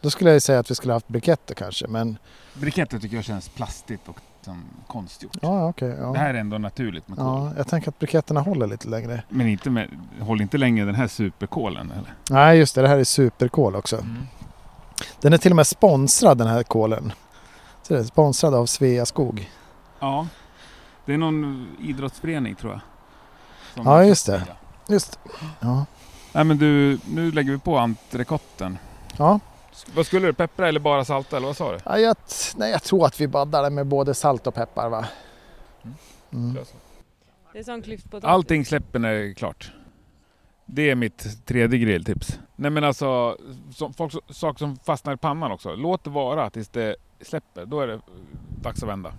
då 0.00 0.10
skulle 0.10 0.32
jag 0.32 0.42
säga 0.42 0.58
att 0.58 0.70
vi 0.70 0.74
skulle 0.74 0.92
haft 0.92 1.08
briketter 1.08 1.54
kanske. 1.54 1.86
Men 1.86 2.18
Briketter 2.54 2.98
tycker 2.98 3.16
jag 3.16 3.24
känns 3.24 3.48
plastigt 3.48 4.08
och 4.08 4.16
som 4.44 4.64
konstgjort. 4.86 5.36
ja. 5.42 5.72
Det 5.78 5.86
ja. 5.86 6.12
här 6.12 6.34
är 6.34 6.38
ändå 6.38 6.58
naturligt 6.58 7.08
med 7.08 7.18
kol. 7.18 7.26
ja, 7.26 7.52
jag 7.56 7.66
tänker 7.68 7.88
att 7.88 7.98
briketterna 7.98 8.40
håller 8.40 8.66
lite 8.66 8.88
längre. 8.88 9.22
Men 9.28 9.48
inte 9.48 9.70
med, 9.70 9.88
håll 10.20 10.40
inte 10.40 10.58
längre 10.58 10.84
den 10.86 10.94
här 10.94 11.06
superkolen 11.08 11.90
eller? 11.90 12.14
Nej, 12.30 12.58
just 12.58 12.74
det. 12.74 12.82
Det 12.82 12.88
här 12.88 12.98
är 12.98 13.04
superkol 13.04 13.76
också. 13.76 14.04
Den 15.20 15.32
är 15.32 15.38
till 15.38 15.52
och 15.52 15.56
med 15.56 15.66
sponsrad 15.66 16.38
den 16.38 16.46
här 16.46 16.62
kolen. 16.62 17.12
Så 17.82 17.94
det 17.94 18.00
är 18.00 18.04
sponsrad 18.04 18.54
av 18.54 18.66
Sveaskog. 18.66 19.50
Ja. 20.00 20.26
Det 21.04 21.14
är 21.14 21.18
någon 21.18 21.68
idrottsförening 21.80 22.54
tror 22.54 22.72
jag. 22.72 22.80
Ja, 23.86 24.04
just 24.04 24.26
det. 24.26 24.42
Just 24.88 25.18
ja. 25.60 25.84
Nej 26.32 26.44
men 26.44 26.58
du, 26.58 26.98
nu 27.14 27.32
lägger 27.32 27.52
vi 27.52 27.58
på 27.58 27.78
entrecoten. 27.78 28.78
ja. 29.16 29.40
Vad 29.94 30.06
skulle 30.06 30.26
du? 30.26 30.32
Peppra 30.32 30.68
eller 30.68 30.80
bara 30.80 31.04
salta 31.04 31.36
eller 31.36 31.46
vad 31.46 31.56
sa 31.56 31.72
du? 31.72 31.78
ja 31.84 31.98
jag, 31.98 32.16
nej, 32.56 32.70
jag 32.70 32.82
tror 32.82 33.06
att 33.06 33.20
vi 33.20 33.28
baddar 33.28 33.70
med 33.70 33.86
både 33.86 34.14
salt 34.14 34.46
och 34.46 34.54
peppar 34.54 34.88
va? 34.88 35.06
Mm. 36.32 36.58
Det 37.52 37.58
är 37.58 37.62
sån 37.62 37.82
klyftpotatis. 37.82 38.28
Allting 38.28 38.64
släpper 38.64 38.98
när 38.98 39.12
det 39.12 39.30
är 39.30 39.34
klart. 39.34 39.72
Det 40.66 40.90
är 40.90 40.94
mitt 40.94 41.46
tredje 41.46 41.78
grilltips. 41.78 42.38
Nej 42.56 42.70
men 42.70 42.84
alltså, 42.84 43.36
som, 43.74 43.94
folk, 43.94 44.12
saker 44.28 44.58
som 44.58 44.76
fastnar 44.76 45.14
i 45.14 45.16
pannan 45.16 45.52
också. 45.52 45.74
Låt 45.74 46.04
det 46.04 46.10
vara 46.10 46.50
tills 46.50 46.68
det 46.68 46.96
släpper. 47.20 47.66
Då 47.66 47.80
är 47.80 47.86
det 47.86 48.00
dags 48.62 48.82
att 48.82 48.88
vända. 48.88 49.12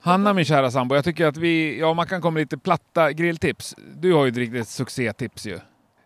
Hanna 0.00 0.32
min 0.32 0.44
kära 0.44 0.70
sambo, 0.70 0.94
jag 0.94 1.04
tycker 1.04 1.26
att 1.26 1.36
vi, 1.36 1.80
ja 1.80 1.94
man 1.94 2.06
kan 2.06 2.20
komma 2.20 2.38
lite 2.38 2.58
platta 2.58 3.12
grilltips. 3.12 3.74
Du 3.94 4.12
har 4.12 4.24
ju 4.24 4.30
ett 4.30 4.36
riktigt 4.36 4.68
succétips 4.68 5.46
ju. 5.46 5.58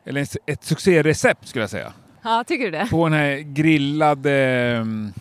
Eller 0.05 0.27
ett 0.47 0.65
succérecept 0.65 1.49
skulle 1.49 1.63
jag 1.63 1.71
säga. 1.71 1.93
Ja, 2.23 2.45
tycker 2.47 2.65
du 2.65 2.71
det? 2.71 2.87
På 2.91 3.09
den 3.09 3.19
här 3.19 3.37
grillade 3.39 4.77
um, 4.81 5.13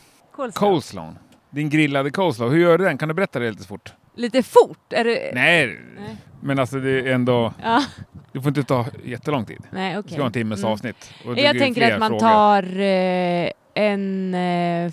Coleslaw. 0.54 1.16
Din 1.50 1.70
grillade 1.70 2.12
coleslaw, 2.12 2.56
hur 2.58 2.64
gör 2.64 2.78
du 2.78 2.84
den? 2.86 2.98
Kan 2.98 3.08
du 3.08 3.14
berätta 3.14 3.40
det 3.40 3.52
lite 3.52 3.68
fort? 3.68 3.94
Lite 4.16 4.44
fort? 4.44 4.94
Är 4.94 5.04
det... 5.04 5.32
Nej, 5.36 5.80
Nej. 5.98 6.16
men 6.42 6.60
alltså 6.60 6.80
det 6.80 6.90
är 6.92 7.06
ändå... 7.06 7.54
Ja, 7.64 7.84
Det 8.32 8.42
får 8.42 8.48
inte 8.48 8.64
ta 8.64 8.86
jättelång 9.04 9.46
tid. 9.46 9.64
nej 9.72 9.94
Det 9.94 10.00
okej. 10.00 10.12
ska 10.12 10.18
vara 10.20 10.28
en 10.28 10.34
timmes 10.34 10.60
Mm. 10.60 10.72
avsnitt. 10.72 11.14
Det 11.36 11.42
Jag 11.42 11.58
tänker 11.58 11.92
att 11.94 12.00
man 12.00 12.10
frågor. 12.10 12.20
tar 12.20 12.80
eh, 12.80 13.50
en 13.74 14.34
eh, 14.34 14.92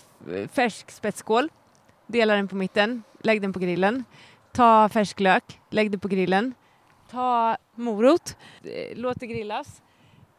färsk 0.53 0.91
spetskål, 0.91 1.49
delar 2.07 2.37
den 2.37 2.49
på 2.49 2.57
mitten, 2.57 3.03
lägg 3.23 3.43
den 3.43 3.53
på 3.53 3.59
grillen. 3.59 4.05
Ta 4.53 4.89
färsk 4.89 5.21
lök, 5.21 5.45
lägg 5.71 5.91
det 5.91 5.99
på 5.99 6.09
grillen. 6.09 6.55
Ta 7.11 7.57
morot, 7.75 8.37
eh, 8.65 8.97
låt 8.97 9.21
det 9.21 9.27
grillas. 9.27 9.83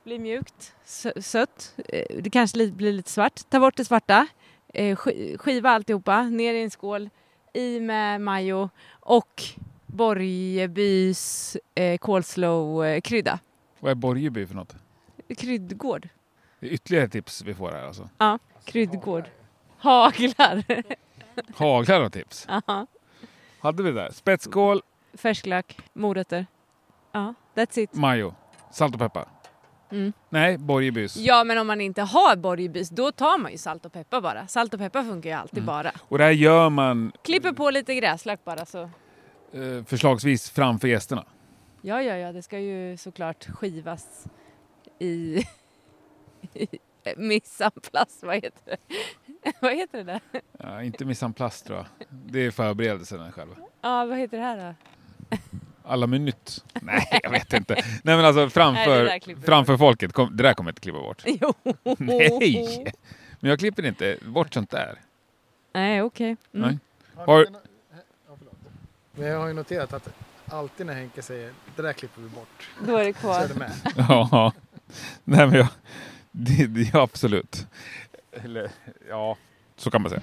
Blir 0.09 0.19
mjukt, 0.19 0.73
sö- 0.85 1.21
sött. 1.21 1.75
Eh, 1.89 2.21
det 2.21 2.29
kanske 2.29 2.57
li- 2.57 2.71
blir 2.71 2.93
lite 2.93 3.09
svart. 3.11 3.49
Ta 3.49 3.59
bort 3.59 3.75
det 3.77 3.85
svarta. 3.85 4.27
Eh, 4.73 4.95
sk- 4.95 5.37
skiva 5.37 5.69
alltihopa, 5.69 6.21
ner 6.21 6.53
i 6.53 6.63
en 6.63 6.71
skål. 6.71 7.09
I 7.53 7.79
med 7.79 8.21
majo 8.21 8.69
och 8.99 9.43
Borgebys 9.85 11.57
eh, 11.75 11.97
coleslaw-krydda. 11.97 13.39
Vad 13.79 13.91
är 13.91 13.95
Borgeby 13.95 14.45
för 14.47 14.55
något? 14.55 14.75
Kryddgård. 15.37 16.09
Det 16.59 16.67
är 16.67 16.71
ytterligare 16.71 17.07
tips 17.07 17.41
vi 17.41 17.53
får 17.53 17.71
här 17.71 17.83
alltså. 17.87 18.09
Kryddgård. 18.65 19.23
Haglar. 19.77 20.63
Haglar 21.55 22.01
och 22.01 22.13
tips. 22.13 22.47
Aha. 22.49 22.87
Hade 23.59 23.83
vi 23.83 23.91
det? 23.91 24.13
Spetskål, 24.13 24.81
Färsklök, 25.13 25.77
morötter. 25.93 26.45
Ja, 27.11 27.33
that's 27.55 27.79
it. 27.79 27.93
majo, 27.93 28.33
salt 28.71 28.93
och 28.93 28.99
peppar. 28.99 29.27
Mm. 29.91 30.13
Nej, 30.29 30.57
Borgebys. 30.57 31.17
Ja, 31.17 31.43
men 31.43 31.57
om 31.57 31.67
man 31.67 31.81
inte 31.81 32.01
har 32.01 32.35
Borgebys, 32.35 32.89
då 32.89 33.11
tar 33.11 33.37
man 33.37 33.51
ju 33.51 33.57
salt 33.57 33.85
och 33.85 33.93
peppar 33.93 34.21
bara. 34.21 34.47
Salt 34.47 34.73
och 34.73 34.79
peppar 34.79 35.03
funkar 35.03 35.29
ju 35.29 35.35
alltid 35.35 35.57
Mm. 35.57 35.65
bara. 35.65 35.91
Och 36.01 36.17
det 36.17 36.23
här 36.23 36.31
gör 36.31 36.69
man 36.69 37.11
Klipper 37.23 37.51
på 37.51 37.69
lite 37.69 37.95
gräslök 37.95 38.43
bara 38.45 38.65
så. 38.65 38.81
eh, 39.53 39.83
förslagsvis 39.85 40.49
framför 40.49 40.87
gästerna. 40.87 41.25
Ja, 41.81 42.01
ja, 42.01 42.15
ja, 42.15 42.31
det 42.31 42.41
ska 42.41 42.59
ju 42.59 42.97
såklart 42.97 43.45
skivas 43.45 44.25
i, 44.99 45.43
place. 47.91 48.25
Vad 48.25 48.35
heter 48.35 48.61
det? 48.65 48.77
vad 49.61 49.75
heter 49.75 49.97
det 49.97 50.03
där? 50.03 50.21
Ja, 50.59 50.83
inte 50.83 51.05
place 51.33 51.65
tror 51.65 51.77
jag. 51.77 51.85
Det 52.09 52.39
är 52.45 52.51
förberedelserna 52.51 53.31
själva. 53.31 53.55
Ja, 53.81 54.05
vad 54.05 54.17
heter 54.17 54.37
det 54.37 54.43
här 54.43 54.57
då? 54.57 55.37
Alla 55.89 56.07
minut. 56.07 56.63
Nej, 56.81 57.19
jag 57.23 57.29
vet 57.31 57.53
inte. 57.53 57.73
Nej 57.75 58.15
men 58.15 58.25
alltså 58.25 58.41
Nej, 58.41 58.49
framför, 58.49 59.19
framför 59.45 59.77
folket. 59.77 60.13
Kom, 60.13 60.37
det 60.37 60.43
där 60.43 60.53
kommer 60.53 60.67
jag 60.69 60.71
inte 60.71 60.81
klippa 60.81 60.99
bort. 60.99 61.23
Jo. 61.25 61.53
Nej! 61.97 62.93
Men 63.39 63.49
jag 63.49 63.59
klipper 63.59 63.85
inte 63.85 64.17
bort 64.25 64.53
sånt 64.53 64.69
där. 64.71 64.99
Nej, 65.73 66.01
okej. 66.01 66.35
Mm. 66.53 66.69
Nej. 66.69 66.79
Har- 67.25 67.47
Men 69.15 69.27
jag 69.27 69.39
har 69.39 69.47
ju 69.47 69.53
noterat 69.53 69.93
att 69.93 70.09
alltid 70.45 70.85
när 70.85 70.93
Henke 70.93 71.21
säger 71.21 71.53
det 71.75 71.81
där 71.81 71.93
klipper 71.93 72.21
vi 72.21 72.29
bort. 72.29 72.69
Då 72.87 72.97
är 72.97 73.05
det 73.05 73.13
Så 73.13 73.19
kvar. 73.19 73.39
är 73.43 73.47
det 73.47 73.55
med. 73.55 73.71
Ja, 74.09 74.53
nej 75.23 75.47
men 75.47 75.55
jag, 75.57 75.67
det, 76.31 76.67
det, 76.67 76.81
ja, 76.93 77.01
absolut. 77.01 77.67
Eller, 78.31 78.71
ja, 79.09 79.37
så 79.75 79.91
kan 79.91 80.01
man 80.01 80.09
säga. 80.09 80.21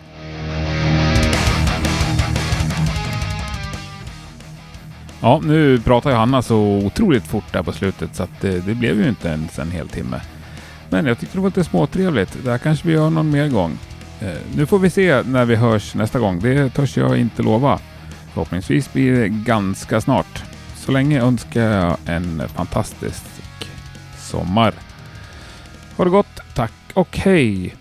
Ja, 5.27 5.41
nu 5.45 5.81
pratar 5.81 6.11
ju 6.11 6.17
Hanna 6.17 6.43
så 6.43 6.59
otroligt 6.59 7.27
fort 7.27 7.53
där 7.53 7.63
på 7.63 7.73
slutet 7.73 8.17
så 8.17 8.23
att 8.23 8.41
det, 8.41 8.67
det 8.67 8.75
blev 8.75 9.01
ju 9.01 9.09
inte 9.09 9.29
ens 9.29 9.59
en 9.59 9.71
hel 9.71 9.89
timme. 9.89 10.21
Men 10.91 11.07
jag 11.07 11.19
tyckte 11.19 11.37
det 11.37 11.43
var 11.43 11.49
lite 11.49 11.65
småtrevligt. 11.65 12.39
Det 12.45 12.51
här 12.51 12.59
kanske 12.59 12.89
vi 12.89 12.95
gör 12.95 13.11
någon 13.11 13.31
mer 13.31 13.49
gång. 13.49 13.79
Eh, 14.21 14.35
nu 14.57 14.67
får 14.67 14.79
vi 14.79 14.91
se 14.91 15.23
när 15.23 15.45
vi 15.45 15.57
hörs 15.57 15.95
nästa 15.95 16.19
gång. 16.19 16.41
Det 16.41 16.71
törs 16.71 16.97
jag 16.97 17.19
inte 17.19 17.43
lova. 17.43 17.79
Förhoppningsvis 18.33 18.93
blir 18.93 19.21
det 19.21 19.29
ganska 19.29 20.01
snart. 20.01 20.45
Så 20.77 20.93
länge 20.93 21.23
önskar 21.23 21.63
jag 21.63 21.97
en 22.07 22.43
fantastisk 22.49 23.25
sommar. 24.19 24.75
Ha 25.97 26.05
det 26.05 26.11
gott, 26.11 26.41
tack 26.55 26.73
och 26.95 27.19
hej! 27.19 27.75